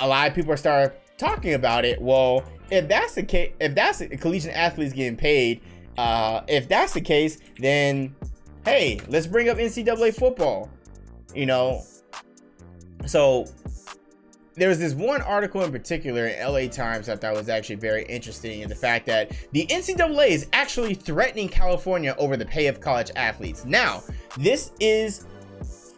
a 0.00 0.06
lot 0.06 0.28
of 0.28 0.34
people 0.34 0.52
are 0.52 0.56
start 0.56 1.00
talking 1.18 1.54
about 1.54 1.84
it. 1.84 2.00
Well, 2.00 2.44
if 2.70 2.88
that's 2.88 3.14
the 3.14 3.22
case, 3.22 3.52
if 3.60 3.74
that's 3.74 3.98
the 3.98 4.16
collegiate 4.16 4.54
athletes 4.54 4.92
getting 4.92 5.16
paid, 5.16 5.62
uh, 5.96 6.42
if 6.48 6.68
that's 6.68 6.92
the 6.92 7.00
case, 7.00 7.38
then 7.58 8.14
hey, 8.64 9.00
let's 9.08 9.26
bring 9.26 9.48
up 9.48 9.58
NCAA 9.58 10.14
football. 10.14 10.70
You 11.34 11.46
know, 11.46 11.82
so 13.06 13.46
there 14.56 14.68
was 14.70 14.78
this 14.78 14.94
one 14.94 15.20
article 15.22 15.62
in 15.62 15.70
particular 15.70 16.28
in 16.28 16.52
LA 16.52 16.68
Times 16.68 17.06
that 17.06 17.12
I 17.12 17.16
thought 17.16 17.34
was 17.34 17.48
actually 17.48 17.76
very 17.76 18.04
interesting 18.04 18.62
in 18.62 18.68
the 18.68 18.74
fact 18.74 19.06
that 19.06 19.32
the 19.52 19.66
NCAA 19.66 20.28
is 20.28 20.48
actually 20.52 20.94
threatening 20.94 21.48
California 21.48 22.14
over 22.18 22.36
the 22.36 22.46
pay 22.46 22.66
of 22.66 22.80
college 22.80 23.10
athletes. 23.16 23.64
Now, 23.64 24.02
this 24.38 24.72
is 24.80 25.26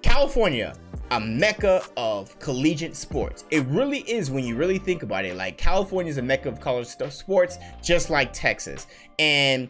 California, 0.03 0.75
a 1.13 1.21
mecca 1.21 1.83
of 1.97 2.37
collegiate 2.41 2.97
sports. 2.97 3.45
It 3.51 3.65
really 3.67 4.01
is 4.01 4.31
when 4.31 4.45
you 4.45 4.57
really 4.57 4.79
think 4.79 5.05
about 5.05 5.25
it. 5.25 5.37
Like 5.37 5.57
California 5.57 6.11
is 6.11 6.19
a 6.19 6.23
mecca 6.23 6.49
of 6.49 6.61
college 6.61 6.89
sports, 6.89 7.59
just 7.83 8.11
like 8.11 8.33
Texas. 8.33 8.89
And 9.21 9.69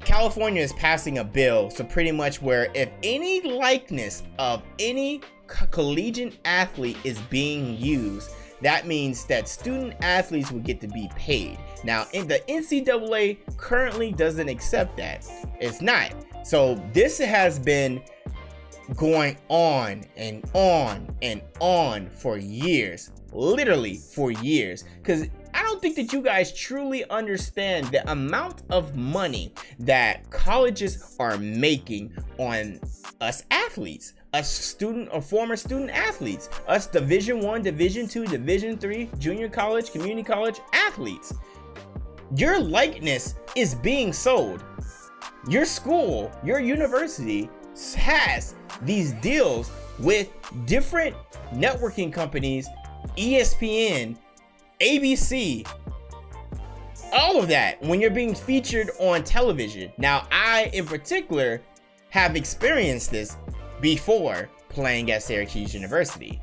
California 0.00 0.62
is 0.62 0.72
passing 0.74 1.18
a 1.18 1.24
bill, 1.24 1.70
so 1.70 1.84
pretty 1.84 2.12
much 2.12 2.40
where 2.40 2.68
if 2.74 2.88
any 3.02 3.40
likeness 3.42 4.22
of 4.38 4.62
any 4.78 5.20
collegiate 5.48 6.38
athlete 6.44 6.98
is 7.04 7.18
being 7.22 7.76
used, 7.76 8.30
that 8.60 8.86
means 8.86 9.24
that 9.26 9.48
student 9.48 9.94
athletes 10.02 10.50
will 10.50 10.60
get 10.60 10.80
to 10.80 10.88
be 10.88 11.08
paid. 11.14 11.58
Now, 11.84 12.06
in 12.12 12.26
the 12.26 12.40
NCAA 12.48 13.38
currently 13.56 14.12
doesn't 14.12 14.48
accept 14.48 14.96
that. 14.96 15.26
It's 15.60 15.80
not. 15.80 16.12
So 16.44 16.74
this 16.92 17.18
has 17.18 17.58
been 17.58 18.02
going 18.96 19.36
on 19.48 20.04
and 20.16 20.48
on 20.54 21.14
and 21.22 21.42
on 21.60 22.08
for 22.08 22.38
years, 22.38 23.12
literally 23.32 23.96
for 23.96 24.30
years. 24.30 24.84
Because 24.98 25.28
I 25.54 25.62
don't 25.62 25.80
think 25.80 25.96
that 25.96 26.12
you 26.12 26.22
guys 26.22 26.52
truly 26.52 27.08
understand 27.10 27.86
the 27.88 28.10
amount 28.10 28.62
of 28.70 28.96
money 28.96 29.52
that 29.80 30.28
colleges 30.30 31.16
are 31.20 31.38
making 31.38 32.16
on 32.38 32.80
us 33.20 33.44
athletes 33.50 34.14
us 34.34 34.50
student 34.50 35.08
or 35.12 35.22
former 35.22 35.56
student 35.56 35.90
athletes, 35.90 36.48
us 36.66 36.86
Division 36.86 37.40
One, 37.40 37.62
Division 37.62 38.06
Two, 38.06 38.26
Division 38.26 38.76
Three, 38.78 39.10
junior 39.18 39.48
college, 39.48 39.92
community 39.92 40.22
college 40.22 40.60
athletes. 40.72 41.34
Your 42.36 42.60
likeness 42.60 43.36
is 43.56 43.74
being 43.74 44.12
sold. 44.12 44.64
Your 45.48 45.64
school, 45.64 46.30
your 46.44 46.60
university 46.60 47.48
has 47.96 48.54
these 48.82 49.12
deals 49.14 49.70
with 49.98 50.28
different 50.66 51.16
networking 51.52 52.12
companies, 52.12 52.68
ESPN, 53.16 54.16
ABC, 54.80 55.66
all 57.12 57.38
of 57.40 57.48
that 57.48 57.80
when 57.82 58.00
you're 58.00 58.10
being 58.10 58.34
featured 58.34 58.90
on 59.00 59.24
television. 59.24 59.90
Now, 59.96 60.26
I 60.30 60.70
in 60.74 60.84
particular 60.84 61.62
have 62.10 62.36
experienced 62.36 63.10
this 63.10 63.36
before 63.80 64.48
playing 64.68 65.10
at 65.10 65.22
Syracuse 65.22 65.74
University. 65.74 66.40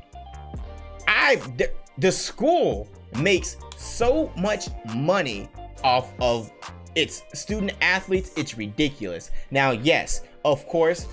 I 1.08 1.36
the, 1.56 1.70
the 1.98 2.12
school 2.12 2.88
makes 3.18 3.56
so 3.76 4.32
much 4.36 4.68
money 4.94 5.48
off 5.84 6.12
of 6.20 6.50
its 6.94 7.22
student 7.34 7.72
athletes, 7.80 8.32
it's 8.36 8.56
ridiculous. 8.56 9.30
Now, 9.50 9.70
yes, 9.72 10.22
of 10.44 10.66
course, 10.66 11.06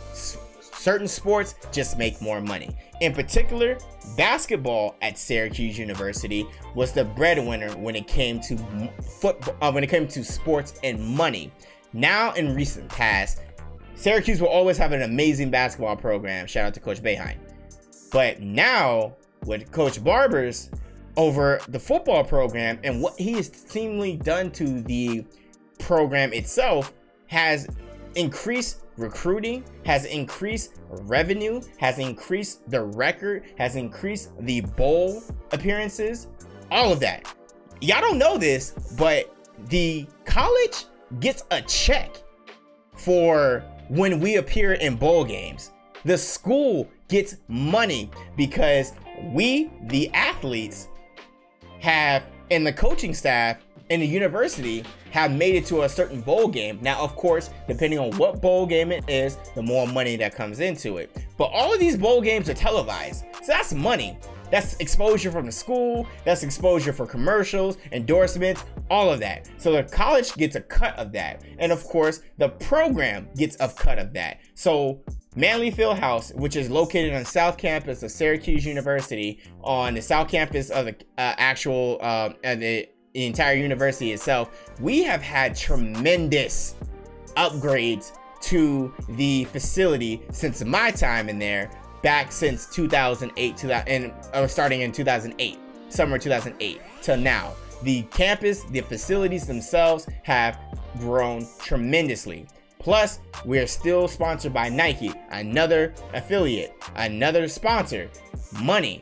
certain 0.62 1.08
sports 1.08 1.56
just 1.72 1.98
make 1.98 2.22
more 2.22 2.42
money. 2.42 2.76
In 3.02 3.14
particular, 3.14 3.78
basketball 4.18 4.96
at 5.02 5.18
Syracuse 5.18 5.78
University 5.78 6.46
was 6.74 6.94
the 6.94 7.04
breadwinner 7.04 7.76
when 7.78 7.96
it 7.96 8.08
came 8.08 8.40
to 8.42 8.58
football, 9.20 9.56
uh, 9.62 9.72
when 9.72 9.84
it 9.84 9.90
came 9.90 10.08
to 10.08 10.24
sports 10.24 10.80
and 10.84 11.00
money. 11.00 11.52
Now, 11.92 12.34
in 12.34 12.56
recent 12.56 12.90
past, 12.90 13.42
Syracuse 13.96 14.42
will 14.42 14.50
always 14.50 14.78
have 14.78 14.92
an 14.92 15.04
amazing 15.04 15.50
basketball 15.50 15.96
program. 15.96 16.48
Shout 16.48 16.68
out 16.68 16.74
to 16.74 16.80
Coach 16.80 17.02
Boeheim. 17.02 17.38
But 18.12 18.42
now, 18.42 19.16
with 19.46 19.72
Coach 19.72 20.04
Babers 20.04 20.70
over 21.16 21.60
the 21.70 21.80
football 21.80 22.24
program 22.24 22.80
and 22.84 23.02
what 23.02 23.18
he 23.20 23.34
has 23.34 23.52
seemingly 23.54 24.18
done 24.18 24.52
to 24.52 24.82
the 24.82 25.26
program 25.80 26.34
itself 26.34 26.94
has 27.28 27.68
increased 28.16 28.82
recruiting, 28.98 29.64
has 29.86 30.06
increased 30.06 30.80
revenue, 30.90 31.62
has 31.78 32.00
increased 32.00 32.70
the 32.70 32.82
record, 32.82 33.44
has 33.58 33.76
increased 33.76 34.30
the 34.42 34.62
bowl 34.62 35.24
appearances, 35.52 36.28
all 36.72 36.92
of 36.92 37.00
that. 37.00 37.34
Y'all 37.82 38.02
don't 38.02 38.18
know 38.18 38.38
this, 38.38 38.72
but 38.98 39.36
the 39.70 40.08
college 40.26 40.86
gets 41.20 41.44
a 41.52 41.62
check 41.64 42.16
for 42.96 43.64
when 43.90 44.20
we 44.20 44.38
appear 44.38 44.74
in 44.74 44.96
bowl 44.96 45.24
games. 45.24 45.72
The 46.06 46.18
school 46.18 46.90
gets 47.08 47.38
money 47.48 48.10
because 48.36 48.94
we, 49.32 49.72
the 49.84 50.10
athletes, 50.14 50.90
have, 51.80 52.24
and 52.52 52.66
the 52.66 52.74
coaching 52.74 53.14
staff 53.14 53.58
and 53.90 54.02
the 54.02 54.08
university 54.08 54.84
have 55.12 55.32
made 55.32 55.56
it 55.56 55.66
to 55.68 55.84
a 55.84 55.90
certain 55.90 56.22
bowl 56.22 56.48
game. 56.48 56.80
Now, 56.82 57.02
of 57.02 57.16
course, 57.16 57.52
depending 57.68 58.00
on 58.00 58.12
what 58.18 58.42
bowl 58.42 58.66
game 58.66 58.92
it 58.92 59.08
is, 59.08 59.38
the 59.56 59.62
more 59.62 59.88
money 59.88 60.16
that 60.16 60.34
comes 60.34 60.60
into 60.60 60.98
it. 60.98 61.16
But 61.38 61.52
all 61.54 61.74
of 61.74 61.80
these 61.80 61.96
bowl 61.96 62.22
games 62.22 62.50
are 62.50 62.54
televised. 62.54 63.26
So 63.36 63.48
that's 63.48 63.74
money. 63.74 64.18
That's 64.54 64.76
exposure 64.76 65.32
from 65.32 65.48
the 65.48 65.52
school, 65.52 66.06
that's 66.26 66.44
exposure 66.44 66.94
for 66.94 67.08
commercials, 67.08 67.80
endorsements, 67.92 68.64
all 68.88 69.12
of 69.12 69.20
that. 69.20 69.50
So 69.58 69.72
the 69.72 69.82
college 69.82 70.32
gets 70.36 70.56
a 70.56 70.62
cut 70.62 70.96
of 71.00 71.12
that. 71.14 71.44
And 71.58 71.72
of 71.72 71.84
course, 71.84 72.22
the 72.38 72.50
program 72.50 73.30
gets 73.36 73.58
a 73.60 73.68
cut 73.68 73.98
of 73.98 74.14
that. 74.14 74.42
So 74.54 75.02
Manley 75.36 75.72
Fieldhouse, 75.72 76.36
which 76.36 76.56
is 76.56 76.70
located 76.70 77.16
on 77.16 77.26
South 77.26 77.58
Campus 77.58 78.04
of 78.04 78.12
Syracuse 78.12 78.64
University, 78.64 79.42
on 79.64 79.96
the 79.96 80.04
South 80.04 80.30
Campus 80.30 80.70
of 80.70 80.86
the 80.86 80.96
uh, 81.18 81.34
actual 81.40 81.98
uh, 82.02 82.30
the, 82.44 82.88
the 83.16 83.26
entire 83.26 83.56
university 83.56 84.12
itself, 84.12 84.72
we 84.80 85.02
have 85.02 85.24
had 85.24 85.56
tremendous 85.56 86.76
upgrades 87.38 88.16
to 88.42 88.94
the 89.10 89.46
facility 89.46 90.22
since 90.32 90.64
my 90.64 90.92
time 90.92 91.28
in 91.28 91.40
there 91.40 91.72
back 92.04 92.32
since 92.32 92.68
2008 92.68 93.58
2000 93.58 93.88
and 93.88 94.14
uh, 94.34 94.46
starting 94.46 94.82
in 94.82 94.92
2008 94.92 95.58
summer 95.90 96.20
2008 96.20 96.82
till 97.02 97.18
now. 97.18 97.54
The 97.82 98.04
campus 98.04 98.64
the 98.66 98.82
facilities 98.82 99.48
themselves 99.48 100.08
have 100.24 100.60
grown 101.00 101.48
tremendously. 101.60 102.46
Plus 102.78 103.20
we're 103.46 103.68
still 103.68 104.08
sponsored 104.08 104.54
by 104.54 104.70
nike 104.70 105.12
another 105.32 105.94
affiliate 106.14 106.76
another 106.96 107.48
sponsor 107.48 108.10
money. 108.62 109.02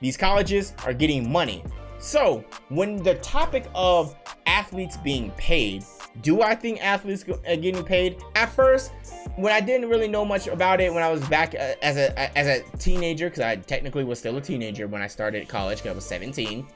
These 0.00 0.16
colleges 0.16 0.74
are 0.84 0.92
getting 0.92 1.30
money. 1.32 1.64
So 1.98 2.44
when 2.68 2.96
the 3.02 3.14
topic 3.16 3.66
of 3.74 4.14
athletes 4.46 4.96
being 4.98 5.30
paid 5.32 5.84
do 6.20 6.42
i 6.42 6.54
think 6.54 6.84
athletes 6.84 7.24
are 7.28 7.56
getting 7.56 7.82
paid? 7.82 8.22
At 8.34 8.52
first 8.52 8.92
when 9.36 9.52
I 9.52 9.60
didn't 9.60 9.88
really 9.88 10.08
know 10.08 10.24
much 10.24 10.46
about 10.46 10.80
it 10.80 10.92
when 10.92 11.02
I 11.02 11.10
was 11.10 11.26
back 11.28 11.54
uh, 11.54 11.74
as 11.82 11.96
a 11.96 12.38
as 12.38 12.46
a 12.46 12.76
teenager, 12.78 13.28
because 13.28 13.42
I 13.42 13.56
technically 13.56 14.04
was 14.04 14.18
still 14.18 14.36
a 14.36 14.40
teenager 14.40 14.86
when 14.86 15.02
I 15.02 15.06
started 15.06 15.48
college, 15.48 15.78
because 15.78 15.90
I 15.90 15.94
was 15.94 16.04
17. 16.04 16.66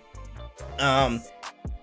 Um, 0.78 1.22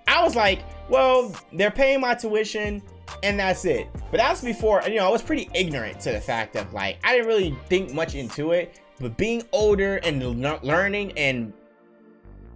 I 0.08 0.24
was 0.24 0.36
like, 0.36 0.64
well, 0.90 1.36
they're 1.54 1.72
paying 1.72 2.02
my 2.02 2.16
tuition, 2.16 2.82
and 3.22 3.40
that's 3.40 3.66
it. 3.66 3.88
But 4.12 4.18
that's 4.18 4.42
before, 4.42 4.82
you 4.88 4.96
know, 4.96 5.08
I 5.08 5.10
was 5.10 5.22
pretty 5.22 5.50
ignorant 5.54 6.00
to 6.02 6.12
the 6.12 6.22
fact 6.22 6.56
of 6.56 6.74
like 6.74 6.98
I 7.04 7.14
didn't 7.14 7.28
really 7.28 7.56
think 7.68 7.94
much 7.94 8.16
into 8.16 8.52
it. 8.52 8.80
But 9.00 9.18
being 9.18 9.44
older 9.52 9.98
and 9.98 10.22
learning 10.64 11.14
and 11.18 11.52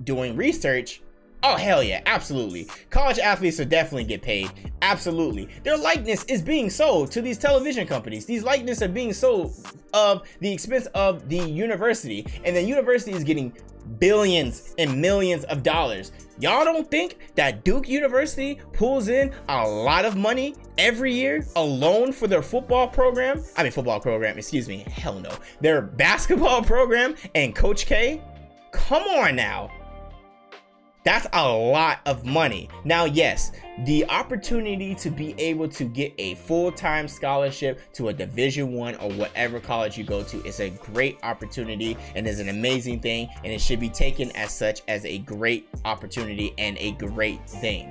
doing 0.03 0.35
research, 0.35 1.01
Oh, 1.43 1.55
hell 1.55 1.83
yeah, 1.83 2.01
absolutely. 2.05 2.67
College 2.89 3.19
athletes 3.19 3.57
should 3.57 3.69
definitely 3.69 4.05
get 4.05 4.21
paid. 4.21 4.51
Absolutely. 4.81 5.49
Their 5.63 5.77
likeness 5.77 6.23
is 6.25 6.41
being 6.41 6.69
sold 6.69 7.11
to 7.11 7.21
these 7.21 7.37
television 7.37 7.87
companies. 7.87 8.25
These 8.25 8.43
likeness 8.43 8.81
are 8.81 8.87
being 8.87 9.13
sold 9.13 9.53
of 9.93 10.27
the 10.39 10.51
expense 10.51 10.87
of 10.87 11.29
the 11.29 11.37
university. 11.37 12.25
And 12.43 12.55
the 12.55 12.61
university 12.61 13.11
is 13.11 13.23
getting 13.23 13.55
billions 13.99 14.73
and 14.77 14.99
millions 14.99 15.43
of 15.45 15.63
dollars. 15.63 16.11
Y'all 16.39 16.65
don't 16.65 16.89
think 16.89 17.17
that 17.35 17.63
Duke 17.63 17.87
University 17.87 18.59
pulls 18.73 19.07
in 19.07 19.33
a 19.49 19.67
lot 19.67 20.05
of 20.05 20.15
money 20.15 20.55
every 20.77 21.13
year 21.13 21.45
alone 21.55 22.11
for 22.11 22.27
their 22.27 22.41
football 22.41 22.87
program? 22.87 23.43
I 23.55 23.63
mean, 23.63 23.71
football 23.71 23.99
program, 23.99 24.37
excuse 24.37 24.67
me. 24.67 24.85
Hell 24.91 25.19
no. 25.19 25.31
Their 25.61 25.81
basketball 25.81 26.63
program 26.63 27.15
and 27.35 27.55
Coach 27.55 27.85
K? 27.85 28.21
Come 28.71 29.03
on 29.03 29.35
now. 29.35 29.71
That's 31.07 31.27
a 31.31 31.49
lot 31.49 31.99
of 32.05 32.25
money. 32.25 32.67
Now, 32.83 33.05
yes, 33.05 33.53
the 33.85 34.05
opportunity 34.09 34.93
to 34.95 35.09
be 35.09 35.33
able 35.37 35.69
to 35.69 35.85
get 35.85 36.13
a 36.17 36.35
full-time 36.35 37.07
scholarship 37.07 37.79
to 37.93 38.09
a 38.09 38.13
division 38.13 38.73
one 38.73 38.95
or 38.95 39.09
whatever 39.13 39.61
college 39.61 39.97
you 39.97 40.03
go 40.03 40.21
to 40.23 40.43
is 40.43 40.59
a 40.59 40.69
great 40.69 41.17
opportunity 41.23 41.95
and 42.15 42.27
is 42.27 42.41
an 42.41 42.49
amazing 42.49 42.99
thing 42.99 43.29
and 43.45 43.53
it 43.53 43.61
should 43.61 43.79
be 43.79 43.87
taken 43.87 44.35
as 44.35 44.51
such 44.51 44.81
as 44.89 45.05
a 45.05 45.19
great 45.19 45.69
opportunity 45.85 46.53
and 46.57 46.77
a 46.77 46.91
great 46.91 47.39
thing. 47.49 47.89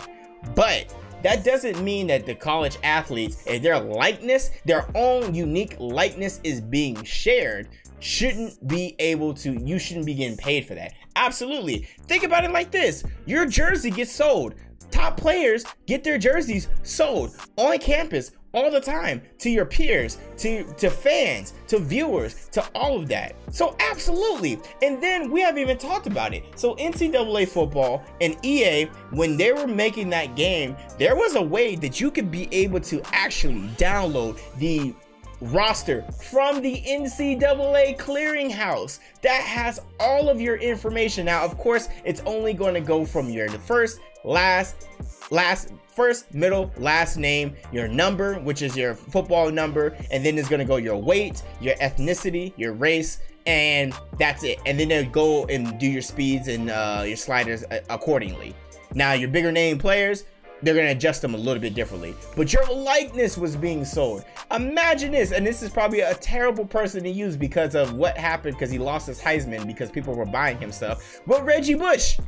But 0.55 0.95
that 1.23 1.43
doesn't 1.43 1.83
mean 1.83 2.09
that 2.09 2.27
the 2.27 2.35
college 2.35 2.77
athletes, 2.83 3.43
if 3.47 3.63
their 3.63 3.81
likeness, 3.81 4.51
their 4.67 4.87
own 4.95 5.35
unique 5.35 5.75
likeness 5.79 6.39
is 6.45 6.61
being 6.61 7.03
shared, 7.03 7.71
shouldn't 7.99 8.69
be 8.69 8.95
able 8.99 9.33
to, 9.33 9.55
you 9.55 9.79
shouldn't 9.79 10.05
be 10.05 10.13
getting 10.13 10.37
paid 10.37 10.67
for 10.67 10.75
that. 10.75 10.93
Absolutely. 11.17 11.89
Think 12.03 12.23
about 12.23 12.45
it 12.45 12.53
like 12.53 12.71
this 12.71 13.03
your 13.25 13.47
jersey 13.47 13.91
gets 13.91 14.13
sold. 14.13 14.55
Top 14.91 15.17
players 15.17 15.65
get 15.87 16.05
their 16.05 16.19
jerseys 16.19 16.69
sold 16.85 17.37
on 17.57 17.79
campus 17.79 18.31
all 18.55 18.71
the 18.71 18.81
time 18.81 19.21
to 19.39 19.51
your 19.51 19.67
peers, 19.67 20.19
to, 20.39 20.65
to 20.75 20.89
fans, 20.89 21.53
to 21.69 21.79
viewers, 21.79 22.49
to 22.49 22.65
all 22.75 22.97
of 22.97 23.07
that. 23.09 23.37
So, 23.51 23.77
absolutely. 23.81 24.59
And 24.83 25.03
then 25.03 25.31
we 25.31 25.43
haven't 25.43 25.61
even 25.61 25.77
talked 25.77 26.07
about 26.07 26.33
it. 26.33 26.45
So, 26.55 26.75
NCAA 26.77 27.49
football 27.49 28.03
and 28.23 28.35
EA, 28.43 28.85
when 29.11 29.37
they 29.37 29.53
were 29.53 29.67
making 29.67 30.09
that 30.11 30.37
game, 30.37 30.75
there 30.99 31.17
was 31.17 31.35
a 31.35 31.43
way 31.43 31.77
that 31.77 32.01
you 32.01 32.11
could 32.11 32.31
be 32.31 32.49
able 32.51 32.81
to 32.81 33.03
actually 33.15 33.69
download 33.77 34.41
the 34.57 34.95
roster 35.41 36.03
from 36.03 36.61
the 36.61 36.83
NCAA 36.83 37.99
clearinghouse 37.99 39.01
that 39.23 39.43
has 39.43 39.81
all 40.01 40.29
of 40.29 40.41
your 40.41 40.57
information. 40.57 41.27
Now, 41.27 41.45
of 41.45 41.57
course, 41.59 41.89
it's 42.05 42.23
only 42.27 42.53
going 42.53 42.75
to 42.75 42.81
go 42.81 43.05
from 43.05 43.29
your 43.29 43.49
first, 43.49 44.01
last, 44.25 44.89
last, 45.31 45.73
first, 45.95 46.33
middle, 46.35 46.71
last 46.77 47.17
name, 47.17 47.57
your 47.73 47.89
number, 47.89 48.35
which 48.41 48.63
is 48.63 48.77
your 48.77 48.95
football 48.95 49.51
number, 49.51 49.97
and 50.11 50.25
then 50.25 50.39
it's 50.39 50.49
going 50.49 50.61
to 50.61 50.67
go 50.67 50.77
your 50.77 50.97
weight, 50.97 51.43
your 51.61 51.75
ethnicity, 51.77 52.53
your 52.57 52.73
race, 52.73 53.21
and 53.47 53.95
that's 54.19 54.43
it. 54.45 54.59
And 54.67 54.79
then 54.79 54.89
they'll 54.89 55.11
go 55.11 55.47
and 55.47 55.79
do 55.79 55.87
your 55.87 56.03
speeds 56.03 56.49
and 56.49 56.71
uh, 56.71 57.05
your 57.07 57.17
sliders 57.17 57.65
uh, 57.65 57.81
accordingly. 57.89 58.55
Now, 58.95 59.13
your 59.13 59.29
bigger 59.29 59.53
name 59.53 59.79
players, 59.79 60.25
they're 60.63 60.75
gonna 60.75 60.91
adjust 60.91 61.23
them 61.23 61.35
a 61.35 61.39
little 61.39 61.61
bit 61.61 61.75
differently. 61.75 62.15
But 62.37 62.53
your 62.53 62.67
likeness 62.67 63.37
was 63.37 63.57
being 63.57 63.85
sold. 63.85 64.25
Imagine 64.51 65.13
this, 65.13 65.33
and 65.33 65.47
this 65.47 65.63
is 65.63 65.71
probably 65.71 66.01
a 66.01 66.15
terrible 66.15 66.65
person 66.65 67.03
to 67.05 67.11
use 67.11 67.37
because 67.37 67.75
of 67.75 67.95
what 67.95 68.17
happened 68.17 68.57
because 68.57 68.71
he 68.71 68.79
lost 68.79 69.07
his 69.07 69.21
Heisman 69.21 69.67
because 69.67 69.91
people 69.91 70.15
were 70.15 70.27
buying 70.27 70.59
him 70.59 70.73
stuff. 70.73 71.21
But 71.27 71.45
Reggie 71.45 71.75
Bush, 71.75 72.19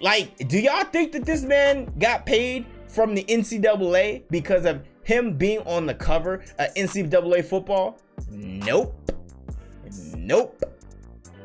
like, 0.00 0.48
do 0.48 0.58
y'all 0.58 0.84
think 0.84 1.12
that 1.12 1.24
this 1.24 1.42
man 1.42 1.92
got 1.98 2.26
paid 2.26 2.66
from 2.88 3.14
the 3.14 3.24
NCAA 3.24 4.22
because 4.30 4.64
of 4.64 4.82
him 5.04 5.36
being 5.36 5.60
on 5.60 5.86
the 5.86 5.94
cover 5.94 6.44
of 6.58 6.74
NCAA 6.74 7.44
football? 7.44 7.98
Nope. 8.30 8.98
Nope. 10.16 10.62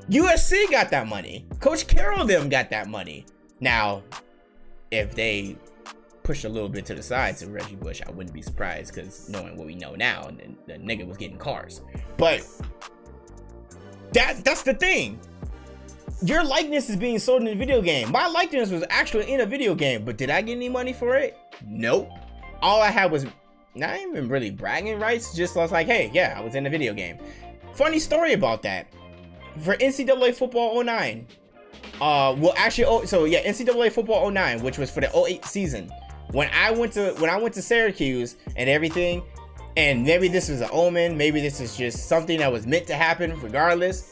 USC 0.09 0.71
got 0.71 0.89
that 0.91 1.07
money. 1.07 1.45
Coach 1.59 1.87
Carroll 1.87 2.25
them 2.25 2.49
got 2.49 2.69
that 2.69 2.87
money. 2.87 3.25
Now, 3.59 4.03
if 4.91 5.13
they 5.15 5.57
pushed 6.27 6.43
a 6.43 6.49
little 6.49 6.67
bit 6.67 6.85
to 6.85 6.93
the 6.93 7.01
side 7.01 7.37
to 7.37 7.47
Reggie 7.47 7.77
Bush, 7.77 8.01
I 8.05 8.11
wouldn't 8.11 8.33
be 8.33 8.41
surprised 8.41 8.93
because 8.93 9.29
knowing 9.29 9.55
what 9.55 9.65
we 9.65 9.75
know 9.75 9.95
now, 9.95 10.23
the, 10.23 10.73
the 10.73 10.77
nigga 10.77 11.07
was 11.07 11.15
getting 11.15 11.37
cars. 11.37 11.79
But 12.17 12.45
that 14.11 14.43
that's 14.43 14.61
the 14.61 14.73
thing. 14.73 15.21
Your 16.21 16.43
likeness 16.43 16.89
is 16.89 16.97
being 16.97 17.17
sold 17.17 17.43
in 17.43 17.47
a 17.47 17.55
video 17.55 17.81
game. 17.81 18.11
My 18.11 18.27
likeness 18.27 18.71
was 18.71 18.83
actually 18.89 19.31
in 19.31 19.39
a 19.39 19.45
video 19.45 19.73
game, 19.73 20.03
but 20.03 20.17
did 20.17 20.29
I 20.29 20.41
get 20.41 20.57
any 20.57 20.67
money 20.67 20.91
for 20.91 21.15
it? 21.15 21.37
Nope. 21.65 22.09
All 22.61 22.81
I 22.81 22.89
had 22.89 23.09
was 23.09 23.25
not 23.73 23.97
even 23.97 24.27
really 24.27 24.51
bragging 24.51 24.99
rights. 24.99 25.33
Just 25.33 25.55
I 25.55 25.61
was 25.61 25.71
like, 25.71 25.87
hey, 25.87 26.11
yeah, 26.13 26.35
I 26.37 26.41
was 26.41 26.55
in 26.55 26.65
a 26.65 26.69
video 26.69 26.93
game. 26.93 27.19
funny 27.73 27.99
story 27.99 28.33
about 28.33 28.63
that. 28.63 28.87
For 29.61 29.75
NCAA 29.75 30.35
football 30.35 30.83
09, 30.83 31.25
uh, 32.01 32.35
well, 32.37 32.53
actually, 32.57 32.85
oh, 32.85 33.05
so 33.05 33.23
yeah, 33.23 33.43
NCAA 33.43 33.93
football 33.93 34.29
09, 34.29 34.61
which 34.61 34.77
was 34.77 34.91
for 34.91 34.99
the 34.99 35.09
08 35.15 35.45
season. 35.45 35.89
When 36.31 36.49
I 36.49 36.71
went 36.71 36.93
to 36.93 37.13
when 37.13 37.29
I 37.29 37.37
went 37.37 37.53
to 37.55 37.61
Syracuse 37.61 38.35
and 38.55 38.69
everything, 38.69 39.23
and 39.77 40.03
maybe 40.03 40.27
this 40.27 40.49
was 40.49 40.61
an 40.61 40.69
omen, 40.71 41.17
maybe 41.17 41.39
this 41.39 41.61
is 41.61 41.77
just 41.77 42.07
something 42.07 42.39
that 42.39 42.51
was 42.51 42.65
meant 42.65 42.87
to 42.87 42.95
happen. 42.95 43.39
Regardless, 43.41 44.11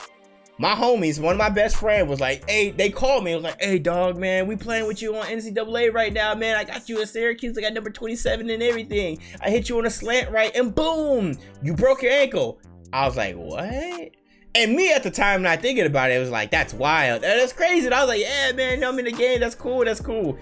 my 0.58 0.74
homies, 0.74 1.20
one 1.20 1.34
of 1.34 1.38
my 1.38 1.50
best 1.50 1.76
friend 1.76 2.08
was 2.08 2.22
like, 2.22 2.50
hey, 2.50 2.72
they 2.72 2.90
called 2.90 3.24
me. 3.24 3.36
Was 3.36 3.44
like, 3.44 3.62
hey, 3.62 3.80
dog, 3.80 4.18
man, 4.18 4.48
we 4.48 4.56
playing 4.56 4.88
with 4.88 5.02
you 5.02 5.16
on 5.16 5.26
NCAA 5.26 5.94
right 5.94 6.14
now, 6.14 6.34
man. 6.34 6.56
I 6.56 6.64
got 6.64 6.88
you 6.88 7.02
at 7.02 7.10
Syracuse. 7.10 7.58
I 7.58 7.62
got 7.62 7.74
number 7.74 7.90
27 7.90 8.50
and 8.50 8.64
everything. 8.64 9.20
I 9.42 9.50
hit 9.50 9.68
you 9.68 9.78
on 9.78 9.86
a 9.86 9.90
slant 9.90 10.32
right, 10.32 10.56
and 10.56 10.74
boom, 10.74 11.38
you 11.62 11.74
broke 11.74 12.04
your 12.04 12.14
ankle. 12.14 12.62
I 12.94 13.06
was 13.06 13.18
like, 13.18 13.36
what? 13.36 14.12
And 14.56 14.74
me 14.74 14.94
at 14.94 15.04
the 15.04 15.12
time, 15.12 15.42
not 15.42 15.62
thinking 15.62 15.86
about 15.86 16.12
it, 16.12 16.14
it 16.16 16.20
was 16.20 16.30
like, 16.30 16.50
that's 16.50 16.74
wild. 16.74 17.24
That's 17.24 17.52
crazy. 17.52 17.88
And 17.88 17.94
I 17.94 18.00
was 18.00 18.08
like, 18.08 18.22
yeah, 18.22 18.54
man, 18.54 18.82
I'm 18.86 18.98
in 19.00 19.06
the 19.06 19.12
game. 19.12 19.42
That's 19.42 19.56
cool. 19.56 19.84
That's 19.84 20.00
cool. 20.00 20.38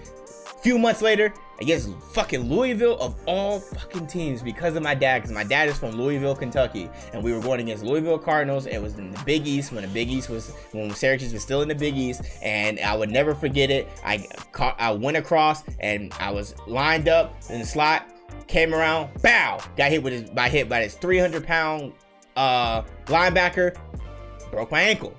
Few 0.64 0.78
months 0.78 1.02
later, 1.02 1.30
against 1.60 1.90
fucking 2.14 2.48
Louisville 2.48 2.96
of 2.98 3.14
all 3.26 3.60
fucking 3.60 4.06
teams 4.06 4.40
because 4.40 4.76
of 4.76 4.82
my 4.82 4.94
dad, 4.94 5.18
because 5.18 5.30
my 5.30 5.44
dad 5.44 5.68
is 5.68 5.78
from 5.78 5.90
Louisville, 5.90 6.34
Kentucky, 6.34 6.88
and 7.12 7.22
we 7.22 7.34
were 7.34 7.40
going 7.40 7.60
against 7.60 7.84
Louisville 7.84 8.18
Cardinals. 8.18 8.64
It 8.64 8.78
was 8.78 8.94
in 8.94 9.10
the 9.10 9.22
Big 9.24 9.46
East 9.46 9.72
when 9.72 9.82
the 9.82 9.88
Big 9.88 10.08
East 10.08 10.30
was 10.30 10.54
when 10.72 10.90
Syracuse 10.92 11.34
was 11.34 11.42
still 11.42 11.60
in 11.60 11.68
the 11.68 11.74
Big 11.74 11.98
East, 11.98 12.22
and 12.40 12.80
I 12.80 12.96
would 12.96 13.10
never 13.10 13.34
forget 13.34 13.70
it. 13.70 13.88
I 14.06 14.26
caught, 14.52 14.74
I 14.80 14.90
went 14.90 15.18
across 15.18 15.64
and 15.80 16.14
I 16.18 16.30
was 16.30 16.54
lined 16.66 17.10
up 17.10 17.36
in 17.50 17.58
the 17.58 17.66
slot, 17.66 18.08
came 18.46 18.74
around, 18.74 19.10
bow, 19.20 19.60
got 19.76 19.90
hit 19.90 20.02
with 20.02 20.14
his 20.14 20.30
by 20.30 20.48
hit 20.48 20.66
by 20.66 20.80
his 20.80 20.94
300 20.94 21.46
pound 21.46 21.92
uh 22.36 22.80
linebacker, 23.04 23.76
broke 24.50 24.70
my 24.70 24.80
ankle. 24.80 25.14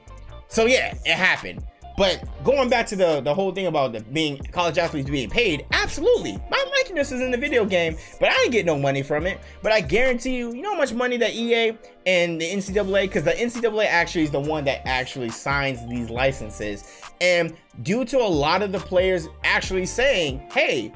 So 0.47 0.65
yeah, 0.65 0.97
it 1.05 1.15
happened. 1.15 1.63
But 1.97 2.23
going 2.43 2.69
back 2.69 2.87
to 2.87 2.95
the 2.95 3.21
the 3.21 3.33
whole 3.33 3.51
thing 3.51 3.67
about 3.67 3.93
the 3.93 4.01
being 4.01 4.37
college 4.51 4.77
athletes 4.77 5.09
being 5.09 5.29
paid, 5.29 5.65
absolutely. 5.71 6.37
My 6.49 6.63
likeness 6.77 7.11
is 7.11 7.21
in 7.21 7.31
the 7.31 7.37
video 7.37 7.65
game, 7.65 7.97
but 8.19 8.29
I 8.29 8.33
didn't 8.33 8.51
get 8.51 8.65
no 8.65 8.77
money 8.77 9.01
from 9.01 9.25
it. 9.25 9.39
But 9.61 9.71
I 9.71 9.81
guarantee 9.81 10.35
you, 10.35 10.53
you 10.53 10.61
know 10.61 10.73
how 10.73 10.79
much 10.79 10.93
money 10.93 11.17
that 11.17 11.33
EA 11.33 11.77
and 12.05 12.39
the 12.39 12.45
NCAA, 12.45 13.03
because 13.03 13.23
the 13.23 13.31
NCAA 13.31 13.85
actually 13.85 14.23
is 14.23 14.31
the 14.31 14.39
one 14.39 14.65
that 14.65 14.85
actually 14.85 15.29
signs 15.29 15.87
these 15.87 16.09
licenses. 16.09 17.01
And 17.21 17.55
due 17.83 18.03
to 18.05 18.17
a 18.17 18.27
lot 18.27 18.61
of 18.61 18.71
the 18.71 18.79
players 18.79 19.27
actually 19.43 19.85
saying, 19.85 20.39
hey, 20.51 20.91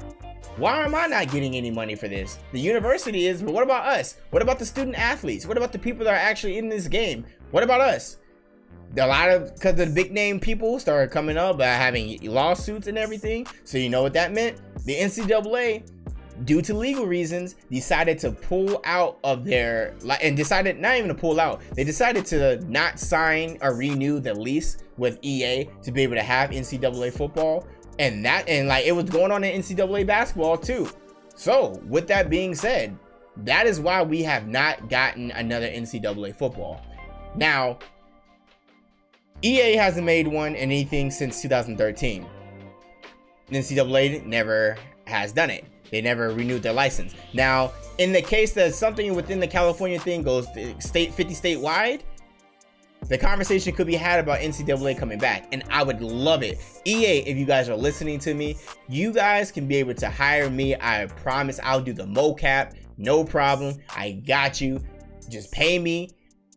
why 0.58 0.84
am 0.84 0.94
I 0.94 1.08
not 1.08 1.32
getting 1.32 1.56
any 1.56 1.72
money 1.72 1.96
for 1.96 2.10
this? 2.10 2.38
The 2.52 2.60
university 2.60 3.28
is, 3.28 3.42
but 3.42 3.54
what 3.54 3.64
about 3.64 3.86
us? 3.86 4.18
What 4.32 4.42
about 4.42 4.60
the 4.60 4.66
student 4.66 4.98
athletes? 4.98 5.46
What 5.46 5.56
about 5.56 5.72
the 5.72 5.80
people 5.80 6.04
that 6.04 6.14
are 6.14 6.18
actually 6.18 6.58
in 6.58 6.68
this 6.68 6.90
game? 6.90 7.26
What 7.52 7.64
about 7.64 7.80
us? 7.80 8.18
A 8.98 9.06
lot 9.06 9.30
of 9.30 9.54
because 9.54 9.76
the 9.76 9.86
big 9.86 10.12
name 10.12 10.40
people 10.40 10.80
started 10.80 11.12
coming 11.12 11.38
up 11.38 11.58
by 11.58 11.66
having 11.66 12.20
lawsuits 12.24 12.88
and 12.88 12.98
everything. 12.98 13.46
So 13.64 13.78
you 13.78 13.90
know 13.90 14.02
what 14.02 14.14
that 14.14 14.34
meant? 14.34 14.60
The 14.86 14.96
NCAA, 14.96 15.90
due 16.46 16.62
to 16.62 16.74
legal 16.74 17.06
reasons, 17.06 17.56
decided 17.70 18.18
to 18.20 18.32
pull 18.32 18.82
out 18.86 19.20
of 19.24 19.46
their 19.46 19.96
and 20.22 20.36
decided 20.36 20.80
not 20.80 20.96
even 20.98 21.10
to 21.10 21.16
pull 21.16 21.40
out. 21.40 21.62
They 21.76 21.84
decided 21.84 22.26
to 22.28 22.60
not 22.68 23.00
sign 23.00 23.58
or 23.62 23.76
renew 23.76 24.20
the 24.20 24.34
lease 24.34 24.78
with 24.98 25.20
EA 25.22 25.70
to 25.84 25.92
be 25.92 26.04
able 26.04 26.16
to 26.16 26.24
have 26.24 26.50
NCAA 26.50 27.14
football. 27.14 27.68
And 28.00 28.24
that 28.26 28.48
and 28.48 28.68
like 28.68 28.86
it 28.86 28.94
was 28.94 29.10
going 29.10 29.32
on 29.32 29.44
in 29.44 29.62
NCAA 29.62 30.08
basketball 30.08 30.58
too. 30.58 30.90
So 31.36 31.82
with 31.88 32.08
that 32.08 32.30
being 32.30 32.56
said, 32.56 32.98
that 33.38 33.68
is 33.68 33.80
why 33.80 34.02
we 34.02 34.24
have 34.24 34.48
not 34.48 34.90
gotten 34.90 35.32
another 35.32 35.68
NCAA 35.68 36.36
football. 36.36 36.82
Now, 37.36 37.80
EA 39.42 39.76
hasn't 39.76 40.06
made 40.06 40.28
one 40.28 40.50
in 40.50 40.56
anything 40.58 41.10
since 41.12 41.42
2013. 41.42 42.26
NCAA 43.50 44.26
never 44.26 44.78
has 45.08 45.32
done 45.32 45.50
it. 45.50 45.66
They 45.92 46.02
never 46.02 46.30
renewed 46.32 46.62
their 46.62 46.74
license. 46.74 47.16
Now, 47.34 47.72
in 47.98 48.12
the 48.12 48.22
case 48.22 48.54
that 48.54 48.76
something 48.76 49.16
within 49.16 49.40
the 49.40 49.48
California 49.48 50.00
thing 50.00 50.24
goes 50.24 50.48
state 50.80 51.14
50 51.14 51.34
statewide, 51.34 52.02
the 53.08 53.18
conversation 53.18 53.74
could 53.74 53.88
be 53.88 53.96
had 53.96 54.20
about 54.20 54.40
NCAA 54.40 54.98
coming 54.98 55.18
back, 55.18 55.48
and 55.54 55.64
I 55.72 55.84
would 55.84 56.02
love 56.02 56.44
it. 56.44 56.60
EA, 56.86 57.20
if 57.20 57.38
you 57.38 57.46
guys 57.46 57.70
are 57.70 57.78
listening 57.78 58.20
to 58.20 58.34
me, 58.34 58.58
you 58.88 59.14
guys 59.14 59.52
can 59.52 59.68
be 59.68 59.78
able 59.78 59.96
to 59.96 60.10
hire 60.10 60.50
me. 60.50 60.76
I 60.76 61.08
promise 61.16 61.60
I'll 61.64 61.82
do 61.82 61.94
the 61.94 62.04
mocap, 62.04 62.76
no 62.98 63.24
problem. 63.24 63.78
I 63.96 64.12
got 64.12 64.60
you. 64.60 64.84
Just 65.30 65.52
pay 65.52 65.80
me 65.80 66.10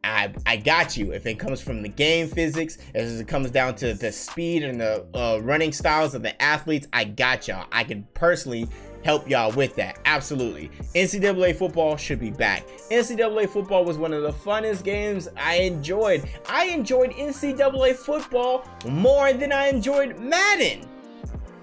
I, 0.05 0.33
I 0.47 0.57
got 0.57 0.97
you. 0.97 1.13
If 1.13 1.27
it 1.27 1.39
comes 1.39 1.61
from 1.61 1.83
the 1.83 1.89
game 1.89 2.29
physics, 2.29 2.79
as 2.95 3.21
it 3.21 3.29
comes 3.29 3.51
down 3.51 3.77
to 3.77 3.95
the 3.95 4.11
speed 4.11 4.65
and 4.65 4.81
the 4.81 5.07
uh, 5.15 5.39
running 5.43 5.73
styles 5.73 6.15
of 6.15 6.23
the 6.23 6.41
athletes, 6.43 6.89
I 6.93 7.05
got 7.05 7.47
y'all. 7.47 7.67
I 7.71 7.85
can 7.85 8.07
personally 8.15 8.69
help 9.05 9.29
y'all 9.29 9.53
with 9.53 9.77
that. 9.77 9.99
Absolutely. 10.05 10.71
NCAA 10.95 11.55
football 11.57 11.97
should 11.97 12.19
be 12.19 12.31
back. 12.31 12.67
NCAA 12.91 13.49
football 13.49 13.85
was 13.85 13.97
one 13.97 14.13
of 14.13 14.23
the 14.23 14.33
funnest 14.33 14.85
games 14.85 15.29
I 15.37 15.57
enjoyed. 15.57 16.29
I 16.49 16.67
enjoyed 16.67 17.13
NCAA 17.13 17.95
football 17.95 18.67
more 18.87 19.33
than 19.33 19.53
I 19.53 19.69
enjoyed 19.69 20.19
Madden. 20.19 20.89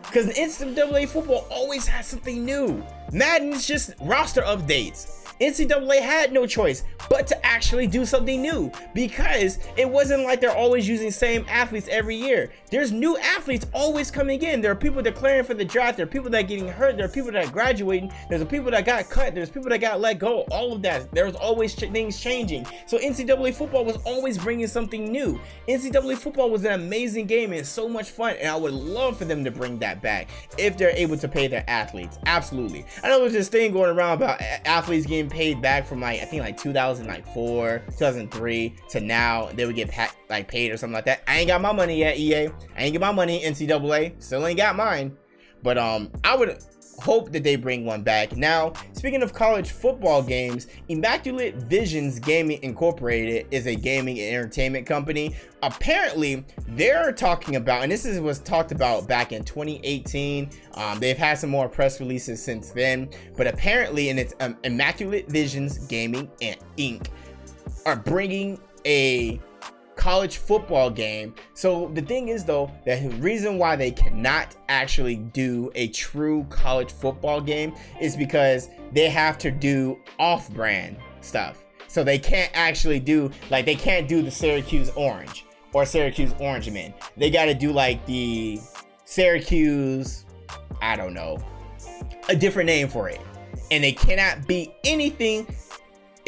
Because 0.03 0.27
NCAA 0.29 1.07
football 1.07 1.45
always 1.51 1.85
has 1.87 2.07
something 2.07 2.43
new. 2.43 2.83
Madden 3.11 3.53
is 3.53 3.67
just 3.67 3.91
roster 4.01 4.41
updates. 4.41 5.18
NCAA 5.39 6.01
had 6.01 6.33
no 6.33 6.45
choice 6.45 6.83
but 7.09 7.27
to 7.27 7.45
actually 7.45 7.87
do 7.87 8.05
something 8.05 8.41
new 8.41 8.71
because 8.93 9.59
it 9.77 9.89
wasn't 9.89 10.23
like 10.23 10.41
they're 10.41 10.55
always 10.55 10.87
using 10.87 11.11
same 11.11 11.45
athletes 11.47 11.87
every 11.89 12.15
year. 12.15 12.51
There's 12.71 12.91
new 12.91 13.17
athletes 13.17 13.65
always 13.73 14.11
coming 14.11 14.41
in. 14.41 14.61
There 14.61 14.71
are 14.71 14.75
people 14.75 15.01
declaring 15.01 15.45
for 15.45 15.53
the 15.53 15.65
draft. 15.65 15.97
There 15.97 16.05
are 16.05 16.09
people 16.09 16.29
that 16.31 16.43
are 16.43 16.47
getting 16.47 16.67
hurt. 16.67 16.97
There 16.97 17.05
are 17.05 17.09
people 17.09 17.31
that 17.31 17.45
are 17.45 17.51
graduating. 17.51 18.11
There's 18.29 18.43
people 18.45 18.71
that 18.71 18.85
got 18.85 19.09
cut. 19.09 19.33
There's 19.33 19.49
people 19.49 19.69
that 19.69 19.79
got 19.79 20.01
let 20.01 20.19
go. 20.19 20.41
All 20.51 20.73
of 20.73 20.81
that. 20.81 21.11
There's 21.11 21.35
always 21.35 21.73
ch- 21.75 21.91
things 21.91 22.19
changing. 22.19 22.67
So 22.85 22.97
NCAA 22.97 23.53
football 23.53 23.85
was 23.85 23.97
always 24.05 24.37
bringing 24.37 24.67
something 24.67 25.11
new. 25.11 25.39
NCAA 25.67 26.17
football 26.17 26.49
was 26.49 26.65
an 26.65 26.73
amazing 26.73 27.27
game 27.27 27.53
and 27.53 27.65
so 27.65 27.87
much 27.87 28.09
fun. 28.09 28.35
And 28.39 28.49
I 28.49 28.55
would 28.55 28.73
love 28.73 29.17
for 29.17 29.25
them 29.25 29.43
to 29.45 29.51
bring 29.51 29.79
that 29.79 30.01
back 30.01 30.29
if 30.57 30.77
they're 30.77 30.95
able 30.95 31.17
to 31.17 31.27
pay 31.27 31.47
their 31.47 31.63
athletes. 31.67 32.19
Absolutely. 32.25 32.85
I 33.03 33.09
know 33.09 33.21
there's 33.21 33.33
this 33.33 33.49
thing 33.49 33.71
going 33.71 33.95
around 33.95 34.17
about 34.17 34.41
athletes 34.65 35.05
getting 35.05 35.28
paid 35.29 35.61
back 35.61 35.85
from 35.85 36.01
like 36.01 36.21
I 36.21 36.25
think 36.25 36.41
like 36.43 36.57
2004, 36.57 37.83
2003 37.87 38.75
to 38.89 38.99
now 38.99 39.49
they 39.53 39.65
would 39.65 39.75
get 39.75 39.91
pa- 39.91 40.13
like 40.29 40.47
paid 40.47 40.71
or 40.71 40.77
something 40.77 40.93
like 40.93 41.05
that. 41.05 41.21
I 41.27 41.39
ain't 41.39 41.47
got 41.47 41.61
my 41.61 41.71
money 41.71 41.97
yet, 41.97 42.17
EA. 42.17 42.47
I 42.75 42.83
ain't 42.83 42.91
get 42.93 43.01
my 43.01 43.11
money, 43.11 43.41
NCAA. 43.43 44.21
Still 44.21 44.45
ain't 44.45 44.57
got 44.57 44.75
mine. 44.75 45.17
But 45.61 45.77
um, 45.77 46.11
I 46.23 46.35
would 46.35 46.57
hope 47.01 47.31
that 47.31 47.43
they 47.43 47.55
bring 47.55 47.85
one 47.85 48.03
back. 48.03 48.35
Now, 48.35 48.73
speaking 48.93 49.23
of 49.23 49.33
college 49.33 49.71
football 49.71 50.21
games, 50.21 50.67
Immaculate 50.89 51.55
Visions 51.55 52.19
Gaming 52.19 52.59
Incorporated 52.63 53.47
is 53.51 53.67
a 53.67 53.75
gaming 53.75 54.19
and 54.19 54.35
entertainment 54.35 54.85
company. 54.85 55.35
Apparently, 55.63 56.45
they're 56.69 57.11
talking 57.11 57.55
about, 57.55 57.83
and 57.83 57.91
this 57.91 58.05
is 58.05 58.19
was 58.19 58.39
talked 58.39 58.71
about 58.71 59.07
back 59.07 59.31
in 59.31 59.43
2018. 59.43 60.49
Um, 60.75 60.99
they've 60.99 61.17
had 61.17 61.37
some 61.37 61.49
more 61.49 61.67
press 61.67 61.99
releases 61.99 62.43
since 62.43 62.71
then, 62.71 63.09
but 63.35 63.47
apparently, 63.47 64.09
and 64.09 64.19
it's 64.19 64.33
um, 64.39 64.57
Immaculate 64.63 65.29
Visions 65.29 65.79
Gaming 65.87 66.29
Inc. 66.77 67.07
are 67.85 67.95
bringing 67.95 68.59
a 68.85 69.39
college 69.99 70.37
football 70.37 70.89
game. 70.89 71.35
So 71.53 71.91
the 71.93 72.01
thing 72.01 72.29
is 72.29 72.45
though, 72.45 72.71
the 72.85 73.13
reason 73.19 73.57
why 73.57 73.75
they 73.75 73.91
cannot 73.91 74.55
actually 74.69 75.17
do 75.17 75.69
a 75.75 75.89
true 75.89 76.45
college 76.49 76.89
football 76.89 77.41
game 77.41 77.75
is 77.99 78.15
because 78.15 78.69
they 78.93 79.09
have 79.09 79.37
to 79.39 79.51
do 79.51 79.99
off-brand 80.17 80.95
stuff. 81.19 81.65
So 81.89 82.05
they 82.05 82.17
can't 82.17 82.49
actually 82.53 83.01
do 83.01 83.29
like 83.49 83.65
they 83.65 83.75
can't 83.75 84.07
do 84.07 84.21
the 84.21 84.31
Syracuse 84.31 84.89
Orange 84.95 85.45
or 85.73 85.85
Syracuse 85.85 86.33
Orange 86.39 86.69
Men. 86.69 86.93
They 87.17 87.29
got 87.29 87.45
to 87.45 87.53
do 87.53 87.73
like 87.73 88.05
the 88.05 88.57
Syracuse 89.03 90.25
I 90.81 90.95
don't 90.95 91.13
know, 91.13 91.39
a 92.29 92.35
different 92.37 92.67
name 92.67 92.87
for 92.87 93.09
it. 93.09 93.19
And 93.69 93.83
they 93.83 93.91
cannot 93.91 94.47
be 94.47 94.73
anything 94.85 95.45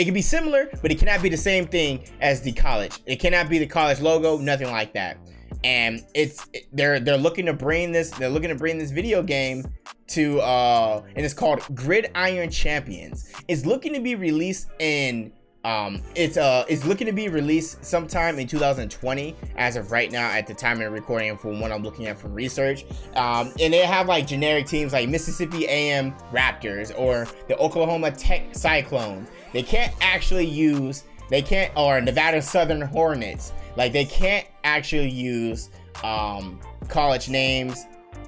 it 0.02 0.06
can 0.06 0.16
be 0.16 0.22
similar, 0.24 0.68
but 0.82 0.92
it 0.92 0.98
cannot 0.98 1.22
be 1.22 1.30
the 1.30 1.38
same 1.38 1.68
thing 1.68 2.04
as 2.22 2.42
the 2.42 2.52
college. 2.54 2.98
It 3.06 3.18
cannot 3.18 3.50
be 3.50 3.60
the 3.60 3.68
college 3.68 4.02
logo, 4.02 4.40
nothing 4.40 4.72
like 4.72 4.94
that. 4.94 5.18
And 5.64 6.04
it's 6.16 6.48
they're 6.74 7.00
they're 7.00 7.20
looking 7.20 7.46
to 7.46 7.54
bring 7.54 7.92
this 7.92 8.10
they're 8.10 8.30
looking 8.30 8.50
to 8.50 8.56
bring 8.56 8.80
this 8.80 8.90
video 8.90 9.22
game 9.22 9.64
to 10.08 10.40
uh 10.40 11.04
and 11.16 11.24
it's 11.24 11.36
called 11.36 11.62
Gridiron 11.76 12.50
Champions. 12.50 13.32
It's 13.48 13.64
looking 13.64 13.94
to 13.94 14.00
be 14.00 14.16
released 14.16 14.70
in 14.80 15.32
um 15.64 16.02
it's 16.16 16.38
uh 16.38 16.66
it's 16.68 16.86
looking 16.86 17.06
to 17.06 17.14
be 17.14 17.30
released 17.30 17.86
sometime 17.86 18.40
in 18.40 18.48
2020 18.48 19.36
as 19.58 19.76
of 19.76 19.92
right 19.92 20.12
now 20.12 20.28
at 20.32 20.48
the 20.48 20.54
time 20.56 20.82
of 20.82 20.92
recording 20.92 21.38
from 21.38 21.60
what 21.60 21.72
i'm 21.72 21.84
looking 21.84 22.08
at 22.08 22.18
from 22.18 22.34
research 22.34 22.84
um 23.16 23.54
and 23.60 23.72
they 23.72 23.86
have 23.86 24.08
like 24.08 24.26
generic 24.26 24.66
teams 24.66 24.92
like 24.92 25.08
mississippi 25.08 25.68
am 25.68 26.14
raptors 26.32 26.98
or 26.98 27.28
the 27.48 27.56
oklahoma 27.58 28.10
tech 28.10 28.42
cyclones 28.54 29.30
they 29.54 29.62
can't 29.62 29.94
actually 30.02 30.48
use 30.48 31.04
they 31.32 31.42
can't, 31.42 31.72
or 31.78 32.02
Nevada 32.02 32.42
Southern 32.42 32.82
Hornets. 32.82 33.54
Like 33.78 33.94
they 33.94 34.04
can't 34.04 34.46
actually 34.66 35.10
use 35.10 35.70
um, 36.04 36.60
college 36.90 37.30
names. 37.30 37.86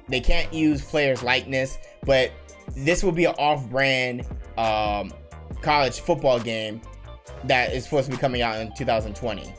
They 0.08 0.20
can't 0.20 0.52
use 0.52 0.82
players' 0.82 1.22
likeness, 1.22 1.76
but 2.04 2.32
this 2.74 3.04
will 3.04 3.12
be 3.12 3.26
an 3.26 3.34
off-brand 3.38 4.26
um, 4.56 5.12
college 5.60 6.00
football 6.00 6.40
game 6.40 6.80
that 7.48 7.72
is 7.72 7.84
supposed 7.84 8.10
to 8.10 8.16
be 8.16 8.20
coming 8.20 8.42
out 8.42 8.60
in 8.60 8.72
2020. 8.74 9.54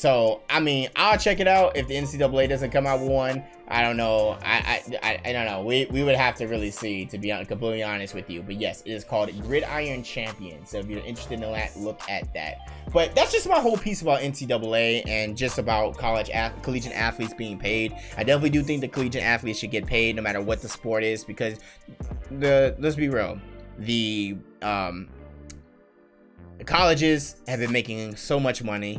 So 0.00 0.40
I 0.48 0.60
mean, 0.60 0.88
I'll 0.96 1.18
check 1.18 1.40
it 1.40 1.48
out 1.48 1.76
if 1.76 1.86
the 1.86 1.94
NCAA 1.94 2.48
doesn't 2.48 2.70
come 2.70 2.86
out 2.86 3.00
with 3.00 3.10
one. 3.10 3.44
I 3.68 3.82
don't 3.82 3.98
know. 3.98 4.38
I 4.42 4.82
I, 5.02 5.20
I, 5.24 5.32
don't 5.32 5.44
know. 5.44 5.62
We, 5.62 5.86
we 5.90 6.02
would 6.02 6.16
have 6.16 6.34
to 6.36 6.46
really 6.46 6.70
see 6.70 7.04
to 7.04 7.18
be 7.18 7.28
completely 7.44 7.82
honest 7.82 8.14
with 8.14 8.30
you. 8.30 8.42
But 8.42 8.58
yes, 8.58 8.82
it 8.86 8.92
is 8.92 9.04
called 9.04 9.30
Gridiron 9.42 10.02
Champion. 10.02 10.64
So 10.64 10.78
if 10.78 10.86
you're 10.86 11.04
interested 11.04 11.42
in 11.42 11.52
that, 11.52 11.76
look 11.76 12.00
at 12.08 12.32
that. 12.32 12.70
But 12.94 13.14
that's 13.14 13.30
just 13.30 13.46
my 13.46 13.60
whole 13.60 13.76
piece 13.76 14.00
about 14.00 14.20
NCAA 14.22 15.06
and 15.06 15.36
just 15.36 15.58
about 15.58 15.98
college 15.98 16.30
collegiate 16.62 16.94
athletes 16.94 17.34
being 17.34 17.58
paid. 17.58 17.94
I 18.16 18.24
definitely 18.24 18.50
do 18.50 18.62
think 18.62 18.80
the 18.80 18.88
collegiate 18.88 19.22
athletes 19.22 19.58
should 19.58 19.70
get 19.70 19.86
paid 19.86 20.16
no 20.16 20.22
matter 20.22 20.40
what 20.40 20.62
the 20.62 20.68
sport 20.68 21.04
is 21.04 21.24
because 21.24 21.58
the 22.30 22.74
let's 22.78 22.96
be 22.96 23.10
real, 23.10 23.38
the 23.78 24.38
um 24.62 25.10
the 26.60 26.64
colleges 26.66 27.36
have 27.48 27.58
been 27.58 27.72
making 27.72 28.14
so 28.16 28.38
much 28.38 28.62
money 28.62 28.98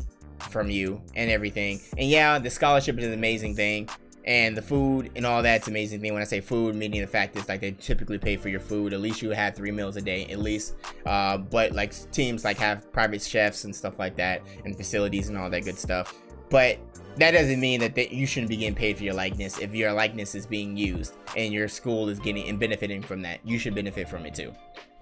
from 0.50 0.72
you 0.72 1.00
and 1.16 1.30
everything. 1.30 1.80
And 1.96 2.10
yeah, 2.10 2.40
the 2.40 2.50
scholarship 2.50 2.98
is 2.98 3.06
an 3.06 3.14
amazing 3.14 3.56
thing. 3.56 3.88
And 4.26 4.58
the 4.58 4.64
food 4.64 5.12
and 5.16 5.28
all 5.28 5.44
that's 5.44 5.68
amazing 5.68 6.02
thing. 6.02 6.12
When 6.12 6.24
I 6.24 6.26
say 6.26 6.42
food, 6.42 6.74
meaning 6.74 7.02
the 7.02 7.08
fact 7.08 7.38
is 7.38 7.48
like 7.48 7.62
they 7.62 7.74
typically 7.74 8.18
pay 8.18 8.36
for 8.36 8.50
your 8.50 8.60
food. 8.60 8.94
At 8.94 9.00
least 9.00 9.22
you 9.22 9.30
have 9.30 9.56
three 9.56 9.70
meals 9.70 9.96
a 9.96 10.02
day, 10.02 10.26
at 10.26 10.40
least. 10.40 10.74
Uh, 11.06 11.38
but 11.38 11.74
like 11.74 11.94
teams 12.12 12.44
like 12.44 12.58
have 12.58 12.92
private 12.92 13.22
chefs 13.22 13.64
and 13.64 13.76
stuff 13.76 14.00
like 14.00 14.16
that, 14.16 14.42
and 14.66 14.76
facilities 14.76 15.30
and 15.30 15.38
all 15.38 15.50
that 15.52 15.64
good 15.64 15.78
stuff. 15.78 16.16
But 16.50 16.80
that 17.18 17.32
doesn't 17.32 17.60
mean 17.60 17.80
that 17.82 17.94
they, 17.94 18.08
you 18.10 18.26
shouldn't 18.26 18.50
be 18.50 18.58
getting 18.58 18.74
paid 18.74 18.98
for 18.98 19.04
your 19.04 19.14
likeness. 19.14 19.60
If 19.60 19.76
your 19.76 19.94
likeness 19.94 20.34
is 20.34 20.48
being 20.48 20.76
used 20.76 21.14
and 21.38 21.54
your 21.54 21.68
school 21.68 22.10
is 22.10 22.18
getting 22.18 22.50
and 22.50 22.60
benefiting 22.60 23.04
from 23.04 23.22
that, 23.22 23.40
you 23.46 23.60
should 23.60 23.76
benefit 23.76 24.10
from 24.10 24.26
it 24.26 24.34
too. 24.34 24.52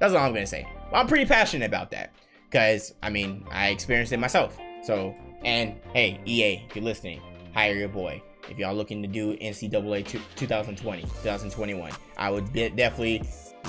That's 0.01 0.14
all 0.14 0.26
I'm 0.26 0.34
gonna 0.34 0.45
say. 0.45 0.68
I'm 0.91 1.07
pretty 1.07 1.26
passionate 1.26 1.66
about 1.66 1.91
that 1.91 2.12
because 2.50 2.93
I 3.04 3.10
mean 3.10 3.45
I 3.52 3.70
experienced 3.70 4.12
it 4.12 4.20
myself. 4.20 4.58
So 4.84 5.16
and 5.43 5.76
hey, 5.93 6.20
EA, 6.26 6.66
if 6.68 6.76
you're 6.76 6.86
listening, 6.86 7.22
hire 7.54 7.76
your 7.76 7.89
boy. 7.89 8.22
If 8.50 8.58
y'all 8.58 8.74
looking 8.74 9.02
to 9.04 9.08
do 9.08 9.38
NCAA 9.38 10.06
2020, 10.36 11.02
2021, 11.02 11.91
I 12.18 12.32
would 12.32 12.52
definitely 12.52 13.22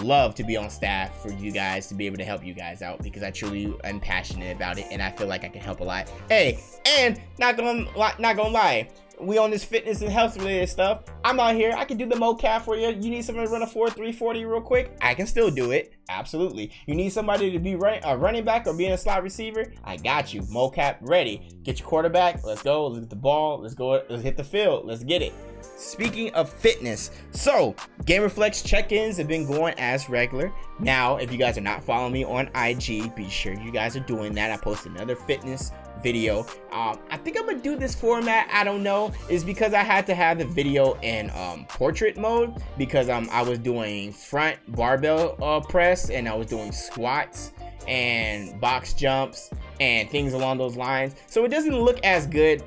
love 0.03 0.35
to 0.37 0.45
be 0.45 0.57
on 0.57 0.71
staff 0.71 1.21
for 1.21 1.31
you 1.31 1.53
guys 1.53 1.89
to 1.89 1.95
be 1.95 2.07
able 2.07 2.17
to 2.17 2.25
help 2.25 2.45
you 2.45 2.55
guys 2.55 2.81
out 2.81 3.03
because 3.03 3.23
I 3.23 3.31
truly 3.31 3.75
am 3.85 4.01
passionate 4.01 4.57
about 4.57 4.79
it 4.79 4.87
and 4.91 5.03
I 5.03 5.11
feel 5.11 5.27
like 5.27 5.45
I 5.45 5.49
can 5.49 5.61
help 5.61 5.81
a 5.81 5.85
lot. 5.85 6.11
Hey, 6.29 6.61
and 6.87 7.21
not 7.39 7.57
gonna 7.57 7.87
not 7.95 8.37
gonna 8.37 8.49
lie, 8.49 8.89
we 9.21 9.39
on 9.39 9.51
this 9.51 9.65
fitness 9.65 10.03
and 10.03 10.11
health 10.11 10.37
related 10.37 10.69
stuff. 10.69 11.05
I'm 11.25 11.39
out 11.41 11.55
here. 11.55 11.75
I 11.77 11.85
can 11.85 11.97
do 11.97 12.07
the 12.07 12.17
mocap 12.17 12.63
for 12.63 12.77
you. 12.77 12.89
You 12.89 13.11
need 13.11 13.25
somebody 13.25 13.47
to 13.47 13.53
run 13.53 13.63
a 13.63 13.67
4 13.67 13.91
340 13.91 14.45
real 14.45 14.61
quick? 14.61 14.97
I 15.01 15.15
can 15.15 15.27
still 15.27 15.51
do 15.51 15.71
it. 15.71 15.95
Absolutely. 16.09 16.73
You 16.87 16.95
need 16.95 17.11
somebody 17.11 17.51
to 17.51 17.59
be 17.59 17.77
run, 17.77 18.01
a 18.05 18.17
running 18.17 18.45
back 18.45 18.67
or 18.67 18.75
being 18.75 18.93
a 18.93 18.99
slot 18.99 19.23
receiver? 19.23 19.73
I 19.85 19.97
got 19.97 20.35
you. 20.35 20.43
Mocap 20.43 20.97
ready. 21.03 21.61
Get 21.63 21.79
your 21.79 21.89
quarterback. 21.89 22.43
Let's 22.45 22.63
go. 22.63 22.87
Let's 22.87 23.01
get 23.01 23.11
the 23.11 23.17
ball. 23.17 23.61
Let's 23.61 23.75
go. 23.75 24.03
Let's 24.09 24.23
hit 24.23 24.37
the 24.37 24.45
field. 24.45 24.87
Let's 24.87 25.05
get 25.05 25.23
it. 25.23 25.33
Speaking 25.77 26.33
of 26.35 26.51
fitness, 26.51 27.11
so 27.33 27.75
GamerFlex 28.05 28.65
check-ins 28.67 29.17
have 29.19 29.29
been 29.29 29.47
going 29.47 29.75
as 29.79 30.09
regular. 30.09 30.53
Now, 30.79 31.17
if 31.17 31.31
you 31.33 31.39
guys 31.39 31.59
are 31.59 31.63
not 31.63 31.83
following 31.83 32.13
me 32.13 32.25
on 32.25 32.51
IG, 32.55 33.15
be 33.15 33.29
sure 33.29 33.53
you 33.53 33.71
guys 33.71 33.97
are 33.97 34.01
doing 34.01 34.33
that. 34.35 34.51
I 34.51 34.57
post 34.57 34.87
another 34.87 35.17
fitness 35.17 35.73
video. 36.03 36.41
Um, 36.73 36.99
I 37.11 37.17
think 37.17 37.39
I'm 37.39 37.47
gonna 37.47 37.59
do 37.59 37.77
this 37.77 37.95
format. 37.95 38.49
I 38.53 38.65
don't 38.65 38.83
know. 38.83 39.13
Is 39.29 39.45
because 39.45 39.75
I 39.75 39.83
had 39.83 40.07
to 40.07 40.15
have 40.15 40.39
the 40.39 40.45
video 40.45 40.99
in 41.01 41.31
um, 41.31 41.67
portrait 41.69 42.17
mode 42.17 42.55
because 42.79 43.09
um, 43.09 43.29
I 43.33 43.43
was 43.43 43.59
doing 43.59 44.13
front 44.13 44.59
barbell 44.75 45.37
uh, 45.43 45.61
press 45.61 46.11
and 46.11 46.29
I 46.29 46.35
was 46.35 46.47
doing 46.47 46.73
squats 46.73 47.53
and 47.89 48.61
box 48.61 48.93
jumps 48.95 49.51
and 49.81 50.09
things 50.11 50.33
along 50.33 50.59
those 50.59 50.77
lines. 50.77 51.15
So 51.27 51.45
it 51.45 51.49
doesn't 51.49 51.77
look 51.77 51.99
as 52.05 52.27
good 52.27 52.63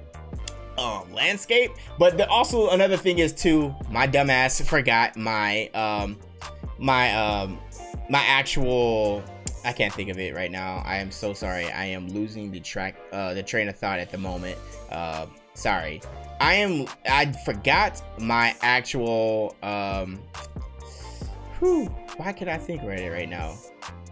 um, 0.78 1.12
landscape. 1.14 1.72
But 2.00 2.18
the, 2.18 2.28
also 2.28 2.70
another 2.70 2.98
thing 2.98 3.20
is 3.20 3.34
too, 3.34 3.74
my 3.90 4.08
dumbass 4.08 4.64
forgot 4.68 5.16
my 5.16 5.68
um, 5.70 6.20
my 6.80 7.14
um, 7.14 7.60
my 8.10 8.24
actual 8.26 9.24
I 9.66 9.72
can't 9.72 9.94
think 9.94 10.10
of 10.10 10.20
it 10.20 10.36
right 10.36 10.52
now. 10.52 10.82
I 10.86 10.98
am 10.98 11.12
so 11.12 11.34
sorry. 11.34 11.72
I 11.72 11.86
am 11.86 12.10
losing 12.10 12.52
the 12.52 12.60
track, 12.60 12.96
uh, 13.12 13.34
the 13.34 13.44
train 13.44 13.70
of 13.70 13.76
thought 13.76 14.00
at 14.00 14.12
the 14.12 14.18
moment. 14.18 14.58
Uh, 14.92 15.28
sorry. 15.54 16.02
I 16.40 16.56
am. 16.56 16.88
I 17.10 17.32
forgot 17.46 18.02
my 18.20 18.56
actual. 18.62 19.56
Um. 19.64 20.20
Whew, 21.60 21.86
why 22.18 22.34
can 22.34 22.50
I 22.50 22.58
think 22.58 22.84
right 22.84 23.10
right 23.10 23.30
now? 23.30 23.56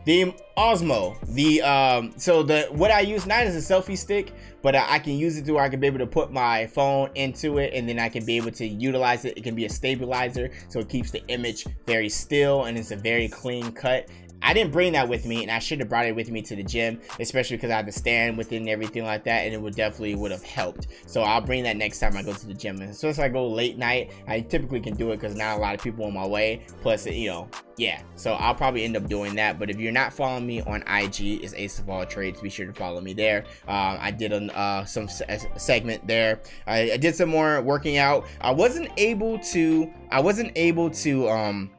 The 0.05 0.33
Osmo. 0.57 1.17
The 1.35 1.61
um. 1.61 2.13
So 2.17 2.43
the 2.43 2.67
what 2.71 2.91
I 2.91 3.01
use 3.01 3.25
not 3.25 3.45
is 3.45 3.55
a 3.55 3.73
selfie 3.73 3.97
stick, 3.97 4.33
but 4.61 4.75
I, 4.75 4.93
I 4.95 4.99
can 4.99 5.13
use 5.13 5.37
it 5.37 5.45
to 5.45 5.53
where 5.53 5.63
I 5.63 5.69
can 5.69 5.81
be 5.81 5.87
able 5.87 5.99
to 5.99 6.07
put 6.07 6.31
my 6.31 6.67
phone 6.67 7.09
into 7.15 7.57
it, 7.57 7.73
and 7.73 7.89
then 7.89 7.99
I 7.99 8.07
can 8.07 8.25
be 8.25 8.37
able 8.37 8.51
to 8.51 8.65
utilize 8.65 9.25
it. 9.25 9.37
It 9.37 9.43
can 9.43 9.55
be 9.55 9.65
a 9.65 9.69
stabilizer, 9.69 10.51
so 10.69 10.79
it 10.79 10.87
keeps 10.87 11.11
the 11.11 11.25
image 11.27 11.65
very 11.85 12.07
still, 12.07 12.65
and 12.65 12.77
it's 12.77 12.91
a 12.91 12.95
very 12.95 13.27
clean 13.27 13.73
cut. 13.73 14.07
I 14.41 14.53
didn't 14.53 14.71
bring 14.71 14.93
that 14.93 15.07
with 15.07 15.25
me, 15.25 15.43
and 15.43 15.51
I 15.51 15.59
should 15.59 15.79
have 15.79 15.89
brought 15.89 16.05
it 16.05 16.15
with 16.15 16.31
me 16.31 16.41
to 16.43 16.55
the 16.55 16.63
gym, 16.63 16.99
especially 17.19 17.57
because 17.57 17.71
I 17.71 17.75
had 17.75 17.85
to 17.85 17.91
stand 17.91 18.37
with 18.37 18.51
it 18.51 18.57
and 18.57 18.69
everything 18.69 19.03
like 19.03 19.23
that, 19.25 19.45
and 19.45 19.53
it 19.53 19.61
would 19.61 19.75
definitely 19.75 20.15
would 20.15 20.31
have 20.31 20.43
helped. 20.43 20.87
So 21.05 21.21
I'll 21.21 21.41
bring 21.41 21.63
that 21.63 21.77
next 21.77 21.99
time 21.99 22.17
I 22.17 22.23
go 22.23 22.33
to 22.33 22.47
the 22.47 22.53
gym. 22.53 22.81
And 22.81 22.95
since 22.95 23.19
I 23.19 23.29
go 23.29 23.47
late 23.47 23.77
night, 23.77 24.11
I 24.27 24.41
typically 24.41 24.79
can 24.79 24.95
do 24.95 25.11
it 25.11 25.17
because 25.17 25.35
not 25.35 25.57
a 25.57 25.61
lot 25.61 25.75
of 25.75 25.81
people 25.81 26.05
on 26.05 26.13
my 26.13 26.25
way. 26.25 26.61
Plus, 26.81 27.05
you 27.05 27.29
know, 27.29 27.49
yeah. 27.77 28.01
So 28.15 28.33
I'll 28.33 28.55
probably 28.55 28.83
end 28.83 28.97
up 28.97 29.07
doing 29.07 29.35
that. 29.35 29.59
But 29.59 29.69
if 29.69 29.77
you're 29.77 29.91
not 29.91 30.13
following 30.13 30.45
me 30.45 30.61
on 30.61 30.83
IG, 30.83 31.43
it's 31.43 31.53
Ace 31.53 31.79
of 31.79 31.89
All 31.89 32.05
Trades. 32.05 32.41
Be 32.41 32.49
sure 32.49 32.65
to 32.65 32.73
follow 32.73 33.01
me 33.01 33.13
there. 33.13 33.45
Um, 33.67 33.97
I 33.99 34.11
did 34.11 34.33
a, 34.33 34.57
uh, 34.57 34.85
some 34.85 35.07
segment 35.07 36.07
there. 36.07 36.41
I, 36.67 36.91
I 36.93 36.97
did 36.97 37.15
some 37.15 37.29
more 37.29 37.61
working 37.61 37.97
out. 37.97 38.25
I 38.41 38.51
wasn't 38.51 38.89
able 38.97 39.39
to. 39.39 39.91
I 40.11 40.19
wasn't 40.19 40.51
able 40.55 40.89
to. 40.89 41.29
Um, 41.29 41.71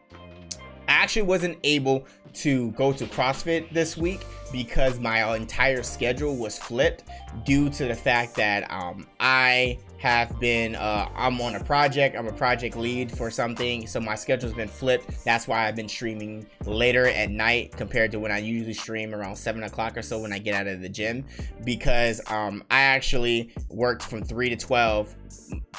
I 0.88 0.94
actually 0.94 1.22
wasn't 1.22 1.58
able 1.64 2.06
to 2.34 2.70
go 2.72 2.92
to 2.92 3.06
CrossFit 3.06 3.72
this 3.72 3.96
week 3.96 4.24
because 4.52 4.98
my 4.98 5.34
entire 5.34 5.82
schedule 5.82 6.36
was 6.36 6.58
flipped 6.58 7.04
due 7.44 7.70
to 7.70 7.86
the 7.86 7.94
fact 7.94 8.34
that 8.36 8.70
um, 8.70 9.06
I 9.18 9.78
have 9.98 10.38
been 10.40 10.74
uh, 10.74 11.08
I'm 11.14 11.40
on 11.40 11.54
a 11.54 11.62
project 11.62 12.16
I'm 12.16 12.26
a 12.26 12.32
project 12.32 12.76
lead 12.76 13.10
for 13.10 13.30
something 13.30 13.86
so 13.86 14.00
my 14.00 14.16
schedule's 14.16 14.52
been 14.52 14.68
flipped. 14.68 15.24
That's 15.24 15.46
why 15.46 15.68
I've 15.68 15.76
been 15.76 15.88
streaming 15.88 16.46
later 16.66 17.06
at 17.06 17.30
night 17.30 17.72
compared 17.76 18.10
to 18.12 18.18
when 18.18 18.32
I 18.32 18.38
usually 18.38 18.74
stream 18.74 19.14
around 19.14 19.36
7 19.36 19.62
o'clock 19.62 19.96
or 19.96 20.02
so 20.02 20.18
when 20.18 20.32
I 20.32 20.38
get 20.38 20.54
out 20.54 20.66
of 20.66 20.82
the 20.82 20.88
gym 20.88 21.24
because 21.64 22.20
um, 22.28 22.64
I 22.70 22.80
actually 22.80 23.54
worked 23.68 24.02
from 24.02 24.22
3 24.22 24.50
to 24.50 24.56
12 24.56 25.14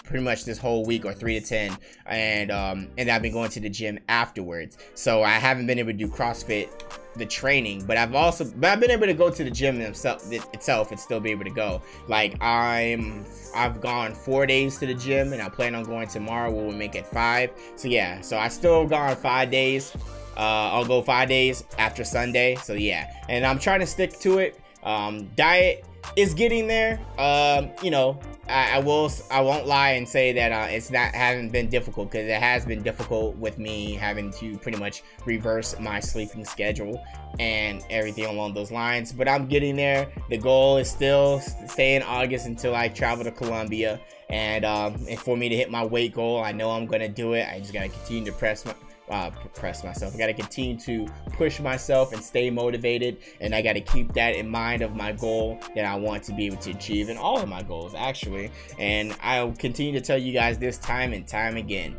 pretty 0.03 0.23
much 0.23 0.45
this 0.45 0.57
whole 0.57 0.85
week 0.85 1.05
or 1.05 1.13
3 1.13 1.39
to 1.39 1.45
10 1.45 1.77
and 2.05 2.51
um, 2.51 2.89
and 2.97 3.09
I've 3.09 3.21
been 3.21 3.33
going 3.33 3.49
to 3.51 3.59
the 3.59 3.69
gym 3.69 3.99
afterwards 4.09 4.77
so 4.93 5.23
I 5.23 5.33
haven't 5.33 5.67
been 5.67 5.79
able 5.79 5.91
to 5.91 5.97
do 5.97 6.07
CrossFit 6.07 6.69
the 7.15 7.25
training, 7.25 7.85
but 7.85 7.97
I've 7.97 8.15
also 8.15 8.45
but 8.57 8.69
I've 8.69 8.79
been 8.79 8.91
able 8.91 9.05
to 9.05 9.13
go 9.13 9.29
to 9.29 9.43
the 9.43 9.51
gym 9.51 9.79
itself, 9.81 10.31
itself 10.31 10.91
and 10.91 10.99
still 10.99 11.19
be 11.19 11.31
able 11.31 11.43
to 11.43 11.51
go. 11.51 11.81
Like 12.07 12.41
I'm 12.41 13.25
I've 13.55 13.81
gone 13.81 14.13
four 14.13 14.45
days 14.45 14.77
to 14.79 14.87
the 14.87 14.93
gym 14.93 15.33
and 15.33 15.41
I 15.41 15.49
plan 15.49 15.75
on 15.75 15.83
going 15.83 16.07
tomorrow. 16.07 16.51
We'll 16.51 16.71
make 16.71 16.95
it 16.95 17.05
five. 17.05 17.51
So 17.75 17.87
yeah, 17.87 18.21
so 18.21 18.37
I 18.37 18.47
still 18.47 18.87
gone 18.87 19.15
five 19.15 19.51
days. 19.51 19.95
Uh, 20.35 20.71
I'll 20.71 20.85
go 20.85 21.01
five 21.01 21.29
days 21.29 21.63
after 21.77 22.03
Sunday. 22.03 22.55
So 22.55 22.73
yeah, 22.73 23.13
and 23.29 23.45
I'm 23.45 23.59
trying 23.59 23.81
to 23.81 23.87
stick 23.87 24.19
to 24.21 24.39
it. 24.39 24.59
Um, 24.83 25.29
diet 25.35 25.85
is 26.15 26.33
getting 26.33 26.67
there. 26.67 26.99
Um, 27.17 27.69
you 27.81 27.91
know, 27.91 28.19
I, 28.47 28.75
I, 28.75 28.79
will. 28.79 29.11
I 29.31 29.41
won't 29.41 29.67
lie 29.67 29.91
and 29.91 30.07
say 30.07 30.33
that 30.33 30.51
uh, 30.51 30.67
it's 30.69 30.91
not 30.91 31.15
hasn't 31.15 31.51
been 31.51 31.69
difficult 31.69 32.11
because 32.11 32.27
it 32.27 32.41
has 32.41 32.65
been 32.65 32.83
difficult 32.83 33.37
with 33.37 33.57
me 33.57 33.93
having 33.93 34.31
to 34.33 34.57
pretty 34.57 34.77
much 34.77 35.01
reverse 35.25 35.79
my 35.79 35.99
sleeping 35.99 36.43
schedule 36.43 37.01
and 37.39 37.83
everything 37.89 38.25
along 38.25 38.53
those 38.53 38.71
lines. 38.71 39.13
But 39.13 39.29
I'm 39.29 39.47
getting 39.47 39.75
there. 39.75 40.11
The 40.29 40.37
goal 40.37 40.77
is 40.77 40.89
still 40.89 41.39
stay 41.39 41.95
in 41.95 42.03
August 42.03 42.45
until 42.45 42.75
I 42.75 42.89
travel 42.89 43.23
to 43.23 43.31
Colombia. 43.31 43.99
And, 44.29 44.65
um, 44.65 45.05
and 45.09 45.19
for 45.19 45.37
me 45.37 45.47
to 45.47 45.55
hit 45.55 45.71
my 45.71 45.85
weight 45.85 46.13
goal, 46.13 46.43
I 46.43 46.51
know 46.51 46.71
I'm 46.71 46.85
gonna 46.85 47.09
do 47.09 47.33
it. 47.33 47.47
I 47.47 47.59
just 47.59 47.71
gotta 47.71 47.89
continue 47.89 48.25
to 48.25 48.31
press 48.31 48.65
my 48.65 48.73
uh, 49.13 49.29
press 49.53 49.83
myself. 49.83 50.15
I 50.15 50.17
got 50.17 50.25
to 50.27 50.33
continue 50.33 50.77
to 50.79 51.07
push 51.33 51.59
myself 51.59 52.13
and 52.13 52.23
stay 52.23 52.49
motivated. 52.49 53.17
And 53.39 53.53
I 53.53 53.61
got 53.61 53.73
to 53.73 53.81
keep 53.81 54.11
that 54.13 54.35
in 54.35 54.49
mind 54.49 54.81
of 54.81 54.95
my 54.95 55.11
goal 55.11 55.59
that 55.75 55.85
I 55.85 55.95
want 55.95 56.23
to 56.23 56.33
be 56.33 56.47
able 56.47 56.57
to 56.57 56.71
achieve 56.71 57.09
and 57.09 57.19
all 57.19 57.39
of 57.39 57.47
my 57.47 57.61
goals, 57.61 57.93
actually. 57.95 58.51
And 58.79 59.15
I'll 59.21 59.53
continue 59.53 59.93
to 59.93 60.01
tell 60.01 60.17
you 60.17 60.33
guys 60.33 60.57
this 60.57 60.79
time 60.79 61.13
and 61.13 61.27
time 61.27 61.57
again 61.57 61.95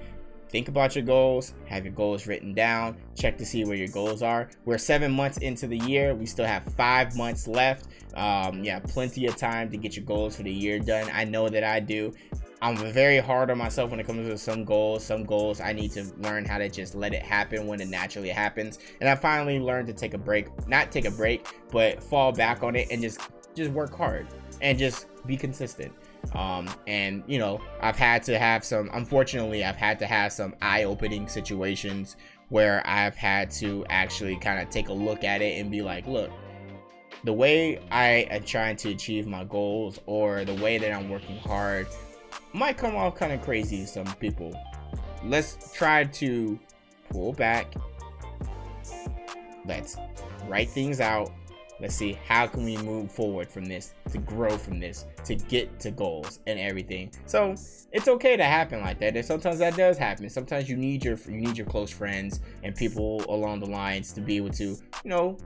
think 0.54 0.68
about 0.68 0.94
your 0.94 1.04
goals, 1.04 1.52
have 1.66 1.84
your 1.84 1.92
goals 1.92 2.28
written 2.28 2.54
down, 2.54 2.96
check 3.16 3.36
to 3.36 3.44
see 3.44 3.64
where 3.64 3.74
your 3.74 3.88
goals 3.88 4.22
are. 4.22 4.48
We're 4.64 4.78
seven 4.78 5.10
months 5.10 5.38
into 5.38 5.66
the 5.66 5.78
year. 5.78 6.14
We 6.14 6.26
still 6.26 6.46
have 6.46 6.62
five 6.62 7.16
months 7.16 7.48
left. 7.48 7.88
Um, 8.14 8.62
yeah, 8.62 8.78
plenty 8.78 9.26
of 9.26 9.36
time 9.36 9.68
to 9.72 9.76
get 9.76 9.96
your 9.96 10.04
goals 10.04 10.36
for 10.36 10.44
the 10.44 10.52
year 10.52 10.78
done. 10.78 11.10
I 11.12 11.24
know 11.24 11.48
that 11.48 11.64
I 11.64 11.80
do. 11.80 12.14
I'm 12.64 12.78
very 12.78 13.18
hard 13.18 13.50
on 13.50 13.58
myself 13.58 13.90
when 13.90 14.00
it 14.00 14.06
comes 14.06 14.26
to 14.26 14.38
some 14.38 14.64
goals. 14.64 15.04
Some 15.04 15.24
goals 15.24 15.60
I 15.60 15.74
need 15.74 15.90
to 15.92 16.04
learn 16.20 16.46
how 16.46 16.56
to 16.56 16.70
just 16.70 16.94
let 16.94 17.12
it 17.12 17.22
happen 17.22 17.66
when 17.66 17.78
it 17.78 17.88
naturally 17.88 18.30
happens. 18.30 18.78
And 19.02 19.10
I 19.10 19.16
finally 19.16 19.60
learned 19.60 19.86
to 19.88 19.92
take 19.92 20.14
a 20.14 20.18
break, 20.18 20.46
not 20.66 20.90
take 20.90 21.04
a 21.04 21.10
break, 21.10 21.46
but 21.70 22.02
fall 22.02 22.32
back 22.32 22.62
on 22.62 22.74
it 22.74 22.88
and 22.90 23.02
just 23.02 23.20
just 23.54 23.70
work 23.70 23.94
hard 23.94 24.28
and 24.62 24.78
just 24.78 25.08
be 25.26 25.36
consistent. 25.36 25.92
Um, 26.34 26.70
and 26.86 27.22
you 27.26 27.38
know, 27.38 27.60
I've 27.82 27.98
had 27.98 28.22
to 28.22 28.38
have 28.38 28.64
some. 28.64 28.88
Unfortunately, 28.94 29.62
I've 29.62 29.76
had 29.76 29.98
to 29.98 30.06
have 30.06 30.32
some 30.32 30.54
eye-opening 30.62 31.28
situations 31.28 32.16
where 32.48 32.82
I've 32.86 33.14
had 33.14 33.50
to 33.52 33.84
actually 33.90 34.38
kind 34.38 34.62
of 34.62 34.70
take 34.70 34.88
a 34.88 34.92
look 34.92 35.22
at 35.22 35.42
it 35.42 35.60
and 35.60 35.70
be 35.70 35.82
like, 35.82 36.06
look, 36.06 36.30
the 37.24 37.32
way 37.34 37.78
I 37.90 38.26
am 38.30 38.42
trying 38.42 38.76
to 38.76 38.90
achieve 38.90 39.26
my 39.26 39.44
goals 39.44 40.00
or 40.06 40.46
the 40.46 40.54
way 40.54 40.78
that 40.78 40.92
I'm 40.92 41.10
working 41.10 41.36
hard 41.36 41.88
might 42.54 42.78
come 42.78 42.94
off 42.96 43.16
kind 43.16 43.32
of 43.32 43.42
crazy 43.42 43.78
to 43.78 43.86
some 43.86 44.06
people. 44.16 44.58
Let's 45.24 45.72
try 45.72 46.04
to 46.04 46.58
pull 47.10 47.32
back. 47.32 47.74
Let's 49.66 49.96
write 50.46 50.70
things 50.70 51.00
out. 51.00 51.32
Let's 51.80 51.96
see 51.96 52.16
how 52.26 52.46
can 52.46 52.64
we 52.64 52.76
move 52.76 53.10
forward 53.10 53.50
from 53.50 53.64
this 53.64 53.94
to 54.12 54.18
grow 54.18 54.56
from 54.56 54.78
this 54.78 55.06
to 55.24 55.34
get 55.34 55.80
to 55.80 55.90
goals 55.90 56.38
and 56.46 56.58
everything. 56.58 57.10
So 57.26 57.56
it's 57.92 58.06
okay 58.06 58.36
to 58.36 58.44
happen 58.44 58.80
like 58.80 59.00
that. 59.00 59.16
And 59.16 59.26
sometimes 59.26 59.58
that 59.58 59.76
does 59.76 59.98
happen. 59.98 60.30
Sometimes 60.30 60.68
you 60.68 60.76
need 60.76 61.04
your 61.04 61.18
you 61.26 61.40
need 61.40 61.58
your 61.58 61.66
close 61.66 61.90
friends 61.90 62.40
and 62.62 62.76
people 62.76 63.24
along 63.28 63.60
the 63.60 63.66
lines 63.66 64.12
to 64.12 64.20
be 64.20 64.36
able 64.36 64.50
to, 64.50 64.64
you 64.64 64.78
know, 65.04 65.36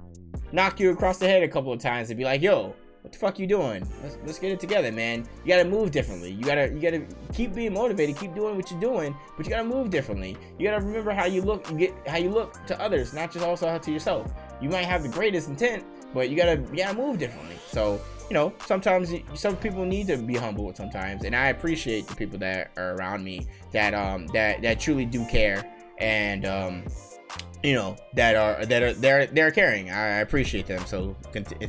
knock 0.52 0.78
you 0.78 0.90
across 0.90 1.18
the 1.18 1.26
head 1.26 1.42
a 1.42 1.48
couple 1.48 1.72
of 1.72 1.80
times 1.80 2.10
and 2.10 2.18
be 2.18 2.24
like, 2.24 2.42
yo, 2.42 2.74
what 3.08 3.12
the 3.12 3.18
fuck 3.18 3.38
you 3.38 3.46
doing? 3.46 3.88
Let's, 4.02 4.18
let's 4.26 4.38
get 4.38 4.52
it 4.52 4.60
together, 4.60 4.92
man. 4.92 5.26
You 5.42 5.48
gotta 5.48 5.66
move 5.66 5.90
differently. 5.90 6.30
You 6.30 6.44
gotta 6.44 6.68
you 6.68 6.78
gotta 6.78 7.06
keep 7.32 7.54
being 7.54 7.72
motivated, 7.72 8.18
keep 8.18 8.34
doing 8.34 8.54
what 8.54 8.70
you're 8.70 8.80
doing, 8.80 9.16
but 9.34 9.46
you 9.46 9.50
gotta 9.50 9.64
move 9.64 9.88
differently. 9.88 10.36
You 10.58 10.68
gotta 10.68 10.84
remember 10.84 11.12
how 11.12 11.24
you 11.24 11.40
look, 11.40 11.70
you 11.70 11.78
get 11.78 11.94
how 12.06 12.18
you 12.18 12.28
look 12.28 12.66
to 12.66 12.78
others, 12.78 13.14
not 13.14 13.32
just 13.32 13.44
also 13.44 13.78
to 13.78 13.90
yourself. 13.90 14.30
You 14.60 14.68
might 14.68 14.84
have 14.84 15.02
the 15.02 15.08
greatest 15.08 15.48
intent, 15.48 15.86
but 16.12 16.28
you 16.28 16.36
gotta 16.36 16.60
you 16.70 16.84
gotta 16.84 16.98
move 16.98 17.18
differently. 17.18 17.56
So 17.68 17.98
you 18.28 18.34
know, 18.34 18.52
sometimes 18.66 19.10
some 19.32 19.56
people 19.56 19.86
need 19.86 20.06
to 20.08 20.18
be 20.18 20.34
humble 20.34 20.74
sometimes, 20.74 21.24
and 21.24 21.34
I 21.34 21.46
appreciate 21.48 22.08
the 22.08 22.14
people 22.14 22.38
that 22.40 22.72
are 22.76 22.94
around 22.94 23.24
me 23.24 23.46
that 23.72 23.94
um 23.94 24.26
that 24.28 24.60
that 24.60 24.80
truly 24.80 25.06
do 25.06 25.24
care 25.28 25.64
and 25.96 26.44
um 26.44 26.84
you 27.62 27.72
know 27.72 27.96
that 28.12 28.36
are 28.36 28.66
that 28.66 28.82
are 28.82 28.92
they're 28.92 29.26
they're 29.28 29.50
caring. 29.50 29.90
I 29.90 30.18
appreciate 30.18 30.66
them. 30.66 30.84
So 30.84 31.16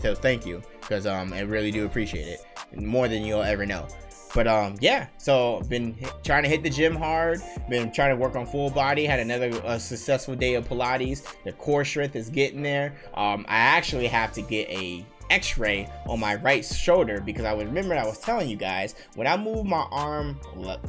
so 0.01 0.15
thank 0.15 0.45
you 0.45 0.61
because 0.89 1.05
um 1.05 1.31
I 1.31 1.41
really 1.41 1.71
do 1.71 1.85
appreciate 1.85 2.27
it 2.27 2.81
more 2.81 3.07
than 3.07 3.23
you'll 3.23 3.43
ever 3.43 3.65
know. 3.65 3.87
But 4.33 4.47
um 4.47 4.75
yeah, 4.79 5.07
so 5.17 5.61
been 5.69 5.95
trying 6.23 6.43
to 6.43 6.49
hit 6.49 6.63
the 6.63 6.69
gym 6.69 6.95
hard. 6.95 7.41
Been 7.69 7.91
trying 7.91 8.15
to 8.15 8.15
work 8.15 8.35
on 8.35 8.45
full 8.45 8.69
body. 8.69 9.05
Had 9.05 9.19
another 9.19 9.51
uh, 9.63 9.77
successful 9.77 10.35
day 10.35 10.55
of 10.55 10.67
Pilates. 10.67 11.23
The 11.45 11.53
core 11.53 11.85
strength 11.85 12.15
is 12.15 12.29
getting 12.29 12.63
there. 12.63 12.95
Um 13.13 13.45
I 13.47 13.57
actually 13.57 14.07
have 14.07 14.33
to 14.33 14.41
get 14.41 14.67
a 14.69 15.05
x-ray 15.29 15.87
on 16.07 16.19
my 16.19 16.33
right 16.35 16.65
shoulder 16.65 17.21
because 17.21 17.45
I 17.45 17.53
remember 17.53 17.93
I 17.93 18.03
was 18.03 18.17
telling 18.17 18.49
you 18.49 18.57
guys 18.57 18.95
when 19.13 19.27
I 19.27 19.37
move 19.37 19.63
my 19.63 19.85
arm 19.91 20.39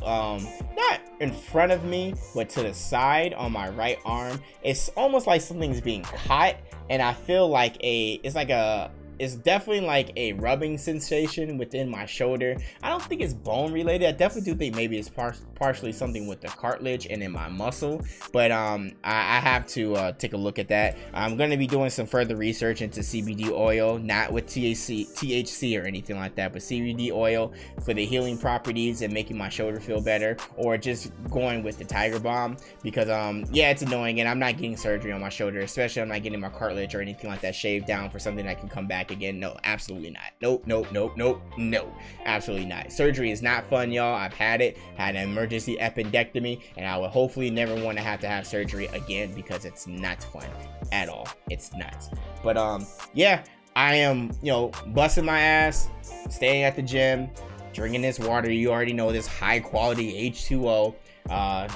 um 0.02 0.48
not 0.74 1.00
in 1.20 1.30
front 1.30 1.72
of 1.72 1.84
me 1.84 2.14
but 2.34 2.48
to 2.50 2.62
the 2.62 2.72
side 2.72 3.34
on 3.34 3.52
my 3.52 3.68
right 3.68 3.98
arm 4.06 4.40
it's 4.62 4.88
almost 4.96 5.26
like 5.26 5.42
something's 5.42 5.82
being 5.82 6.04
caught 6.04 6.56
and 6.88 7.02
I 7.02 7.12
feel 7.12 7.48
like 7.50 7.76
a 7.84 8.14
it's 8.22 8.34
like 8.34 8.48
a 8.48 8.90
it's 9.20 9.34
definitely 9.34 9.86
like 9.86 10.12
a 10.16 10.32
rubbing 10.32 10.78
sensation 10.78 11.58
within 11.58 11.90
my 11.90 12.06
shoulder. 12.06 12.56
I 12.82 12.88
don't 12.88 13.02
think 13.02 13.20
it's 13.20 13.34
bone 13.34 13.70
related. 13.70 14.08
I 14.08 14.12
definitely 14.12 14.50
do 14.50 14.58
think 14.58 14.74
maybe 14.74 14.98
it's 14.98 15.10
par- 15.10 15.36
partially 15.54 15.92
something 15.92 16.26
with 16.26 16.40
the 16.40 16.48
cartilage 16.48 17.06
and 17.06 17.22
in 17.22 17.30
my 17.30 17.46
muscle, 17.50 18.00
but 18.32 18.50
um, 18.50 18.92
I, 19.04 19.36
I 19.36 19.40
have 19.40 19.66
to 19.68 19.94
uh, 19.94 20.12
take 20.12 20.32
a 20.32 20.38
look 20.38 20.58
at 20.58 20.68
that. 20.68 20.96
I'm 21.12 21.36
to 21.36 21.56
be 21.58 21.66
doing 21.66 21.90
some 21.90 22.06
further 22.06 22.34
research 22.34 22.80
into 22.80 23.00
CBD 23.00 23.50
oil, 23.50 23.98
not 23.98 24.32
with 24.32 24.46
THC, 24.46 25.12
THC 25.12 25.80
or 25.80 25.86
anything 25.86 26.16
like 26.16 26.34
that, 26.36 26.54
but 26.54 26.62
CBD 26.62 27.12
oil 27.12 27.52
for 27.84 27.92
the 27.92 28.06
healing 28.06 28.38
properties 28.38 29.02
and 29.02 29.12
making 29.12 29.36
my 29.36 29.50
shoulder 29.50 29.80
feel 29.80 30.00
better, 30.00 30.38
or 30.56 30.78
just 30.78 31.12
going 31.28 31.62
with 31.62 31.76
the 31.76 31.84
Tiger 31.84 32.18
Balm 32.18 32.56
because 32.82 33.10
um, 33.10 33.44
yeah, 33.52 33.70
it's 33.70 33.82
annoying, 33.82 34.20
and 34.20 34.28
I'm 34.28 34.38
not 34.38 34.56
getting 34.56 34.78
surgery 34.78 35.12
on 35.12 35.20
my 35.20 35.28
shoulder, 35.28 35.60
especially 35.60 36.00
I'm 36.00 36.08
not 36.08 36.22
getting 36.22 36.40
my 36.40 36.48
cartilage 36.48 36.94
or 36.94 37.02
anything 37.02 37.28
like 37.28 37.42
that 37.42 37.54
shaved 37.54 37.86
down 37.86 38.08
for 38.08 38.18
something 38.18 38.46
that 38.46 38.58
can 38.58 38.70
come 38.70 38.86
back 38.86 39.09
again. 39.10 39.38
No, 39.38 39.56
absolutely 39.64 40.10
not. 40.10 40.32
Nope, 40.40 40.64
nope, 40.66 40.88
nope, 40.92 41.12
nope, 41.16 41.42
no, 41.56 41.92
absolutely 42.24 42.66
not. 42.66 42.92
Surgery 42.92 43.30
is 43.30 43.42
not 43.42 43.66
fun, 43.66 43.92
y'all. 43.92 44.14
I've 44.14 44.34
had 44.34 44.60
it, 44.60 44.78
had 44.96 45.16
an 45.16 45.28
emergency 45.28 45.76
appendectomy, 45.76 46.60
and 46.76 46.86
I 46.86 46.96
would 46.98 47.10
hopefully 47.10 47.50
never 47.50 47.74
want 47.82 47.98
to 47.98 48.04
have 48.04 48.20
to 48.20 48.28
have 48.28 48.46
surgery 48.46 48.86
again 48.86 49.32
because 49.34 49.64
it's 49.64 49.86
not 49.86 50.22
fun 50.22 50.46
at 50.92 51.08
all. 51.08 51.28
It's 51.50 51.72
nuts. 51.74 52.10
But 52.42 52.56
um, 52.56 52.86
yeah, 53.14 53.44
I 53.76 53.94
am, 53.94 54.30
you 54.42 54.52
know, 54.52 54.72
busting 54.88 55.24
my 55.24 55.40
ass, 55.40 55.88
staying 56.28 56.64
at 56.64 56.76
the 56.76 56.82
gym, 56.82 57.30
drinking 57.72 58.02
this 58.02 58.18
water. 58.18 58.50
You 58.50 58.70
already 58.70 58.92
know 58.92 59.12
this 59.12 59.26
high 59.26 59.60
quality 59.60 60.30
H2O 60.30 60.94
uh, 61.28 61.68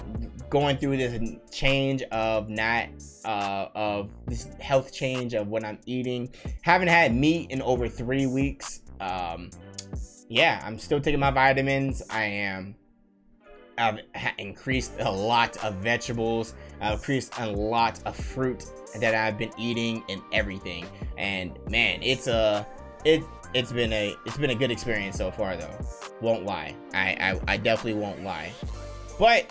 going 0.51 0.77
through 0.77 0.97
this 0.97 1.33
change 1.51 2.03
of 2.05 2.49
not 2.49 2.89
uh, 3.25 3.69
of 3.75 4.11
this 4.27 4.49
health 4.61 4.93
change 4.93 5.35
of 5.35 5.49
what 5.49 5.65
I'm 5.65 5.79
eating. 5.87 6.33
Haven't 6.63 6.89
had 6.89 7.15
meat 7.15 7.51
in 7.51 7.63
over 7.63 7.89
three 7.89 8.27
weeks. 8.27 8.81
Um, 9.01 9.51
yeah, 10.29 10.63
I'm 10.65 10.79
still 10.79 11.01
taking 11.01 11.21
my 11.21 11.31
vitamins. 11.31 12.03
I 12.11 12.25
am. 12.25 12.77
I've 13.77 14.01
increased 14.39 14.93
a 15.01 15.11
lot 15.11 15.57
of 15.65 15.75
vegetables. 15.77 16.55
I've 16.81 16.95
increased 16.95 17.33
a 17.39 17.51
lot 17.51 18.01
of 18.07 18.17
fruit 18.17 18.65
that 19.01 19.15
I've 19.15 19.39
been 19.39 19.53
eating 19.59 20.05
and 20.09 20.23
everything. 20.33 20.87
And 21.19 21.59
man, 21.69 22.03
it's 22.03 22.27
a 22.27 22.67
it 23.05 23.23
it's 23.55 23.73
been 23.73 23.93
a 23.93 24.15
it's 24.27 24.37
been 24.37 24.51
a 24.51 24.55
good 24.55 24.71
experience 24.71 25.17
so 25.17 25.31
far 25.31 25.57
though. 25.57 25.77
Won't 26.21 26.45
lie. 26.45 26.75
I 26.93 27.17
I, 27.49 27.55
I 27.55 27.57
definitely 27.57 28.01
won't 28.01 28.23
lie. 28.23 28.53
But 29.19 29.51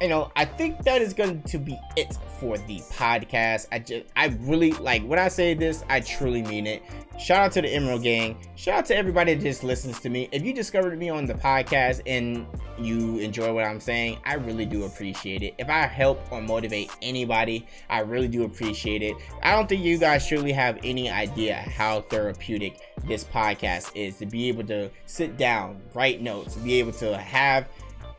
you 0.00 0.08
know, 0.08 0.32
I 0.34 0.44
think 0.44 0.82
that 0.84 1.00
is 1.00 1.14
going 1.14 1.42
to 1.42 1.58
be 1.58 1.78
it 1.96 2.18
for 2.40 2.58
the 2.58 2.80
podcast. 2.92 3.68
I 3.70 3.78
just, 3.78 4.06
I 4.16 4.26
really 4.40 4.72
like 4.72 5.02
when 5.04 5.18
I 5.18 5.28
say 5.28 5.54
this, 5.54 5.84
I 5.88 6.00
truly 6.00 6.42
mean 6.42 6.66
it. 6.66 6.82
Shout 7.18 7.38
out 7.38 7.52
to 7.52 7.62
the 7.62 7.68
Emerald 7.68 8.02
Gang. 8.02 8.36
Shout 8.56 8.78
out 8.80 8.86
to 8.86 8.96
everybody 8.96 9.34
that 9.34 9.42
just 9.42 9.62
listens 9.62 10.00
to 10.00 10.10
me. 10.10 10.28
If 10.32 10.42
you 10.42 10.52
discovered 10.52 10.98
me 10.98 11.10
on 11.10 11.26
the 11.26 11.34
podcast 11.34 12.02
and 12.06 12.44
you 12.76 13.18
enjoy 13.18 13.52
what 13.52 13.64
I'm 13.64 13.78
saying, 13.78 14.18
I 14.24 14.34
really 14.34 14.66
do 14.66 14.84
appreciate 14.84 15.44
it. 15.44 15.54
If 15.58 15.68
I 15.70 15.86
help 15.86 16.20
or 16.32 16.42
motivate 16.42 16.90
anybody, 17.00 17.64
I 17.88 18.00
really 18.00 18.28
do 18.28 18.44
appreciate 18.44 19.02
it. 19.02 19.16
I 19.44 19.52
don't 19.52 19.68
think 19.68 19.84
you 19.84 19.96
guys 19.96 20.26
truly 20.26 20.50
have 20.50 20.78
any 20.82 21.08
idea 21.08 21.54
how 21.54 22.00
therapeutic 22.02 22.80
this 23.04 23.22
podcast 23.22 23.94
is 23.94 24.16
to 24.18 24.26
be 24.26 24.48
able 24.48 24.64
to 24.64 24.90
sit 25.06 25.36
down, 25.36 25.80
write 25.94 26.20
notes, 26.20 26.56
be 26.56 26.74
able 26.80 26.92
to 26.92 27.16
have 27.16 27.68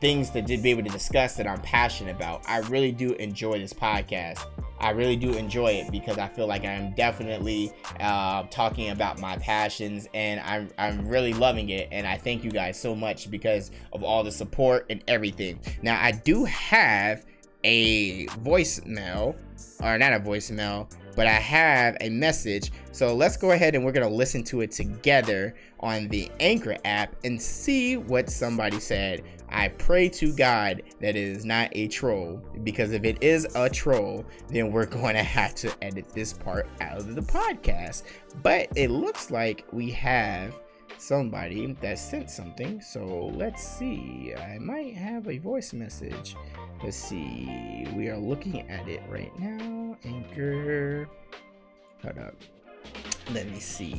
things 0.01 0.29
to 0.31 0.41
be 0.41 0.69
able 0.69 0.83
to 0.83 0.89
discuss 0.89 1.35
that 1.35 1.47
I'm 1.47 1.61
passionate 1.61 2.15
about. 2.15 2.43
I 2.47 2.59
really 2.59 2.91
do 2.91 3.13
enjoy 3.13 3.59
this 3.59 3.73
podcast. 3.73 4.45
I 4.79 4.89
really 4.89 5.15
do 5.15 5.33
enjoy 5.33 5.71
it 5.71 5.91
because 5.91 6.17
I 6.17 6.27
feel 6.27 6.47
like 6.47 6.65
I'm 6.65 6.93
definitely 6.95 7.71
uh, 7.99 8.43
talking 8.51 8.89
about 8.89 9.19
my 9.19 9.37
passions 9.37 10.07
and 10.13 10.39
I'm, 10.41 10.69
I'm 10.77 11.07
really 11.07 11.33
loving 11.33 11.69
it. 11.69 11.87
And 11.91 12.05
I 12.05 12.17
thank 12.17 12.43
you 12.43 12.51
guys 12.51 12.79
so 12.79 12.93
much 12.93 13.31
because 13.31 13.71
of 13.93 14.03
all 14.03 14.23
the 14.23 14.31
support 14.31 14.85
and 14.89 15.03
everything. 15.07 15.59
Now, 15.81 15.97
I 16.01 16.11
do 16.11 16.43
have 16.45 17.25
a 17.63 18.27
voicemail, 18.27 19.35
or 19.81 19.97
not 19.97 20.13
a 20.13 20.19
voicemail, 20.19 20.91
but 21.15 21.27
I 21.27 21.31
have 21.31 21.97
a 22.01 22.09
message. 22.09 22.71
So 22.91 23.15
let's 23.15 23.37
go 23.37 23.51
ahead 23.51 23.73
and 23.73 23.83
we're 23.83 23.91
going 23.93 24.07
to 24.07 24.13
listen 24.13 24.43
to 24.45 24.61
it 24.61 24.71
together 24.71 25.55
on 25.79 26.07
the 26.09 26.29
Anchor 26.39 26.77
app 26.85 27.15
and 27.23 27.41
see 27.41 27.97
what 27.97 28.29
somebody 28.29 28.79
said 28.79 29.23
I 29.49 29.69
pray 29.69 30.09
to 30.09 30.33
God 30.33 30.83
that 30.99 31.15
it 31.15 31.15
is 31.15 31.45
not 31.45 31.69
a 31.73 31.87
troll 31.87 32.41
because 32.63 32.91
if 32.91 33.03
it 33.03 33.21
is 33.21 33.47
a 33.55 33.69
troll, 33.69 34.25
then 34.49 34.71
we're 34.71 34.85
going 35.01 35.15
to 35.15 35.23
have 35.23 35.55
to 35.55 35.71
edit 35.81 36.13
this 36.13 36.33
part 36.33 36.67
out 36.81 36.97
of 36.97 37.15
the 37.15 37.21
podcast. 37.21 38.03
But 38.43 38.67
it 38.75 38.89
looks 38.91 39.31
like 39.31 39.65
we 39.71 39.91
have 39.91 40.59
somebody 40.97 41.73
that 41.81 41.99
sent 41.99 42.29
something. 42.29 42.81
So 42.81 43.31
let's 43.33 43.63
see. 43.65 44.33
I 44.35 44.57
might 44.59 44.93
have 44.95 45.27
a 45.27 45.37
voice 45.37 45.73
message. 45.73 46.35
Let's 46.83 46.97
see. 46.97 47.87
We 47.93 48.09
are 48.09 48.17
looking 48.17 48.69
at 48.69 48.87
it 48.87 49.01
right 49.09 49.37
now. 49.39 49.97
Anchor. 50.03 51.09
Hold 52.03 52.17
up. 52.19 52.35
Let 53.31 53.49
me 53.49 53.59
see. 53.59 53.95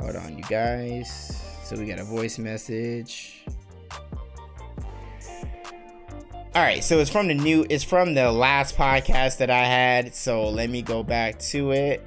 Hold 0.00 0.16
on, 0.16 0.38
you 0.38 0.44
guys. 0.44 1.53
So 1.64 1.76
we 1.76 1.86
got 1.86 1.98
a 1.98 2.04
voice 2.04 2.38
message. 2.38 3.42
All 6.54 6.62
right, 6.62 6.84
so 6.84 6.98
it's 6.98 7.08
from 7.08 7.26
the 7.26 7.34
new, 7.34 7.64
it's 7.70 7.82
from 7.82 8.12
the 8.12 8.30
last 8.30 8.76
podcast 8.76 9.38
that 9.38 9.48
I 9.48 9.64
had. 9.64 10.14
So 10.14 10.46
let 10.50 10.68
me 10.68 10.82
go 10.82 11.02
back 11.02 11.38
to 11.38 11.72
it. 11.72 12.06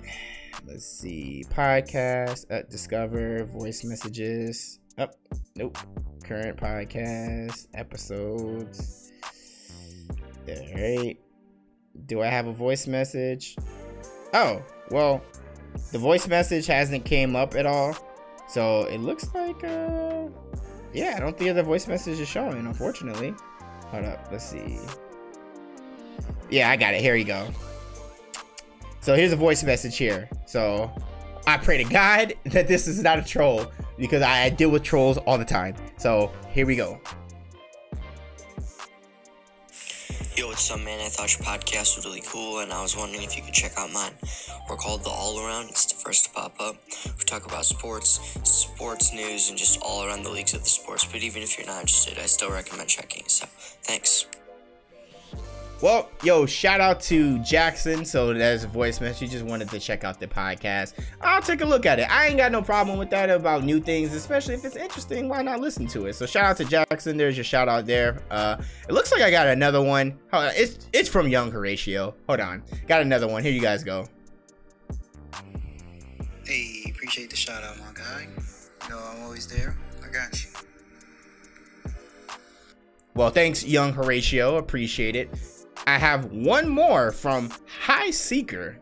Let's 0.63 0.85
see, 0.85 1.43
podcast, 1.49 2.51
uh, 2.51 2.67
discover, 2.69 3.45
voice 3.45 3.83
messages. 3.83 4.79
Up, 4.99 5.15
oh, 5.33 5.37
nope. 5.55 5.77
Current 6.23 6.55
podcast 6.55 7.67
episodes. 7.73 9.11
All 10.47 10.55
right. 10.75 11.17
Do 12.05 12.21
I 12.21 12.27
have 12.27 12.45
a 12.45 12.53
voice 12.53 12.85
message? 12.85 13.55
Oh, 14.35 14.61
well, 14.91 15.23
the 15.91 15.97
voice 15.97 16.27
message 16.27 16.67
hasn't 16.67 17.05
came 17.05 17.35
up 17.35 17.55
at 17.55 17.65
all. 17.65 17.97
So 18.47 18.83
it 18.83 18.99
looks 18.99 19.33
like, 19.33 19.63
uh, 19.63 20.27
yeah, 20.93 21.15
I 21.17 21.19
don't 21.19 21.37
think 21.37 21.53
the 21.55 21.63
voice 21.63 21.87
message 21.87 22.19
is 22.19 22.27
showing, 22.27 22.65
unfortunately. 22.65 23.33
Hold 23.87 24.05
up, 24.05 24.27
let's 24.31 24.49
see. 24.49 24.79
Yeah, 26.49 26.69
I 26.69 26.77
got 26.77 26.93
it. 26.93 27.01
Here 27.01 27.15
you 27.15 27.25
go. 27.25 27.47
So 29.01 29.15
here's 29.15 29.31
a 29.31 29.37
voice 29.37 29.63
message 29.63 29.97
here. 29.97 30.29
So 30.45 30.91
I 31.45 31.57
pray 31.57 31.83
to 31.83 31.89
God 31.89 32.33
that 32.45 32.67
this 32.67 32.87
is 32.87 33.01
not 33.01 33.19
a 33.19 33.23
troll 33.23 33.71
because 33.97 34.21
I 34.21 34.49
deal 34.49 34.69
with 34.69 34.83
trolls 34.83 35.17
all 35.19 35.37
the 35.37 35.45
time. 35.45 35.75
So 35.97 36.31
here 36.51 36.65
we 36.65 36.75
go. 36.75 36.99
Yo, 40.37 40.45
what's 40.45 40.69
up, 40.69 40.79
man? 40.81 40.99
I 40.99 41.09
thought 41.09 41.35
your 41.35 41.43
podcast 41.43 41.95
was 41.95 42.05
really 42.05 42.21
cool, 42.21 42.59
and 42.59 42.71
I 42.71 42.79
was 42.79 42.95
wondering 42.95 43.23
if 43.23 43.35
you 43.35 43.41
could 43.41 43.55
check 43.55 43.71
out 43.75 43.91
mine. 43.91 44.11
We're 44.69 44.75
called 44.75 45.03
The 45.03 45.09
All 45.09 45.39
Around. 45.39 45.69
It's 45.69 45.87
the 45.87 45.95
first 45.95 46.25
to 46.25 46.29
pop 46.29 46.53
up. 46.59 46.75
We 47.17 47.23
talk 47.25 47.47
about 47.47 47.65
sports, 47.65 48.19
sports 48.43 49.11
news, 49.11 49.49
and 49.49 49.57
just 49.57 49.81
all 49.81 50.05
around 50.05 50.21
the 50.21 50.29
leagues 50.29 50.53
of 50.53 50.61
the 50.61 50.69
sports. 50.69 51.05
But 51.05 51.23
even 51.23 51.41
if 51.41 51.57
you're 51.57 51.65
not 51.65 51.81
interested, 51.81 52.19
I 52.19 52.27
still 52.27 52.51
recommend 52.51 52.87
checking 52.87 53.23
out. 53.23 53.49
Thanks. 53.81 54.27
Well, 55.79 56.09
yo, 56.23 56.47
shout 56.47 56.81
out 56.81 56.99
to 57.01 57.37
Jackson. 57.39 58.03
So 58.03 58.33
there's 58.33 58.63
a 58.63 58.67
voice 58.67 58.99
message. 58.99 59.29
Just 59.29 59.45
wanted 59.45 59.69
to 59.69 59.79
check 59.79 60.03
out 60.03 60.19
the 60.19 60.25
podcast. 60.27 60.93
I'll 61.21 61.41
take 61.41 61.61
a 61.61 61.65
look 61.65 61.85
at 61.85 61.99
it. 61.99 62.09
I 62.09 62.27
ain't 62.27 62.37
got 62.37 62.51
no 62.51 62.63
problem 62.63 62.97
with 62.97 63.11
that 63.11 63.29
about 63.29 63.63
new 63.63 63.79
things, 63.79 64.13
especially 64.15 64.55
if 64.55 64.65
it's 64.65 64.75
interesting. 64.75 65.29
Why 65.29 65.43
not 65.43 65.59
listen 65.59 65.85
to 65.87 66.07
it? 66.07 66.13
So 66.13 66.25
shout 66.25 66.45
out 66.45 66.57
to 66.57 66.65
Jackson. 66.65 67.15
There's 67.15 67.37
your 67.37 67.43
shout 67.43 67.69
out 67.69 67.85
there. 67.85 68.23
Uh, 68.31 68.57
it 68.89 68.91
looks 68.91 69.11
like 69.11 69.21
I 69.21 69.29
got 69.29 69.47
another 69.47 69.81
one. 69.81 70.17
It's 70.33 70.87
it's 70.93 71.09
from 71.09 71.27
Young 71.27 71.51
Horatio. 71.51 72.15
Hold 72.27 72.39
on, 72.39 72.63
got 72.87 73.01
another 73.01 73.27
one. 73.27 73.43
Here 73.43 73.51
you 73.51 73.61
guys 73.61 73.83
go. 73.83 74.07
Hey, 76.43 76.85
appreciate 76.89 77.29
the 77.29 77.35
shout 77.35 77.63
out, 77.63 77.77
my 77.77 77.91
guy. 77.93 78.27
You 78.85 78.89
know 78.89 78.99
I'm 78.99 79.21
always 79.23 79.45
there. 79.45 79.77
I 80.03 80.11
got 80.11 80.43
you. 80.43 80.49
Well, 83.13 83.29
thanks, 83.29 83.63
Young 83.63 83.93
Horatio. 83.93 84.57
Appreciate 84.57 85.15
it. 85.15 85.29
I 85.87 85.97
have 85.97 86.33
one 86.33 86.67
more 86.67 87.13
from 87.13 87.49
High 87.65 88.11
Seeker. 88.11 88.77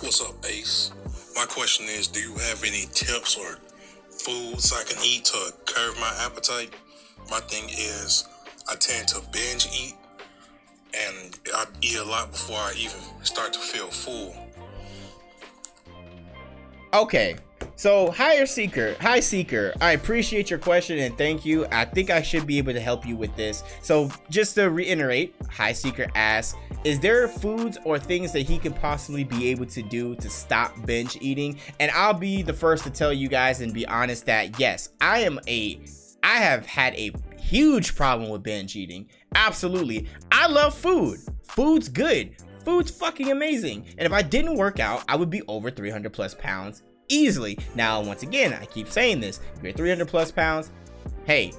What's 0.00 0.22
up, 0.22 0.34
Ace? 0.48 0.90
My 1.36 1.44
question 1.44 1.84
is 1.86 2.08
Do 2.08 2.18
you 2.18 2.32
have 2.32 2.64
any 2.64 2.86
tips 2.94 3.36
or 3.36 3.58
foods 4.08 4.72
I 4.72 4.82
can 4.84 5.04
eat 5.04 5.26
to 5.26 5.52
curb 5.66 5.96
my 6.00 6.10
appetite? 6.24 6.74
My 7.30 7.40
thing 7.40 7.68
is, 7.68 8.26
I 8.66 8.76
tend 8.76 9.06
to 9.08 9.20
binge 9.32 9.68
eat 9.78 9.96
and 10.94 11.38
I 11.54 11.66
eat 11.82 11.98
a 11.98 12.04
lot 12.04 12.30
before 12.30 12.56
I 12.56 12.72
even 12.78 13.00
start 13.22 13.52
to 13.52 13.58
feel 13.58 13.88
full. 13.88 14.34
Okay, 16.94 17.36
so, 17.76 18.10
higher 18.10 18.46
seeker, 18.46 18.96
high 19.00 19.20
seeker, 19.20 19.72
I 19.80 19.92
appreciate 19.92 20.48
your 20.48 20.58
question 20.58 20.98
and 20.98 21.16
thank 21.18 21.44
you. 21.44 21.66
I 21.72 21.84
think 21.84 22.10
I 22.10 22.22
should 22.22 22.46
be 22.46 22.58
able 22.58 22.72
to 22.72 22.80
help 22.80 23.06
you 23.06 23.16
with 23.16 23.34
this. 23.36 23.64
So, 23.82 24.10
just 24.30 24.54
to 24.54 24.70
reiterate, 24.70 25.34
high 25.50 25.72
seeker 25.72 26.06
asks, 26.14 26.56
is 26.84 27.00
there 27.00 27.26
foods 27.26 27.78
or 27.84 27.98
things 27.98 28.32
that 28.32 28.40
he 28.40 28.58
could 28.58 28.76
possibly 28.76 29.24
be 29.24 29.48
able 29.48 29.66
to 29.66 29.82
do 29.82 30.14
to 30.16 30.30
stop 30.30 30.74
binge 30.86 31.18
eating? 31.20 31.58
And 31.80 31.90
I'll 31.92 32.14
be 32.14 32.42
the 32.42 32.52
first 32.52 32.84
to 32.84 32.90
tell 32.90 33.12
you 33.12 33.28
guys 33.28 33.60
and 33.60 33.72
be 33.72 33.86
honest 33.86 34.26
that 34.26 34.60
yes, 34.60 34.90
I 35.00 35.20
am 35.20 35.40
a 35.48 35.80
I 36.22 36.36
have 36.36 36.64
had 36.64 36.94
a 36.94 37.12
huge 37.38 37.94
problem 37.96 38.30
with 38.30 38.42
binge 38.42 38.76
eating. 38.76 39.08
Absolutely. 39.34 40.08
I 40.30 40.46
love 40.46 40.74
food. 40.74 41.20
Food's 41.42 41.88
good. 41.88 42.36
Food's 42.64 42.90
fucking 42.90 43.30
amazing. 43.30 43.86
And 43.98 44.06
if 44.06 44.12
I 44.12 44.22
didn't 44.22 44.56
work 44.56 44.80
out, 44.80 45.04
I 45.06 45.16
would 45.16 45.28
be 45.28 45.42
over 45.48 45.70
300 45.70 46.12
plus 46.12 46.34
pounds 46.34 46.82
easily. 47.08 47.58
Now, 47.74 48.00
once 48.00 48.22
again, 48.22 48.52
I 48.52 48.66
keep 48.66 48.88
saying 48.88 49.20
this, 49.20 49.40
if 49.56 49.62
you're 49.62 49.72
300 49.72 50.08
plus 50.08 50.30
pounds, 50.30 50.70
hey, 51.24 51.52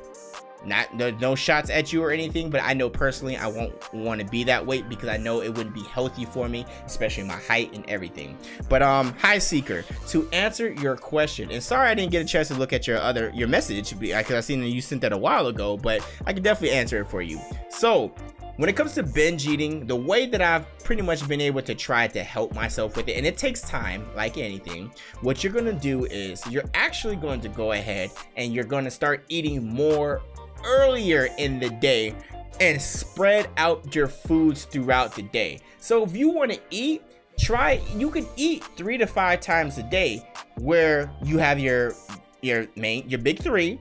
not 0.66 0.94
no, 0.96 1.12
no 1.12 1.36
shots 1.36 1.70
at 1.70 1.94
you 1.94 2.04
or 2.04 2.12
anything, 2.12 2.50
but 2.50 2.62
I 2.64 2.74
know 2.74 2.90
personally 2.90 3.38
I 3.38 3.48
won't 3.48 3.94
want 3.94 4.22
to 4.22 4.28
be 4.28 4.44
that 4.46 4.66
weight 4.66 4.90
because 4.90 5.10
I 5.10 5.18
know 5.18 5.42
it 5.42 5.50
wouldn't 5.50 5.76
be 5.76 5.84
healthy 5.84 6.26
for 6.26 6.50
me, 6.50 6.66
especially 6.86 7.24
my 7.24 7.36
height 7.36 7.74
and 7.74 7.88
everything. 7.90 8.38
But 8.70 8.82
um, 8.82 9.14
High 9.14 9.40
Seeker, 9.40 9.84
to 10.08 10.30
answer 10.32 10.72
your 10.74 10.96
question, 10.96 11.52
and 11.52 11.62
sorry 11.62 11.90
I 11.90 11.94
didn't 11.94 12.12
get 12.12 12.24
a 12.24 12.28
chance 12.28 12.48
to 12.50 12.56
look 12.56 12.74
at 12.74 12.88
your 12.88 12.98
other 12.98 13.32
your 13.34 13.48
message 13.48 13.98
because 14.00 14.32
I 14.32 14.40
seen 14.42 14.62
that 14.62 14.70
you 14.70 14.82
sent 14.82 15.02
that 15.02 15.14
a 15.14 15.18
while 15.18 15.48
ago, 15.48 15.78
but 15.78 16.06
I 16.26 16.34
can 16.34 16.44
definitely 16.44 16.78
answer 16.78 17.02
it 17.02 17.08
for 17.08 17.22
you. 17.22 17.40
So 17.70 18.14
when 18.58 18.70
it 18.70 18.76
comes 18.76 18.94
to 18.94 19.04
binge 19.04 19.48
eating, 19.48 19.86
the 19.86 19.96
way 19.96 20.26
that 20.28 20.42
I've 20.42 20.66
pretty 20.80 21.02
much 21.02 21.28
been 21.28 21.42
able 21.42 21.62
to 21.62 21.76
try 21.76 22.08
to 22.08 22.24
help 22.24 22.54
myself 22.54 22.96
with 22.96 23.08
it, 23.08 23.18
and 23.18 23.26
it 23.26 23.38
takes 23.38 23.62
time, 23.62 24.06
like 24.16 24.38
anything, 24.38 24.92
what 25.22 25.44
you're 25.44 25.54
gonna 25.54 25.74
do 25.74 26.06
is 26.06 26.46
you're 26.48 26.70
actually 26.74 27.16
going 27.16 27.42
to 27.42 27.50
go 27.50 27.74
ahead 27.74 28.12
and 28.38 28.54
you're 28.54 28.64
gonna 28.64 28.92
start 28.92 29.26
eating 29.30 29.68
more 29.68 30.22
earlier 30.66 31.30
in 31.38 31.60
the 31.60 31.70
day 31.70 32.16
and 32.60 32.82
spread 32.82 33.50
out 33.58 33.94
your 33.94 34.08
foods 34.08 34.64
throughout 34.66 35.14
the 35.16 35.24
day. 35.24 35.60
So 35.80 36.04
if 36.04 36.16
you 36.16 36.30
wanna 36.30 36.58
eat, 36.70 37.04
try, 37.38 37.82
you 37.96 38.10
can 38.10 38.26
eat 38.38 38.64
three 38.78 38.98
to 38.98 39.06
five 39.06 39.42
times 39.42 39.78
a 39.78 39.84
day 39.84 40.28
where 40.58 41.12
you 41.24 41.38
have 41.38 41.60
your 41.60 41.94
your 42.42 42.68
main 42.76 43.10
your 43.10 43.20
big 43.20 43.40
three 43.40 43.80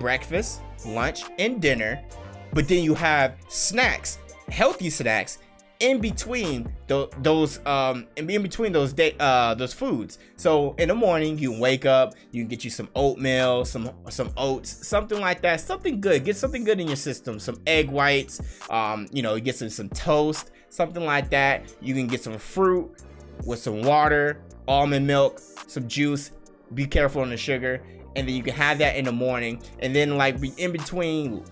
breakfast 0.00 0.62
lunch 0.84 1.22
and 1.38 1.62
dinner 1.62 2.02
but 2.52 2.68
then 2.68 2.82
you 2.82 2.94
have 2.94 3.36
snacks, 3.48 4.18
healthy 4.48 4.90
snacks 4.90 5.38
in 5.80 5.98
between 5.98 6.70
the, 6.86 7.08
those 7.22 7.64
um 7.66 8.06
in 8.16 8.26
between 8.42 8.70
those 8.70 8.92
day 8.92 9.16
uh 9.18 9.54
those 9.54 9.72
foods. 9.72 10.18
So 10.36 10.74
in 10.78 10.88
the 10.88 10.94
morning 10.94 11.38
you 11.38 11.58
wake 11.58 11.86
up 11.86 12.14
you 12.30 12.42
can 12.42 12.48
get 12.48 12.64
you 12.64 12.70
some 12.70 12.88
oatmeal 12.94 13.64
some 13.64 13.90
some 14.10 14.30
oats 14.36 14.86
something 14.86 15.18
like 15.18 15.40
that. 15.40 15.60
Something 15.60 16.00
good. 16.00 16.24
Get 16.24 16.36
something 16.36 16.64
good 16.64 16.80
in 16.80 16.86
your 16.86 16.96
system. 16.96 17.40
Some 17.40 17.60
egg 17.66 17.90
whites 17.90 18.40
um 18.70 19.08
you 19.10 19.22
know 19.22 19.34
you 19.34 19.40
get 19.40 19.56
some 19.56 19.70
some 19.70 19.88
toast 19.88 20.50
something 20.68 21.04
like 21.04 21.30
that. 21.30 21.74
You 21.80 21.94
can 21.94 22.06
get 22.06 22.22
some 22.22 22.38
fruit 22.38 23.02
with 23.46 23.58
some 23.58 23.82
water 23.82 24.42
almond 24.68 25.06
milk 25.06 25.40
some 25.66 25.88
juice. 25.88 26.32
Be 26.74 26.86
careful 26.86 27.22
on 27.22 27.30
the 27.30 27.36
sugar. 27.38 27.82
And 28.16 28.28
then 28.28 28.34
you 28.34 28.42
can 28.42 28.54
have 28.54 28.78
that 28.78 28.96
in 28.96 29.06
the 29.06 29.12
morning. 29.12 29.62
And 29.78 29.96
then 29.96 30.18
like 30.18 30.36
in 30.58 30.72
between 30.72 31.42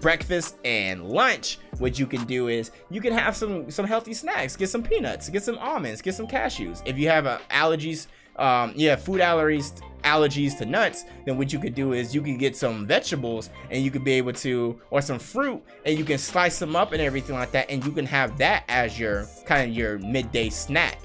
breakfast 0.00 0.56
and 0.64 1.04
lunch 1.04 1.58
what 1.78 1.98
you 1.98 2.06
can 2.06 2.24
do 2.24 2.48
is 2.48 2.70
you 2.90 3.00
can 3.00 3.12
have 3.12 3.36
some 3.36 3.70
some 3.70 3.86
healthy 3.86 4.14
snacks 4.14 4.56
get 4.56 4.68
some 4.68 4.82
peanuts 4.82 5.28
get 5.28 5.42
some 5.42 5.58
almonds 5.58 6.00
get 6.00 6.14
some 6.14 6.26
cashews. 6.26 6.82
If 6.84 6.98
you 6.98 7.08
have 7.08 7.26
uh, 7.26 7.38
allergies 7.50 8.06
um 8.36 8.72
yeah 8.76 8.96
food 8.96 9.20
allergies 9.20 9.80
allergies 10.02 10.56
to 10.56 10.64
nuts 10.64 11.04
then 11.26 11.36
what 11.36 11.52
you 11.52 11.58
could 11.58 11.74
do 11.74 11.92
is 11.92 12.14
you 12.14 12.22
can 12.22 12.38
get 12.38 12.56
some 12.56 12.86
vegetables 12.86 13.50
and 13.70 13.82
you 13.84 13.90
could 13.90 14.04
be 14.04 14.12
able 14.12 14.32
to 14.32 14.80
or 14.90 15.02
some 15.02 15.18
fruit 15.18 15.62
and 15.84 15.98
you 15.98 16.04
can 16.04 16.18
slice 16.18 16.58
them 16.58 16.74
up 16.74 16.92
and 16.92 17.02
everything 17.02 17.34
like 17.34 17.50
that 17.52 17.70
and 17.70 17.84
you 17.84 17.92
can 17.92 18.06
have 18.06 18.38
that 18.38 18.64
as 18.68 18.98
your 18.98 19.26
kind 19.44 19.70
of 19.70 19.76
your 19.76 19.98
midday 19.98 20.48
snack. 20.48 20.98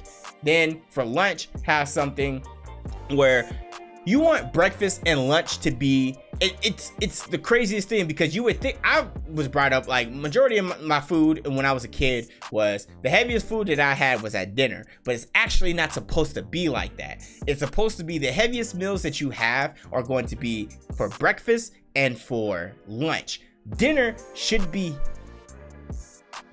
Then 0.43 0.81
for 0.89 1.03
lunch 1.03 1.49
have 1.63 1.89
something 1.89 2.43
where 3.09 3.49
you 4.05 4.19
want 4.19 4.53
breakfast 4.53 5.01
and 5.05 5.27
lunch 5.27 5.57
to 5.59 5.71
be 5.71 6.17
it, 6.41 6.57
it's 6.61 6.91
it's 7.01 7.25
the 7.27 7.37
craziest 7.37 7.87
thing 7.87 8.07
because 8.07 8.35
you 8.35 8.43
would 8.43 8.59
think 8.59 8.79
I 8.83 9.07
was 9.27 9.47
brought 9.47 9.73
up 9.73 9.87
like 9.87 10.09
majority 10.11 10.57
of 10.57 10.81
my 10.81 10.99
food 10.99 11.45
when 11.47 11.65
I 11.65 11.71
was 11.71 11.83
a 11.83 11.87
kid 11.87 12.29
was 12.51 12.87
the 13.03 13.09
heaviest 13.09 13.47
food 13.47 13.67
that 13.67 13.79
I 13.79 13.93
had 13.93 14.21
was 14.21 14.35
at 14.35 14.55
dinner, 14.55 14.85
but 15.03 15.15
it's 15.15 15.27
actually 15.35 15.73
not 15.73 15.93
supposed 15.93 16.35
to 16.35 16.41
be 16.41 16.69
like 16.69 16.95
that. 16.97 17.25
It's 17.47 17.59
supposed 17.59 17.97
to 17.97 18.03
be 18.03 18.17
the 18.17 18.31
heaviest 18.31 18.75
meals 18.75 19.01
that 19.03 19.21
you 19.21 19.29
have 19.31 19.75
are 19.91 20.03
going 20.03 20.25
to 20.27 20.35
be 20.35 20.69
for 20.95 21.09
breakfast 21.09 21.73
and 21.95 22.19
for 22.19 22.73
lunch. 22.87 23.41
Dinner 23.77 24.15
should 24.33 24.71
be 24.71 24.95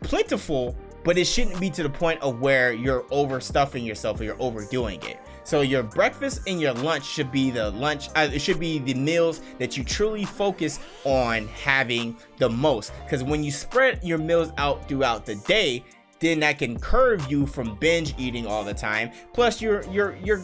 plentiful, 0.03 0.76
but 1.05 1.18
it 1.18 1.26
shouldn't 1.26 1.61
be 1.61 1.70
to 1.70 1.83
the 1.83 1.91
point 1.91 2.20
of 2.22 2.41
where 2.41 2.72
you're 2.72 3.03
overstuffing 3.05 3.85
yourself 3.85 4.20
or 4.20 4.24
you're 4.24 4.41
overdoing 4.41 5.03
it. 5.03 5.18
So 5.45 5.61
your 5.61 5.82
breakfast 5.82 6.43
and 6.47 6.61
your 6.61 6.72
lunch 6.72 7.05
should 7.05 7.32
be 7.32 7.51
the 7.51 7.70
lunch. 7.70 8.09
Uh, 8.14 8.28
it 8.32 8.40
should 8.40 8.61
be 8.61 8.78
the 8.78 8.95
meals 8.95 9.40
that 9.59 9.76
you 9.76 9.84
truly 9.84 10.24
focus 10.24 10.78
on 11.05 11.49
having 11.49 12.16
the 12.38 12.49
most. 12.49 12.93
Because 13.05 13.22
when 13.22 13.43
you 13.43 13.51
spread 13.51 14.03
your 14.05 14.18
meals 14.18 14.53
out 14.59 14.88
throughout 14.88 15.26
the 15.26 15.34
day, 15.36 15.84
then 16.20 16.40
that 16.40 16.59
can 16.59 16.78
curve 16.78 17.28
you 17.30 17.47
from 17.47 17.76
binge 17.76 18.14
eating 18.16 18.47
all 18.47 18.62
the 18.62 18.74
time. 18.74 19.11
Plus, 19.32 19.61
you're 19.61 19.82
you're 19.90 20.16
you're 20.22 20.43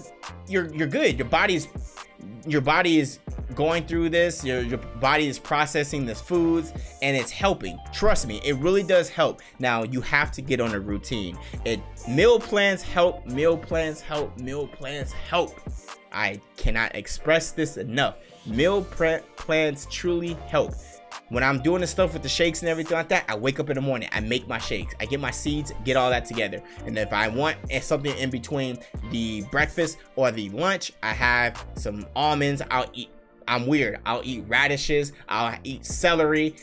you're 0.49 0.75
you're 0.75 0.89
good. 0.89 1.17
Your 1.17 1.29
body's 1.29 1.69
your 2.47 2.61
body 2.61 2.99
is 2.99 3.19
going 3.55 3.87
through 3.87 4.09
this, 4.11 4.45
your, 4.45 4.61
your 4.61 4.79
body 5.01 5.27
is 5.27 5.39
processing 5.39 6.07
this 6.07 6.21
foods 6.21 6.73
and 7.03 7.17
it's 7.17 7.31
helping. 7.31 7.79
Trust 7.93 8.27
me, 8.27 8.41
it 8.45 8.57
really 8.57 8.83
does 8.83 9.09
help. 9.09 9.41
Now 9.59 9.83
you 9.83 10.01
have 10.03 10.33
to 10.33 10.43
get 10.43 10.61
on 10.61 10.75
a 10.75 10.81
routine. 10.81 11.39
It 11.65 11.81
meal 12.09 12.39
plans 12.39 12.83
help, 12.83 13.27
meal 13.27 13.57
plans 13.57 14.01
help, 14.01 14.37
meal 14.39 14.67
plans 14.67 15.13
help. 15.13 15.61
I 16.13 16.41
cannot 16.57 16.95
express 16.95 17.53
this 17.53 17.77
enough. 17.77 18.17
Meal 18.47 18.83
plans 18.83 19.87
truly 19.87 20.35
help. 20.47 20.75
When 21.31 21.45
I'm 21.45 21.61
doing 21.61 21.83
the 21.83 21.87
stuff 21.87 22.15
with 22.15 22.23
the 22.23 22.29
shakes 22.29 22.61
and 22.63 22.71
everything 22.71 22.97
like 22.97 23.09
that, 23.09 23.25
I 23.29 23.37
wake 23.37 23.61
up 23.61 23.69
in 23.69 23.75
the 23.75 23.83
morning, 23.83 24.09
I 24.13 24.21
make 24.21 24.49
my 24.49 24.59
shakes, 24.59 24.95
I 24.99 25.05
get 25.05 25.21
my 25.21 25.31
seeds, 25.31 25.73
get 25.85 25.97
all 25.97 26.09
that 26.09 26.25
together. 26.25 26.63
And 26.87 26.97
if 26.97 27.13
I 27.13 27.29
want 27.29 27.59
eh, 27.71 27.81
something 27.81 28.17
in 28.17 28.31
between 28.31 28.79
the 29.11 29.43
breakfast 29.51 29.99
or 30.17 30.31
the 30.31 30.49
lunch, 30.51 30.93
I 31.03 31.13
have 31.13 31.67
some 31.75 32.07
almonds. 32.17 32.63
I'll 32.71 32.91
eat, 32.95 33.11
I'm 33.47 33.67
weird. 33.67 34.01
I'll 34.07 34.23
eat 34.25 34.45
radishes, 34.49 35.13
I'll 35.29 35.59
eat 35.65 35.85
celery, 35.85 36.57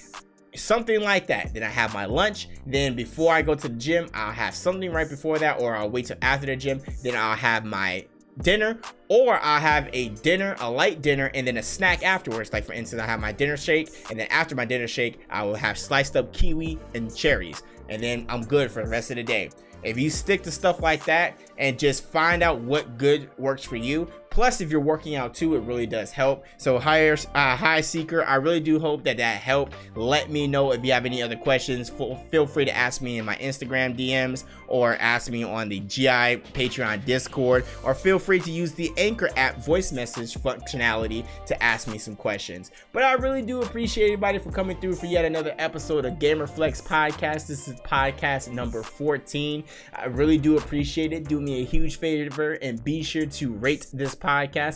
something 0.55 1.01
like 1.01 1.27
that. 1.27 1.53
Then 1.53 1.61
I 1.61 1.69
have 1.69 1.93
my 1.93 2.05
lunch. 2.05 2.49
Then 2.65 2.95
before 2.95 3.33
I 3.33 3.43
go 3.43 3.53
to 3.53 3.67
the 3.67 3.75
gym, 3.75 4.09
I'll 4.15 4.31
have 4.31 4.55
something 4.55 4.91
right 4.91 5.07
before 5.07 5.37
that, 5.39 5.59
or 5.59 5.75
I'll 5.75 5.91
wait 5.91 6.07
till 6.07 6.17
after 6.23 6.47
the 6.47 6.55
gym. 6.55 6.81
Then 7.03 7.15
I'll 7.15 7.35
have 7.35 7.65
my 7.65 8.05
dinner 8.41 8.79
or 9.07 9.39
I 9.41 9.59
have 9.59 9.89
a 9.93 10.09
dinner, 10.09 10.55
a 10.59 10.69
light 10.69 11.01
dinner, 11.01 11.31
and 11.33 11.47
then 11.47 11.57
a 11.57 11.63
snack 11.63 12.03
afterwards. 12.03 12.51
Like 12.51 12.65
for 12.65 12.73
instance, 12.73 13.01
I 13.01 13.05
have 13.05 13.19
my 13.19 13.31
dinner 13.31 13.57
shake, 13.57 13.89
and 14.09 14.19
then 14.19 14.27
after 14.27 14.55
my 14.55 14.65
dinner 14.65 14.87
shake, 14.87 15.19
I 15.29 15.43
will 15.43 15.55
have 15.55 15.77
sliced 15.77 16.15
up 16.15 16.33
kiwi 16.33 16.79
and 16.93 17.15
cherries, 17.15 17.61
and 17.89 18.01
then 18.01 18.25
I'm 18.29 18.41
good 18.41 18.71
for 18.71 18.83
the 18.83 18.89
rest 18.89 19.11
of 19.11 19.17
the 19.17 19.23
day. 19.23 19.51
If 19.83 19.99
you 19.99 20.09
stick 20.09 20.41
to 20.43 20.51
stuff 20.51 20.81
like 20.81 21.05
that 21.05 21.39
and 21.59 21.77
just 21.77 22.05
find 22.05 22.41
out 22.41 22.59
what 22.59 22.97
good 22.97 23.29
works 23.37 23.63
for 23.63 23.75
you, 23.75 24.09
Plus, 24.35 24.59
if 24.59 24.69
you're 24.69 24.81
working 24.81 25.15
out 25.15 25.33
too, 25.33 25.55
it 25.55 25.59
really 25.59 25.87
does 25.87 26.11
help. 26.11 26.43
So, 26.57 26.77
higher, 26.77 27.15
uh, 27.33 27.55
high 27.55 27.79
seeker, 27.79 28.21
I 28.25 28.35
really 28.35 28.59
do 28.59 28.81
hope 28.81 29.05
that 29.05 29.15
that 29.15 29.37
helped. 29.37 29.77
Let 29.95 30.29
me 30.29 30.45
know 30.45 30.73
if 30.73 30.83
you 30.83 30.91
have 30.91 31.05
any 31.05 31.23
other 31.23 31.37
questions. 31.37 31.89
Feel 31.89 32.45
free 32.45 32.65
to 32.65 32.75
ask 32.75 33.01
me 33.01 33.17
in 33.17 33.23
my 33.23 33.37
Instagram 33.37 33.97
DMs 33.97 34.43
or 34.67 34.97
ask 34.97 35.31
me 35.31 35.43
on 35.43 35.69
the 35.69 35.79
GI 35.79 36.41
Patreon 36.51 37.05
Discord, 37.05 37.63
or 37.83 37.93
feel 37.95 38.19
free 38.19 38.41
to 38.41 38.51
use 38.51 38.73
the 38.73 38.91
Anchor 38.97 39.29
app 39.37 39.63
voice 39.63 39.93
message 39.93 40.33
functionality 40.33 41.25
to 41.45 41.63
ask 41.63 41.87
me 41.87 41.97
some 41.97 42.17
questions. 42.17 42.71
But 42.91 43.03
I 43.03 43.13
really 43.13 43.41
do 43.41 43.61
appreciate 43.61 44.07
everybody 44.07 44.39
for 44.39 44.51
coming 44.51 44.77
through 44.81 44.95
for 44.95 45.05
yet 45.05 45.23
another 45.23 45.55
episode 45.59 46.03
of 46.03 46.15
GamerFlex 46.15 46.83
Podcast. 46.83 47.47
This 47.47 47.69
is 47.69 47.79
podcast 47.81 48.51
number 48.51 48.83
14. 48.83 49.63
I 49.93 50.05
really 50.07 50.37
do 50.37 50.57
appreciate 50.57 51.13
it. 51.13 51.29
Do 51.29 51.39
me 51.39 51.61
a 51.61 51.63
huge 51.63 51.99
favor 51.99 52.53
and 52.61 52.83
be 52.83 53.01
sure 53.01 53.27
to 53.27 53.53
rate 53.53 53.87
this 53.93 54.13
podcast. 54.13 54.24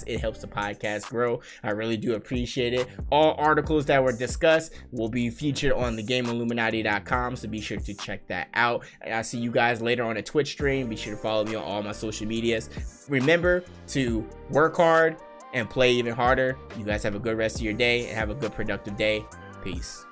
It 0.08 0.20
helps 0.20 0.40
the 0.40 0.48
podcast 0.48 1.10
grow. 1.10 1.42
I 1.64 1.72
really 1.72 1.98
do 1.98 2.16
appreciate 2.16 2.74
it. 2.74 2.88
All 3.12 3.36
articles 3.38 3.86
that 3.88 4.04
were 4.04 4.12
discussed 4.12 4.74
will 4.92 5.10
be 5.10 5.30
featured 5.30 5.74
on 5.74 5.98
thegameilluminati.com, 5.98 7.36
so 7.36 7.48
be 7.48 7.62
sure 7.62 7.78
to 7.78 7.94
check 7.94 8.28
that 8.28 8.50
out. 8.54 8.86
I'll 9.06 9.24
see 9.24 9.40
you 9.40 9.52
guys 9.52 9.82
later 9.82 10.04
on 10.04 10.18
a 10.18 10.22
Twitch 10.22 10.52
stream. 10.52 10.90
Be 10.90 10.96
sure 10.96 11.16
to 11.16 11.22
follow 11.22 11.46
me 11.46 11.56
on 11.56 11.64
all 11.64 11.84
my 11.84 11.92
social 11.92 12.28
medias. 12.28 12.70
Remember 13.10 13.64
to 13.88 14.28
work 14.50 14.78
hard 14.78 15.18
and 15.54 15.70
play 15.70 15.92
even 15.94 16.14
harder. 16.14 16.58
You 16.78 16.86
guys 16.86 17.04
have 17.04 17.16
a 17.16 17.20
good 17.20 17.38
rest 17.38 17.58
of 17.58 17.62
your 17.62 17.74
day 17.74 18.08
and 18.08 18.18
have 18.18 18.30
a 18.30 18.36
good 18.36 18.54
productive 18.54 18.98
day. 18.98 19.26
Peace. 19.64 20.06